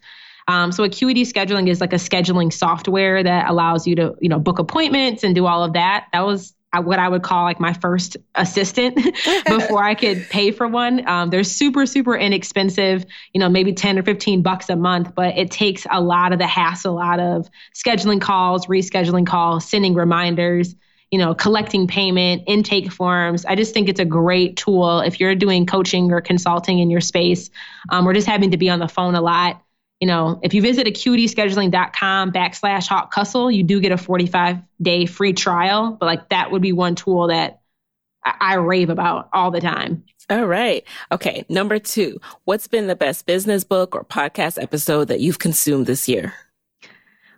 Um, 0.50 0.72
so 0.72 0.82
Acuity 0.82 1.22
scheduling 1.22 1.68
is 1.68 1.80
like 1.80 1.92
a 1.92 1.96
scheduling 1.96 2.52
software 2.52 3.22
that 3.22 3.48
allows 3.48 3.86
you 3.86 3.94
to, 3.94 4.16
you 4.20 4.28
know, 4.28 4.40
book 4.40 4.58
appointments 4.58 5.22
and 5.22 5.32
do 5.32 5.46
all 5.46 5.62
of 5.62 5.74
that. 5.74 6.08
That 6.12 6.26
was 6.26 6.54
uh, 6.72 6.82
what 6.82 6.98
I 6.98 7.08
would 7.08 7.22
call 7.22 7.44
like 7.44 7.60
my 7.60 7.72
first 7.72 8.16
assistant 8.34 8.96
before 9.46 9.84
I 9.84 9.94
could 9.94 10.28
pay 10.28 10.50
for 10.50 10.66
one. 10.66 11.08
Um, 11.08 11.30
they're 11.30 11.44
super, 11.44 11.86
super 11.86 12.16
inexpensive, 12.16 13.04
you 13.32 13.38
know, 13.38 13.48
maybe 13.48 13.72
10 13.72 14.00
or 14.00 14.02
15 14.02 14.42
bucks 14.42 14.68
a 14.68 14.74
month, 14.74 15.14
but 15.14 15.38
it 15.38 15.52
takes 15.52 15.86
a 15.88 16.00
lot 16.00 16.32
of 16.32 16.40
the 16.40 16.48
hassle 16.48 16.98
out 16.98 17.20
of 17.20 17.48
scheduling 17.72 18.20
calls, 18.20 18.66
rescheduling 18.66 19.28
calls, 19.28 19.64
sending 19.64 19.94
reminders, 19.94 20.74
you 21.12 21.18
know, 21.20 21.32
collecting 21.32 21.86
payment, 21.86 22.42
intake 22.48 22.90
forms. 22.90 23.44
I 23.44 23.54
just 23.54 23.72
think 23.72 23.88
it's 23.88 24.00
a 24.00 24.04
great 24.04 24.56
tool 24.56 24.98
if 24.98 25.20
you're 25.20 25.36
doing 25.36 25.64
coaching 25.64 26.10
or 26.10 26.20
consulting 26.20 26.80
in 26.80 26.90
your 26.90 27.00
space. 27.00 27.50
Um, 27.88 28.04
we're 28.04 28.14
just 28.14 28.26
having 28.26 28.50
to 28.50 28.56
be 28.56 28.68
on 28.68 28.80
the 28.80 28.88
phone 28.88 29.14
a 29.14 29.20
lot 29.20 29.62
you 30.00 30.06
know, 30.06 30.40
if 30.42 30.54
you 30.54 30.62
visit 30.62 30.86
acuityscheduling.com 30.86 32.32
backslash 32.32 32.88
hawk 32.88 33.12
hustle, 33.12 33.50
you 33.50 33.62
do 33.62 33.80
get 33.80 33.92
a 33.92 33.98
45 33.98 34.58
day 34.80 35.06
free 35.06 35.34
trial. 35.34 35.92
But 35.92 36.06
like 36.06 36.28
that 36.30 36.50
would 36.50 36.62
be 36.62 36.72
one 36.72 36.94
tool 36.94 37.28
that 37.28 37.60
I, 38.24 38.34
I 38.40 38.54
rave 38.54 38.88
about 38.88 39.28
all 39.32 39.50
the 39.50 39.60
time. 39.60 40.04
All 40.30 40.46
right. 40.46 40.84
Okay. 41.12 41.44
Number 41.48 41.78
two, 41.78 42.20
what's 42.44 42.66
been 42.66 42.86
the 42.86 42.96
best 42.96 43.26
business 43.26 43.62
book 43.62 43.94
or 43.94 44.04
podcast 44.04 44.62
episode 44.62 45.08
that 45.08 45.20
you've 45.20 45.38
consumed 45.38 45.86
this 45.86 46.08
year? 46.08 46.32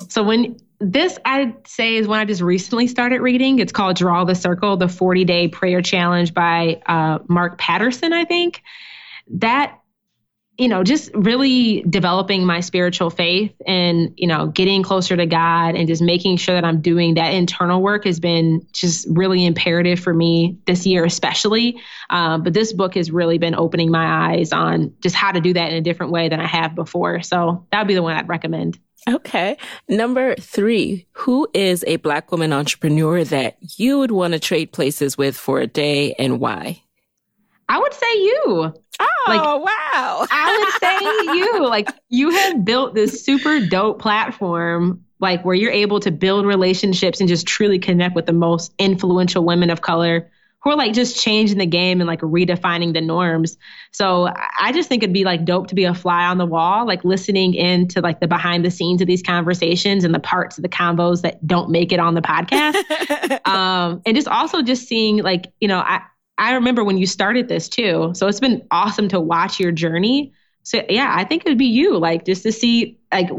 So 0.08 0.22
when 0.22 0.56
this 0.82 1.18
I'd 1.24 1.66
say 1.66 1.96
is 1.96 2.08
when 2.08 2.18
I 2.18 2.24
just 2.24 2.42
recently 2.42 2.88
started 2.88 3.20
reading. 3.20 3.60
It's 3.60 3.72
called 3.72 3.96
Draw 3.96 4.24
the 4.24 4.34
Circle, 4.34 4.76
the 4.76 4.88
40 4.88 5.24
day 5.24 5.48
prayer 5.48 5.80
challenge 5.80 6.34
by 6.34 6.82
uh, 6.86 7.20
Mark 7.28 7.58
Patterson, 7.58 8.12
I 8.12 8.24
think. 8.24 8.62
That 9.28 9.78
you 10.58 10.68
know, 10.68 10.84
just 10.84 11.10
really 11.14 11.80
developing 11.82 12.44
my 12.44 12.60
spiritual 12.60 13.08
faith 13.08 13.54
and, 13.66 14.12
you 14.16 14.26
know, 14.26 14.48
getting 14.48 14.82
closer 14.82 15.16
to 15.16 15.24
God 15.24 15.74
and 15.76 15.88
just 15.88 16.02
making 16.02 16.36
sure 16.36 16.54
that 16.54 16.64
I'm 16.64 16.82
doing 16.82 17.14
that 17.14 17.32
internal 17.32 17.80
work 17.80 18.04
has 18.04 18.20
been 18.20 18.66
just 18.72 19.06
really 19.08 19.46
imperative 19.46 19.98
for 19.98 20.12
me 20.12 20.58
this 20.66 20.86
year, 20.86 21.04
especially. 21.04 21.80
Um, 22.10 22.42
but 22.42 22.52
this 22.52 22.72
book 22.74 22.94
has 22.96 23.10
really 23.10 23.38
been 23.38 23.54
opening 23.54 23.90
my 23.90 24.34
eyes 24.34 24.52
on 24.52 24.94
just 25.02 25.16
how 25.16 25.32
to 25.32 25.40
do 25.40 25.54
that 25.54 25.70
in 25.70 25.76
a 25.76 25.80
different 25.80 26.12
way 26.12 26.28
than 26.28 26.38
I 26.38 26.46
have 26.46 26.74
before. 26.74 27.22
So 27.22 27.66
that 27.72 27.78
would 27.78 27.88
be 27.88 27.94
the 27.94 28.02
one 28.02 28.14
I'd 28.14 28.28
recommend. 28.28 28.78
Okay. 29.08 29.56
Number 29.88 30.34
three, 30.36 31.06
who 31.12 31.48
is 31.54 31.82
a 31.86 31.96
Black 31.96 32.30
woman 32.30 32.52
entrepreneur 32.52 33.24
that 33.24 33.56
you 33.78 33.98
would 33.98 34.12
want 34.12 34.34
to 34.34 34.38
trade 34.38 34.70
places 34.70 35.18
with 35.18 35.36
for 35.36 35.60
a 35.60 35.66
day 35.66 36.12
and 36.18 36.38
why? 36.38 36.82
I 37.68 37.78
would 37.78 37.94
say 37.94 38.14
you. 38.14 38.74
Oh, 39.00 39.24
like, 39.28 39.42
wow. 39.42 40.26
I 40.30 40.58
would 40.58 40.80
say 40.80 41.38
you. 41.38 41.68
Like, 41.68 41.88
you 42.08 42.30
have 42.30 42.64
built 42.64 42.94
this 42.94 43.24
super 43.24 43.66
dope 43.66 44.00
platform, 44.00 45.04
like, 45.20 45.44
where 45.44 45.54
you're 45.54 45.72
able 45.72 46.00
to 46.00 46.10
build 46.10 46.46
relationships 46.46 47.20
and 47.20 47.28
just 47.28 47.46
truly 47.46 47.78
connect 47.78 48.14
with 48.14 48.26
the 48.26 48.32
most 48.32 48.72
influential 48.78 49.44
women 49.44 49.70
of 49.70 49.80
color 49.80 50.30
who 50.62 50.70
are 50.70 50.76
like 50.76 50.92
just 50.92 51.20
changing 51.20 51.58
the 51.58 51.66
game 51.66 52.00
and 52.00 52.06
like 52.06 52.20
redefining 52.20 52.92
the 52.92 53.00
norms. 53.00 53.58
So 53.90 54.28
I 54.58 54.72
just 54.72 54.88
think 54.88 55.02
it'd 55.02 55.12
be 55.12 55.24
like 55.24 55.44
dope 55.44 55.68
to 55.68 55.74
be 55.74 55.84
a 55.84 55.94
fly 55.94 56.26
on 56.26 56.38
the 56.38 56.46
wall, 56.46 56.86
like 56.86 57.04
listening 57.04 57.54
into 57.54 58.00
like 58.00 58.20
the 58.20 58.28
behind 58.28 58.64
the 58.64 58.70
scenes 58.70 59.00
of 59.00 59.08
these 59.08 59.22
conversations 59.22 60.04
and 60.04 60.14
the 60.14 60.20
parts 60.20 60.58
of 60.58 60.62
the 60.62 60.68
combos 60.68 61.22
that 61.22 61.44
don't 61.44 61.70
make 61.70 61.92
it 61.92 61.98
on 61.98 62.14
the 62.14 62.22
podcast. 62.22 63.46
um, 63.46 64.02
and 64.06 64.14
just 64.14 64.28
also 64.28 64.62
just 64.62 64.86
seeing 64.86 65.18
like, 65.18 65.52
you 65.60 65.66
know, 65.66 65.78
I, 65.78 66.02
I 66.42 66.54
remember 66.54 66.82
when 66.82 66.98
you 66.98 67.06
started 67.06 67.46
this 67.46 67.68
too. 67.68 68.10
So 68.16 68.26
it's 68.26 68.40
been 68.40 68.66
awesome 68.72 69.08
to 69.08 69.20
watch 69.20 69.60
your 69.60 69.70
journey. 69.70 70.32
So 70.64 70.84
yeah, 70.88 71.12
I 71.16 71.22
think 71.22 71.44
it 71.46 71.48
would 71.48 71.58
be 71.58 71.66
you, 71.66 71.96
like 71.98 72.24
just 72.24 72.42
to 72.42 72.50
see 72.50 72.98
like 73.12 73.30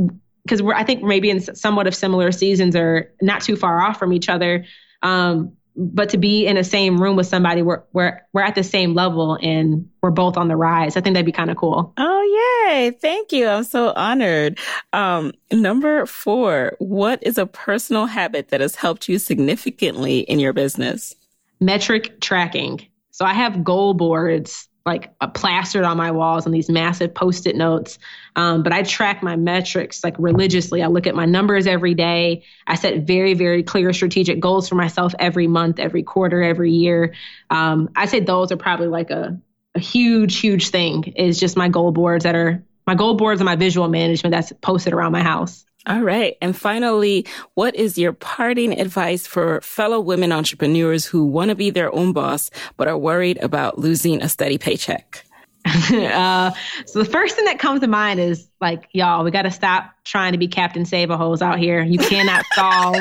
because 0.45 0.61
we're 0.61 0.73
I 0.73 0.85
think 0.85 1.03
maybe 1.03 1.29
in 1.29 1.41
somewhat 1.41 1.85
of 1.85 1.93
similar 1.93 2.31
seasons 2.31 2.77
or 2.77 3.11
not 3.21 3.41
too 3.41 3.57
far 3.57 3.81
off 3.81 3.99
from 3.99 4.13
each 4.13 4.29
other. 4.29 4.65
Um, 5.01 5.51
but 5.75 6.09
to 6.09 6.17
be 6.17 6.45
in 6.45 6.55
the 6.55 6.63
same 6.63 7.01
room 7.01 7.17
with 7.17 7.27
somebody 7.27 7.61
where 7.61 7.83
we're, 7.91 8.21
we're 8.31 8.41
at 8.41 8.55
the 8.55 8.63
same 8.63 8.93
level 8.93 9.37
and 9.41 9.89
we're 10.01 10.11
both 10.11 10.37
on 10.37 10.47
the 10.47 10.55
rise. 10.55 10.95
I 10.95 11.01
think 11.01 11.15
that'd 11.15 11.25
be 11.25 11.31
kind 11.31 11.49
of 11.49 11.57
cool. 11.57 11.93
Oh, 11.97 12.67
yay. 12.69 12.91
Thank 12.91 13.31
you. 13.31 13.47
I'm 13.47 13.63
so 13.63 13.91
honored. 13.95 14.59
Um, 14.93 15.33
number 15.51 16.05
four, 16.05 16.77
what 16.77 17.23
is 17.23 17.39
a 17.39 17.47
personal 17.47 18.05
habit 18.05 18.49
that 18.49 18.61
has 18.61 18.75
helped 18.75 19.09
you 19.09 19.17
significantly 19.17 20.19
in 20.19 20.39
your 20.39 20.53
business? 20.53 21.15
Metric 21.59 22.21
tracking. 22.21 22.87
So 23.13 23.25
I 23.25 23.33
have 23.33 23.63
goal 23.63 23.93
boards 23.93 24.67
like 24.85 25.13
uh, 25.21 25.27
plastered 25.27 25.85
on 25.85 25.95
my 25.95 26.11
walls 26.11 26.45
on 26.45 26.51
these 26.51 26.69
massive 26.69 27.13
post-it 27.13 27.55
notes. 27.55 27.99
Um, 28.35 28.63
but 28.63 28.73
I 28.73 28.81
track 28.81 29.23
my 29.23 29.35
metrics 29.35 30.03
like 30.03 30.15
religiously. 30.17 30.83
I 30.83 30.87
look 30.87 31.07
at 31.07 31.15
my 31.15 31.25
numbers 31.25 31.67
every 31.67 31.93
day. 31.93 32.43
I 32.67 32.75
set 32.75 33.03
very, 33.03 33.33
very 33.33 33.63
clear 33.63 33.93
strategic 33.93 34.39
goals 34.39 34.67
for 34.67 34.75
myself 34.75 35.13
every 35.19 35.47
month, 35.47 35.79
every 35.79 36.03
quarter, 36.03 36.41
every 36.41 36.71
year. 36.71 37.13
Um, 37.49 37.91
I 37.95 38.07
say 38.07 38.19
those 38.19 38.51
are 38.51 38.57
probably 38.57 38.87
like 38.87 39.09
a, 39.09 39.39
a 39.75 39.79
huge, 39.79 40.39
huge 40.39 40.69
thing 40.69 41.03
is 41.15 41.39
just 41.39 41.55
my 41.55 41.69
goal 41.69 41.91
boards 41.91 42.23
that 42.23 42.35
are 42.35 42.63
my 42.85 42.95
goal 42.95 43.13
boards 43.13 43.39
and 43.39 43.45
my 43.45 43.55
visual 43.55 43.87
management 43.87 44.33
that's 44.33 44.51
posted 44.61 44.91
around 44.91 45.13
my 45.13 45.23
house. 45.23 45.63
All 45.85 46.01
right. 46.01 46.37
And 46.41 46.55
finally, 46.55 47.25
what 47.55 47.75
is 47.75 47.97
your 47.97 48.13
parting 48.13 48.79
advice 48.79 49.27
for 49.27 49.59
fellow 49.61 49.99
women 49.99 50.31
entrepreneurs 50.31 51.05
who 51.05 51.25
want 51.25 51.49
to 51.49 51.55
be 51.55 51.71
their 51.71 51.93
own 51.93 52.13
boss, 52.13 52.49
but 52.77 52.87
are 52.87 52.97
worried 52.97 53.37
about 53.43 53.77
losing 53.77 54.21
a 54.21 54.29
steady 54.29 54.57
paycheck? 54.57 55.25
uh, 55.65 56.51
so 56.85 56.99
the 56.99 57.09
first 57.09 57.35
thing 57.35 57.45
that 57.45 57.59
comes 57.59 57.81
to 57.81 57.87
mind 57.87 58.19
is 58.19 58.47
like, 58.61 58.87
y'all, 58.93 59.23
we 59.23 59.31
got 59.31 59.43
to 59.43 59.51
stop 59.51 59.91
trying 60.05 60.31
to 60.31 60.37
be 60.37 60.47
Captain 60.47 60.85
Save 60.85 61.09
a 61.09 61.17
Hose 61.17 61.41
out 61.41 61.59
here. 61.59 61.81
You 61.81 61.99
cannot 61.99 62.45
solve. 62.53 62.97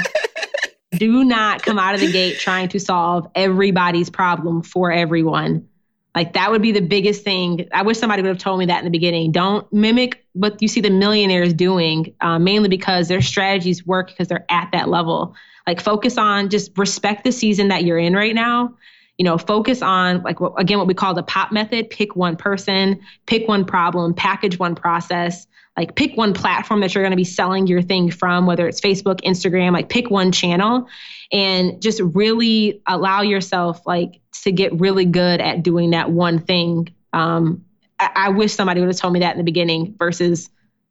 do 0.93 1.25
not 1.25 1.63
come 1.63 1.79
out 1.79 1.95
of 1.95 2.01
the 2.01 2.11
gate 2.11 2.39
trying 2.39 2.69
to 2.71 2.81
solve 2.81 3.29
everybody's 3.35 4.11
problem 4.11 4.63
for 4.63 4.91
everyone. 4.91 5.69
Like 6.15 6.35
that 6.35 6.51
would 6.51 6.61
be 6.61 6.73
the 6.73 6.83
biggest 6.83 7.25
thing. 7.25 7.69
I 7.73 7.83
wish 7.83 7.99
somebody 7.99 8.23
would 8.23 8.29
have 8.29 8.39
told 8.39 8.59
me 8.59 8.67
that 8.67 8.79
in 8.79 8.85
the 8.85 8.91
beginning. 8.91 9.33
Don't 9.33 9.71
mimic 9.73 10.25
what 10.35 10.61
you 10.61 10.69
see 10.69 10.81
the 10.81 10.91
millionaires 10.91 11.55
doing, 11.55 12.15
uh, 12.21 12.39
mainly 12.39 12.69
because 12.69 13.09
their 13.09 13.23
strategies 13.23 13.87
work 13.87 14.09
because 14.09 14.29
they're 14.29 14.47
at 14.51 14.71
that 14.73 14.89
level. 14.89 15.35
Like 15.67 15.81
focus 15.81 16.19
on 16.19 16.51
just 16.51 16.77
respect 16.77 17.25
the 17.25 17.33
season 17.33 17.69
that 17.69 17.85
you're 17.85 17.99
in 17.99 18.15
right 18.15 18.35
now. 18.35 18.75
You 19.17 19.25
know, 19.25 19.39
focus 19.39 19.81
on 19.81 20.23
like 20.23 20.39
again 20.59 20.79
what 20.79 20.87
we 20.87 20.95
call 20.95 21.15
the 21.15 21.23
pop 21.23 21.53
method. 21.53 21.89
Pick 21.89 22.15
one 22.15 22.37
person, 22.37 23.01
pick 23.27 23.49
one 23.49 23.65
problem, 23.65 24.13
package 24.15 24.59
one 24.59 24.75
process. 24.75 25.47
Like 25.77 25.95
pick 25.95 26.17
one 26.17 26.35
platform 26.35 26.81
that 26.81 26.95
you're 26.95 27.03
going 27.03 27.13
to 27.13 27.17
be 27.17 27.25
selling 27.25 27.67
your 27.67 27.81
thing 27.81 28.11
from, 28.11 28.47
whether 28.47 28.69
it's 28.69 28.81
Facebook, 28.81 29.23
Instagram. 29.23 29.73
Like 29.73 29.89
pick 29.89 30.11
one 30.11 30.31
channel, 30.31 30.89
and 31.33 31.81
just 31.81 32.01
really 32.01 32.83
allow 32.87 33.23
yourself 33.23 33.87
like 33.87 34.21
to 34.43 34.53
get 34.53 34.79
really 34.79 35.07
good 35.07 35.41
at 35.41 35.63
doing 35.63 35.91
that 35.91 36.11
one 36.11 36.39
thing. 36.41 36.95
Um, 37.13 37.65
I, 37.99 38.11
I 38.15 38.29
wish 38.31 38.53
somebody 38.53 38.81
would 38.81 38.89
have 38.89 38.99
told 38.99 39.15
me 39.15 39.21
that 39.21 39.33
in 39.33 39.39
the 39.39 39.45
beginning 39.45 39.95
versus, 39.99 40.51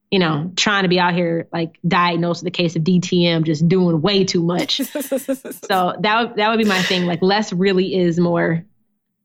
you 0.10 0.20
know, 0.20 0.52
trying 0.56 0.84
to 0.84 0.90
be 0.90 1.00
out 1.00 1.14
here 1.14 1.48
like 1.54 1.78
diagnosed 1.88 2.44
with 2.44 2.48
a 2.48 2.56
case 2.56 2.76
of 2.76 2.84
DTM, 2.84 3.44
just 3.44 3.68
doing 3.68 4.02
way 4.02 4.24
too 4.24 4.42
much. 4.42 4.78
so 4.82 5.96
that 6.00 6.22
would, 6.22 6.36
that 6.38 6.50
would 6.50 6.58
be 6.58 6.66
my 6.66 6.82
thing. 6.82 7.06
Like 7.06 7.22
less 7.22 7.54
really 7.54 7.96
is 7.96 8.20
more. 8.20 8.66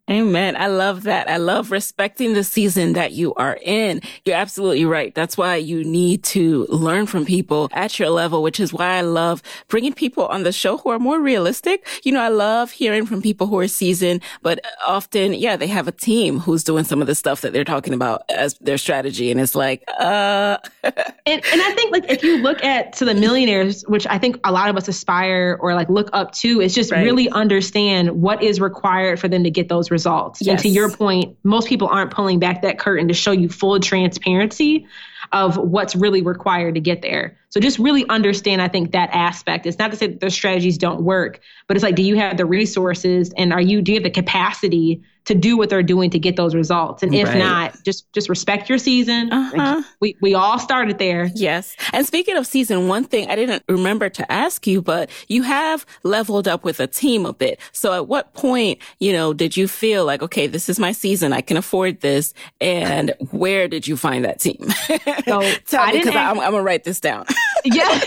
Amen. 0.09 0.55
I 0.57 0.69
love 0.69 1.03
that. 1.03 1.29
I 1.29 1.37
love 1.37 1.73
respecting 1.73 2.35
the 2.35 2.45
season 2.45 2.93
that 2.93 3.11
you 3.11 3.35
are 3.35 3.59
in. 3.61 4.01
You're 4.25 4.37
absolutely 4.37 4.85
right. 4.85 5.13
That's 5.13 5.37
why 5.37 5.57
you 5.57 5.83
need 5.83 6.23
to 6.25 6.65
learn 6.69 7.07
from 7.07 7.25
people 7.25 7.69
at 7.73 7.99
your 7.99 8.11
level, 8.11 8.41
which 8.41 8.61
is 8.61 8.73
why 8.73 8.99
I 8.99 9.01
love 9.01 9.43
bringing 9.67 9.93
people 9.93 10.27
on 10.27 10.45
the 10.45 10.53
show 10.53 10.79
who 10.79 10.91
are 10.91 11.01
more 11.01 11.21
realistic. 11.21 11.85
You 12.05 12.13
know, 12.13 12.21
I 12.21 12.29
love 12.29 12.71
hearing 12.71 13.05
from 13.05 13.21
people 13.21 13.49
who 13.49 13.59
are 13.59 13.67
seasoned, 13.67 14.23
but 14.43 14.65
often, 14.87 15.35
yeah, 15.35 15.57
they 15.57 15.67
have 15.67 15.89
a 15.89 15.93
team 15.93 16.39
who's 16.39 16.63
doing 16.63 16.85
some 16.85 17.01
of 17.01 17.09
the 17.09 17.17
stuff 17.17 17.41
that 17.41 17.53
they're 17.53 17.65
talking 17.65 17.93
about 17.93 18.23
as 18.31 18.55
their 18.59 18.79
strategy. 18.79 19.33
And 19.33 19.41
it's 19.41 19.57
like, 19.57 19.83
uh. 19.99 20.59
and, 20.85 20.95
and 21.27 21.63
I 21.63 21.73
think 21.75 21.91
like 21.91 22.09
if 22.09 22.23
you 22.23 22.37
look 22.37 22.63
at 22.63 22.93
to 22.93 23.05
the 23.05 23.15
millionaires, 23.15 23.83
which 23.89 24.07
I 24.07 24.19
think 24.19 24.39
a 24.45 24.53
lot 24.53 24.71
of 24.71 24.77
us 24.77 24.87
aspire 24.87 25.59
or 25.61 25.75
like 25.75 25.89
look 25.89 26.11
up 26.13 26.31
to, 26.35 26.61
it's 26.61 26.75
just 26.75 26.93
right. 26.93 27.03
really 27.03 27.29
understand 27.31 28.23
what 28.23 28.41
is 28.41 28.61
required 28.61 29.19
for 29.19 29.27
them 29.27 29.43
to 29.43 29.51
get 29.51 29.69
those 29.69 29.91
results. 29.97 30.43
Yes. 30.43 30.51
And 30.51 30.59
to 30.61 30.69
your 30.69 30.91
point, 30.91 31.39
most 31.43 31.69
people 31.69 31.89
aren't 31.89 32.11
pulling 32.11 32.39
back 32.39 32.61
that 32.61 32.79
curtain 32.79 33.09
to 33.09 33.15
show 33.15 33.33
you 33.33 33.49
full 33.49 33.81
transparency 33.81 34.87
of 35.33 35.57
what's 35.57 35.97
really 35.97 36.21
required 36.21 36.75
to 36.75 36.81
get 36.81 37.01
there. 37.01 37.39
So 37.49 37.59
just 37.59 37.79
really 37.79 38.07
understand, 38.11 38.61
I 38.61 38.69
think, 38.69 38.93
that 38.93 39.09
aspect. 39.15 39.65
It's 39.65 39.79
not 39.79 39.91
to 39.91 39.97
say 39.97 40.09
that 40.09 40.21
the 40.21 40.31
strategies 40.31 40.77
don't 40.77 41.01
work, 41.01 41.41
but 41.67 41.79
it's 41.79 41.83
like, 41.83 41.95
do 41.95 42.03
you 42.03 42.17
have 42.17 42.37
the 42.37 42.45
resources 42.45 43.33
and 43.39 43.55
are 43.55 43.61
you, 43.61 43.81
do 43.81 43.93
you 43.93 43.97
have 43.97 44.05
the 44.05 44.11
capacity 44.11 45.03
to 45.27 45.35
do 45.35 45.57
what 45.57 45.69
they're 45.69 45.83
doing 45.83 46.11
to 46.11 46.19
get 46.19 46.37
those 46.37 46.55
results? 46.55 47.03
And 47.03 47.15
if 47.15 47.29
right. 47.29 47.39
not, 47.39 47.83
just 47.85 48.13
just 48.13 48.29
respect 48.29 48.69
your 48.69 48.79
season. 48.79 49.33
Uh-huh. 49.33 49.57
Like 49.57 49.85
we 50.01 50.17
we 50.21 50.35
all 50.35 50.59
started 50.59 50.99
there. 50.99 51.31
Yes. 51.35 51.77
And 51.93 52.07
speaking 52.07 52.37
of 52.37 52.47
season, 52.47 52.89
one 52.89 53.05
thing 53.05 53.31
I 53.31 53.37
didn't 53.37 53.63
remember 53.69 54.09
to 54.09 54.33
ask 54.33 54.67
you, 54.67 54.83
but 54.83 55.11
you 55.29 55.43
have 55.43 55.85
leveled 56.03 56.49
up 56.49 56.65
with 56.65 56.81
a 56.81 56.87
team 56.87 57.27
a 57.27 57.33
bit. 57.33 57.61
So 57.73 57.93
at 57.93 58.09
what 58.09 58.33
point, 58.35 58.81
you 58.99 59.13
know, 59.13 59.33
did 59.33 59.57
you 59.57 59.69
feel 59.69 60.05
like, 60.05 60.23
okay, 60.23 60.47
this 60.47 60.69
is 60.69 60.79
my 60.79 60.93
season, 60.93 61.33
I 61.33 61.41
can 61.41 61.57
afford 61.57 62.01
this, 62.01 62.33
and 62.61 63.15
where 63.31 63.69
did 63.69 63.87
you 63.87 63.97
find 63.97 64.25
that 64.25 64.41
team? 64.41 64.67
So 65.27 65.41
tell 65.67 65.83
I 65.83 65.93
me 65.93 65.99
because 65.99 66.15
I'm, 66.15 66.39
I'm 66.39 66.53
gonna 66.53 66.63
write 66.63 66.85
this 66.85 67.01
down. 67.01 67.27
yeah. 67.65 68.01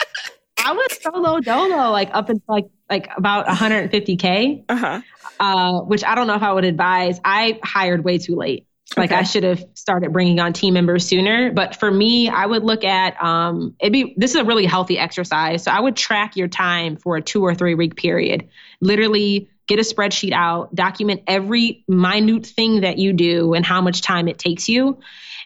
I 0.64 0.72
was 0.72 0.98
solo 1.02 1.40
dolo, 1.40 1.90
like 1.90 2.08
up 2.12 2.28
until 2.28 2.44
like 2.46 2.66
like 2.92 3.08
about 3.16 3.46
150k, 3.46 4.64
uh-huh. 4.68 5.00
uh, 5.40 5.80
which 5.80 6.04
I 6.04 6.14
don't 6.14 6.26
know 6.26 6.34
if 6.34 6.42
I 6.42 6.52
would 6.52 6.66
advise. 6.66 7.18
I 7.24 7.58
hired 7.64 8.04
way 8.04 8.18
too 8.18 8.36
late. 8.36 8.66
Like 8.98 9.10
okay. 9.10 9.20
I 9.20 9.22
should 9.22 9.44
have 9.44 9.64
started 9.72 10.12
bringing 10.12 10.38
on 10.40 10.52
team 10.52 10.74
members 10.74 11.06
sooner. 11.06 11.50
But 11.52 11.76
for 11.76 11.90
me, 11.90 12.28
I 12.28 12.44
would 12.44 12.62
look 12.62 12.84
at 12.84 13.22
um, 13.22 13.74
it'd 13.80 13.94
be 13.94 14.12
this 14.18 14.32
is 14.32 14.36
a 14.36 14.44
really 14.44 14.66
healthy 14.66 14.98
exercise. 14.98 15.64
So 15.64 15.70
I 15.70 15.80
would 15.80 15.96
track 15.96 16.36
your 16.36 16.48
time 16.48 16.96
for 16.98 17.16
a 17.16 17.22
two 17.22 17.42
or 17.42 17.54
three 17.54 17.74
week 17.74 17.96
period. 17.96 18.50
Literally 18.82 19.48
get 19.66 19.78
a 19.78 19.82
spreadsheet 19.82 20.32
out, 20.32 20.74
document 20.74 21.22
every 21.26 21.84
minute 21.88 22.44
thing 22.44 22.82
that 22.82 22.98
you 22.98 23.14
do 23.14 23.54
and 23.54 23.64
how 23.64 23.80
much 23.80 24.02
time 24.02 24.28
it 24.28 24.38
takes 24.38 24.68
you. 24.68 24.98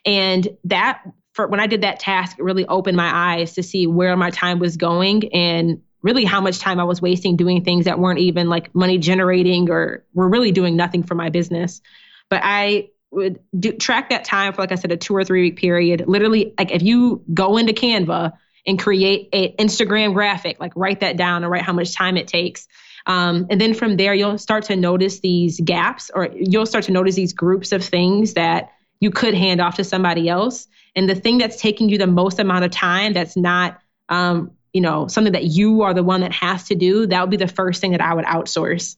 And 0.04 0.48
that 0.64 1.02
for 1.34 1.46
when 1.46 1.60
I 1.60 1.68
did 1.68 1.82
that 1.82 2.00
task, 2.00 2.38
it 2.40 2.42
really 2.42 2.66
opened 2.66 2.96
my 2.96 3.36
eyes 3.36 3.52
to 3.52 3.62
see 3.62 3.86
where 3.86 4.16
my 4.16 4.30
time 4.30 4.58
was 4.58 4.76
going 4.76 5.32
and 5.32 5.82
really 6.06 6.24
how 6.24 6.40
much 6.40 6.60
time 6.60 6.78
I 6.78 6.84
was 6.84 7.02
wasting 7.02 7.36
doing 7.36 7.64
things 7.64 7.86
that 7.86 7.98
weren't 7.98 8.20
even 8.20 8.48
like 8.48 8.72
money 8.74 8.96
generating 8.96 9.68
or 9.68 10.04
were 10.14 10.28
really 10.28 10.52
doing 10.52 10.76
nothing 10.76 11.02
for 11.02 11.16
my 11.16 11.30
business. 11.30 11.82
But 12.30 12.42
I 12.44 12.90
would 13.10 13.40
do, 13.58 13.72
track 13.72 14.10
that 14.10 14.24
time 14.24 14.52
for, 14.52 14.62
like 14.62 14.70
I 14.70 14.76
said, 14.76 14.92
a 14.92 14.96
two 14.96 15.16
or 15.16 15.24
three 15.24 15.42
week 15.42 15.56
period. 15.56 16.04
Literally, 16.06 16.54
like 16.56 16.70
if 16.70 16.82
you 16.82 17.24
go 17.34 17.56
into 17.56 17.72
Canva 17.72 18.34
and 18.64 18.78
create 18.78 19.30
an 19.32 19.66
Instagram 19.66 20.14
graphic, 20.14 20.60
like 20.60 20.72
write 20.76 21.00
that 21.00 21.16
down 21.16 21.42
and 21.42 21.50
write 21.50 21.62
how 21.62 21.72
much 21.72 21.94
time 21.94 22.16
it 22.16 22.28
takes. 22.28 22.68
Um, 23.06 23.48
and 23.50 23.60
then 23.60 23.74
from 23.74 23.96
there, 23.96 24.14
you'll 24.14 24.38
start 24.38 24.64
to 24.64 24.76
notice 24.76 25.18
these 25.20 25.60
gaps 25.60 26.10
or 26.14 26.28
you'll 26.32 26.66
start 26.66 26.84
to 26.84 26.92
notice 26.92 27.16
these 27.16 27.32
groups 27.32 27.72
of 27.72 27.84
things 27.84 28.34
that 28.34 28.70
you 29.00 29.10
could 29.10 29.34
hand 29.34 29.60
off 29.60 29.76
to 29.76 29.84
somebody 29.84 30.28
else. 30.28 30.68
And 30.94 31.08
the 31.08 31.14
thing 31.14 31.38
that's 31.38 31.60
taking 31.60 31.88
you 31.88 31.98
the 31.98 32.06
most 32.06 32.38
amount 32.38 32.64
of 32.64 32.70
time 32.70 33.12
that's 33.12 33.36
not 33.36 33.78
um, 34.08 34.52
you 34.76 34.82
know 34.82 35.08
something 35.08 35.32
that 35.32 35.44
you 35.44 35.80
are 35.80 35.94
the 35.94 36.02
one 36.02 36.20
that 36.20 36.32
has 36.32 36.64
to 36.64 36.74
do 36.74 37.06
that 37.06 37.18
would 37.22 37.30
be 37.30 37.38
the 37.38 37.48
first 37.48 37.80
thing 37.80 37.92
that 37.92 38.02
i 38.02 38.12
would 38.12 38.26
outsource. 38.26 38.96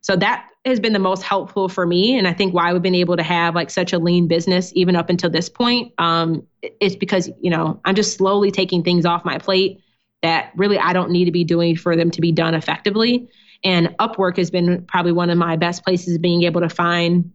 So 0.00 0.16
that 0.16 0.46
has 0.64 0.80
been 0.80 0.94
the 0.94 0.98
most 0.98 1.22
helpful 1.22 1.68
for 1.68 1.84
me 1.84 2.16
and 2.16 2.26
i 2.26 2.32
think 2.32 2.54
why 2.54 2.72
we've 2.72 2.80
been 2.80 2.94
able 2.94 3.16
to 3.18 3.22
have 3.22 3.54
like 3.54 3.68
such 3.68 3.92
a 3.92 3.98
lean 3.98 4.26
business 4.26 4.72
even 4.74 4.96
up 4.96 5.10
until 5.10 5.28
this 5.28 5.50
point 5.50 5.92
um, 5.98 6.46
it's 6.62 6.96
because 6.96 7.28
you 7.40 7.50
know 7.50 7.78
i'm 7.84 7.94
just 7.94 8.16
slowly 8.16 8.50
taking 8.50 8.82
things 8.82 9.04
off 9.04 9.22
my 9.24 9.36
plate 9.36 9.82
that 10.22 10.50
really 10.56 10.78
i 10.78 10.94
don't 10.94 11.10
need 11.10 11.26
to 11.26 11.32
be 11.32 11.44
doing 11.44 11.76
for 11.76 11.94
them 11.94 12.10
to 12.10 12.20
be 12.20 12.32
done 12.32 12.54
effectively. 12.54 13.28
And 13.64 13.88
upwork 13.98 14.36
has 14.36 14.52
been 14.52 14.84
probably 14.86 15.10
one 15.10 15.30
of 15.30 15.36
my 15.36 15.56
best 15.56 15.84
places 15.84 16.16
being 16.16 16.44
able 16.44 16.60
to 16.60 16.68
find 16.68 17.32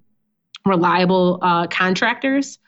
reliable 0.66 1.38
uh, 1.42 1.68
contractors 1.68 2.60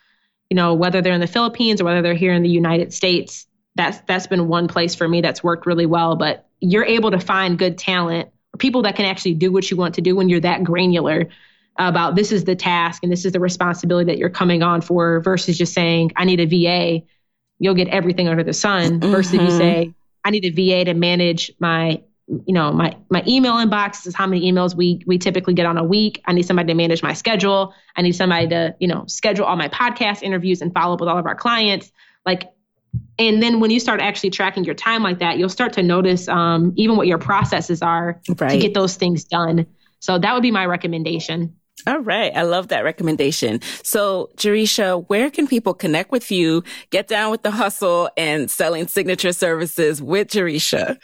you 0.49 0.55
know, 0.55 0.73
whether 0.73 1.01
they're 1.01 1.13
in 1.13 1.21
the 1.21 1.27
Philippines 1.27 1.81
or 1.81 1.85
whether 1.85 2.01
they're 2.01 2.13
here 2.13 2.33
in 2.33 2.43
the 2.43 2.49
United 2.49 2.93
States, 2.93 3.47
that's 3.75 3.99
that's 4.07 4.27
been 4.27 4.47
one 4.47 4.67
place 4.67 4.95
for 4.95 5.07
me 5.07 5.21
that's 5.21 5.43
worked 5.43 5.65
really 5.65 5.85
well. 5.85 6.15
But 6.15 6.47
you're 6.59 6.85
able 6.85 7.11
to 7.11 7.19
find 7.19 7.59
good 7.59 7.77
talent 7.77 8.29
or 8.53 8.57
people 8.57 8.83
that 8.83 8.95
can 8.95 9.05
actually 9.05 9.35
do 9.35 9.51
what 9.51 9.69
you 9.69 9.77
want 9.77 9.95
to 9.95 10.01
do 10.01 10.15
when 10.15 10.29
you're 10.29 10.39
that 10.41 10.63
granular 10.63 11.29
about 11.77 12.15
this 12.15 12.31
is 12.31 12.45
the 12.45 12.55
task 12.55 13.03
and 13.03 13.11
this 13.11 13.25
is 13.25 13.33
the 13.33 13.39
responsibility 13.39 14.11
that 14.11 14.17
you're 14.17 14.29
coming 14.29 14.63
on 14.63 14.81
for 14.81 15.19
versus 15.19 15.57
just 15.57 15.73
saying, 15.73 16.13
I 16.15 16.23
need 16.25 16.39
a 16.39 16.45
VA, 16.45 17.05
you'll 17.59 17.75
get 17.75 17.89
everything 17.89 18.29
under 18.29 18.43
the 18.43 18.53
sun, 18.53 19.01
versus 19.01 19.33
mm-hmm. 19.33 19.45
you 19.45 19.51
say, 19.51 19.93
I 20.23 20.31
need 20.31 20.45
a 20.45 20.51
VA 20.51 20.85
to 20.85 20.93
manage 20.93 21.51
my 21.59 22.01
you 22.27 22.53
know 22.53 22.71
my 22.71 22.97
my 23.09 23.23
email 23.27 23.53
inbox 23.53 24.07
is 24.07 24.15
how 24.15 24.25
many 24.25 24.51
emails 24.51 24.75
we 24.75 25.01
we 25.05 25.19
typically 25.19 25.53
get 25.53 25.67
on 25.67 25.77
a 25.77 25.83
week 25.83 26.23
i 26.25 26.33
need 26.33 26.41
somebody 26.41 26.65
to 26.69 26.73
manage 26.73 27.03
my 27.03 27.13
schedule 27.13 27.71
i 27.95 28.01
need 28.01 28.13
somebody 28.13 28.47
to 28.47 28.75
you 28.79 28.87
know 28.87 29.05
schedule 29.07 29.45
all 29.45 29.55
my 29.55 29.69
podcast 29.69 30.23
interviews 30.23 30.61
and 30.61 30.73
follow 30.73 30.95
up 30.95 30.99
with 30.99 31.07
all 31.07 31.19
of 31.19 31.27
our 31.27 31.35
clients 31.35 31.91
like 32.25 32.49
And 33.17 33.41
then 33.41 33.59
when 33.59 33.71
you 33.71 33.79
start 33.79 34.01
actually 34.01 34.31
tracking 34.31 34.65
your 34.65 34.75
time 34.75 35.03
like 35.03 35.19
that, 35.19 35.37
you'll 35.37 35.49
start 35.49 35.73
to 35.73 35.83
notice 35.83 36.27
um, 36.27 36.73
even 36.75 36.97
what 36.97 37.07
your 37.07 37.17
processes 37.17 37.81
are 37.81 38.21
right. 38.37 38.51
to 38.51 38.57
get 38.57 38.73
those 38.73 38.95
things 38.95 39.23
done. 39.23 39.65
So 39.99 40.19
that 40.19 40.33
would 40.33 40.43
be 40.43 40.51
my 40.51 40.65
recommendation. 40.65 41.55
All 41.87 41.99
right. 41.99 42.35
I 42.35 42.43
love 42.43 42.69
that 42.69 42.83
recommendation. 42.83 43.61
So, 43.83 44.31
Jereshia, 44.37 45.05
where 45.07 45.29
can 45.29 45.45
people 45.45 45.73
connect 45.73 46.11
with 46.11 46.31
you, 46.31 46.63
get 46.89 47.07
down 47.07 47.31
with 47.31 47.43
the 47.43 47.51
hustle 47.51 48.09
and 48.17 48.49
selling 48.49 48.87
signature 48.87 49.33
services 49.33 50.01
with 50.01 50.29
Jereshia? 50.29 50.97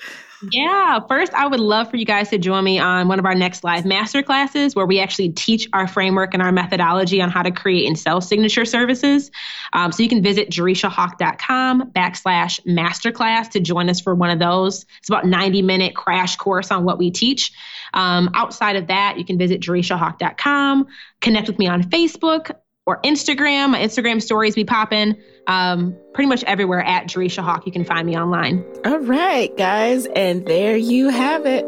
Yeah, 0.51 0.99
first, 1.07 1.33
I 1.33 1.45
would 1.45 1.59
love 1.59 1.89
for 1.89 1.97
you 1.97 2.05
guys 2.05 2.29
to 2.29 2.37
join 2.37 2.63
me 2.63 2.79
on 2.79 3.07
one 3.07 3.19
of 3.19 3.25
our 3.25 3.35
next 3.35 3.63
live 3.63 3.85
master 3.85 4.23
classes 4.23 4.75
where 4.75 4.85
we 4.85 4.99
actually 4.99 5.29
teach 5.29 5.67
our 5.73 5.87
framework 5.87 6.33
and 6.33 6.41
our 6.41 6.51
methodology 6.51 7.21
on 7.21 7.29
how 7.29 7.43
to 7.43 7.51
create 7.51 7.87
and 7.87 7.97
sell 7.97 8.21
signature 8.21 8.65
services. 8.65 9.29
Um, 9.73 9.91
so 9.91 10.01
you 10.01 10.09
can 10.09 10.23
visit 10.23 10.49
jereshiahawk.com 10.49 11.91
backslash 11.91 12.59
masterclass 12.65 13.49
to 13.51 13.59
join 13.59 13.89
us 13.89 14.01
for 14.01 14.15
one 14.15 14.31
of 14.31 14.39
those. 14.39 14.85
It's 14.99 15.09
about 15.09 15.25
90 15.25 15.61
minute 15.61 15.95
crash 15.95 16.35
course 16.37 16.71
on 16.71 16.85
what 16.85 16.97
we 16.97 17.11
teach. 17.11 17.51
Um, 17.93 18.31
outside 18.33 18.77
of 18.77 18.87
that, 18.87 19.17
you 19.17 19.25
can 19.25 19.37
visit 19.37 19.61
jereshiahawk.com, 19.61 20.87
connect 21.19 21.47
with 21.47 21.59
me 21.59 21.67
on 21.67 21.83
Facebook 21.83 22.55
or 22.85 23.01
Instagram. 23.01 23.71
My 23.71 23.79
Instagram 23.79 24.21
stories 24.21 24.53
be 24.55 24.65
popping 24.65 25.15
um, 25.47 25.95
pretty 26.13 26.27
much 26.27 26.43
everywhere 26.43 26.81
at 26.81 27.05
Jereshia 27.05 27.43
Hawk. 27.43 27.65
You 27.65 27.71
can 27.71 27.85
find 27.85 28.05
me 28.05 28.17
online. 28.17 28.63
All 28.85 28.99
right, 28.99 29.55
guys. 29.57 30.05
And 30.07 30.45
there 30.45 30.75
you 30.77 31.09
have 31.09 31.45
it. 31.45 31.65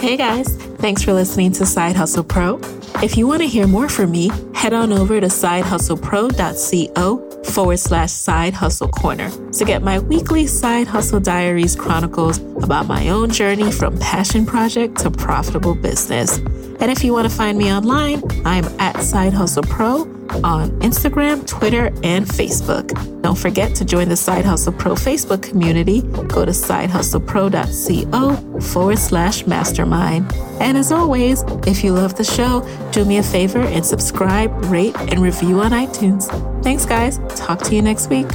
Hey 0.00 0.16
guys, 0.18 0.54
thanks 0.76 1.02
for 1.02 1.14
listening 1.14 1.50
to 1.52 1.64
Side 1.64 1.96
Hustle 1.96 2.24
Pro. 2.24 2.60
If 3.02 3.16
you 3.16 3.26
want 3.26 3.40
to 3.40 3.48
hear 3.48 3.66
more 3.66 3.88
from 3.88 4.10
me, 4.10 4.30
head 4.54 4.74
on 4.74 4.92
over 4.92 5.18
to 5.18 5.28
sidehustlepro.co 5.28 7.30
forward 7.44 7.78
slash 7.78 8.12
side 8.12 8.52
hustle 8.52 8.88
corner 8.88 9.30
to 9.30 9.64
get 9.64 9.82
my 9.82 9.98
weekly 9.98 10.46
side 10.46 10.86
hustle 10.86 11.20
diaries 11.20 11.74
chronicles 11.74 12.36
about 12.62 12.86
my 12.86 13.08
own 13.08 13.30
journey 13.30 13.72
from 13.72 13.98
passion 13.98 14.44
project 14.44 14.98
to 14.98 15.10
profitable 15.10 15.74
business. 15.74 16.38
And 16.80 16.90
if 16.90 17.04
you 17.04 17.12
want 17.12 17.28
to 17.28 17.34
find 17.34 17.58
me 17.58 17.72
online, 17.72 18.22
I'm 18.44 18.64
at 18.80 19.00
Side 19.02 19.32
Hustle 19.32 19.62
Pro 19.62 20.02
on 20.42 20.70
Instagram, 20.80 21.46
Twitter, 21.46 21.86
and 22.02 22.26
Facebook. 22.26 22.90
Don't 23.22 23.38
forget 23.38 23.74
to 23.76 23.84
join 23.84 24.08
the 24.08 24.16
Side 24.16 24.44
Hustle 24.44 24.72
Pro 24.72 24.94
Facebook 24.94 25.42
community. 25.42 26.02
Go 26.02 26.44
to 26.44 26.50
sidehustlepro.co 26.50 28.60
forward 28.60 28.98
slash 28.98 29.46
mastermind. 29.46 30.32
And 30.60 30.76
as 30.76 30.92
always, 30.92 31.42
if 31.66 31.84
you 31.84 31.92
love 31.92 32.16
the 32.16 32.24
show, 32.24 32.66
do 32.92 33.04
me 33.04 33.18
a 33.18 33.22
favor 33.22 33.60
and 33.60 33.84
subscribe, 33.84 34.50
rate, 34.66 34.96
and 34.98 35.20
review 35.20 35.60
on 35.60 35.72
iTunes. 35.72 36.28
Thanks, 36.62 36.86
guys. 36.86 37.18
Talk 37.36 37.60
to 37.62 37.74
you 37.74 37.82
next 37.82 38.08
week. 38.08 38.26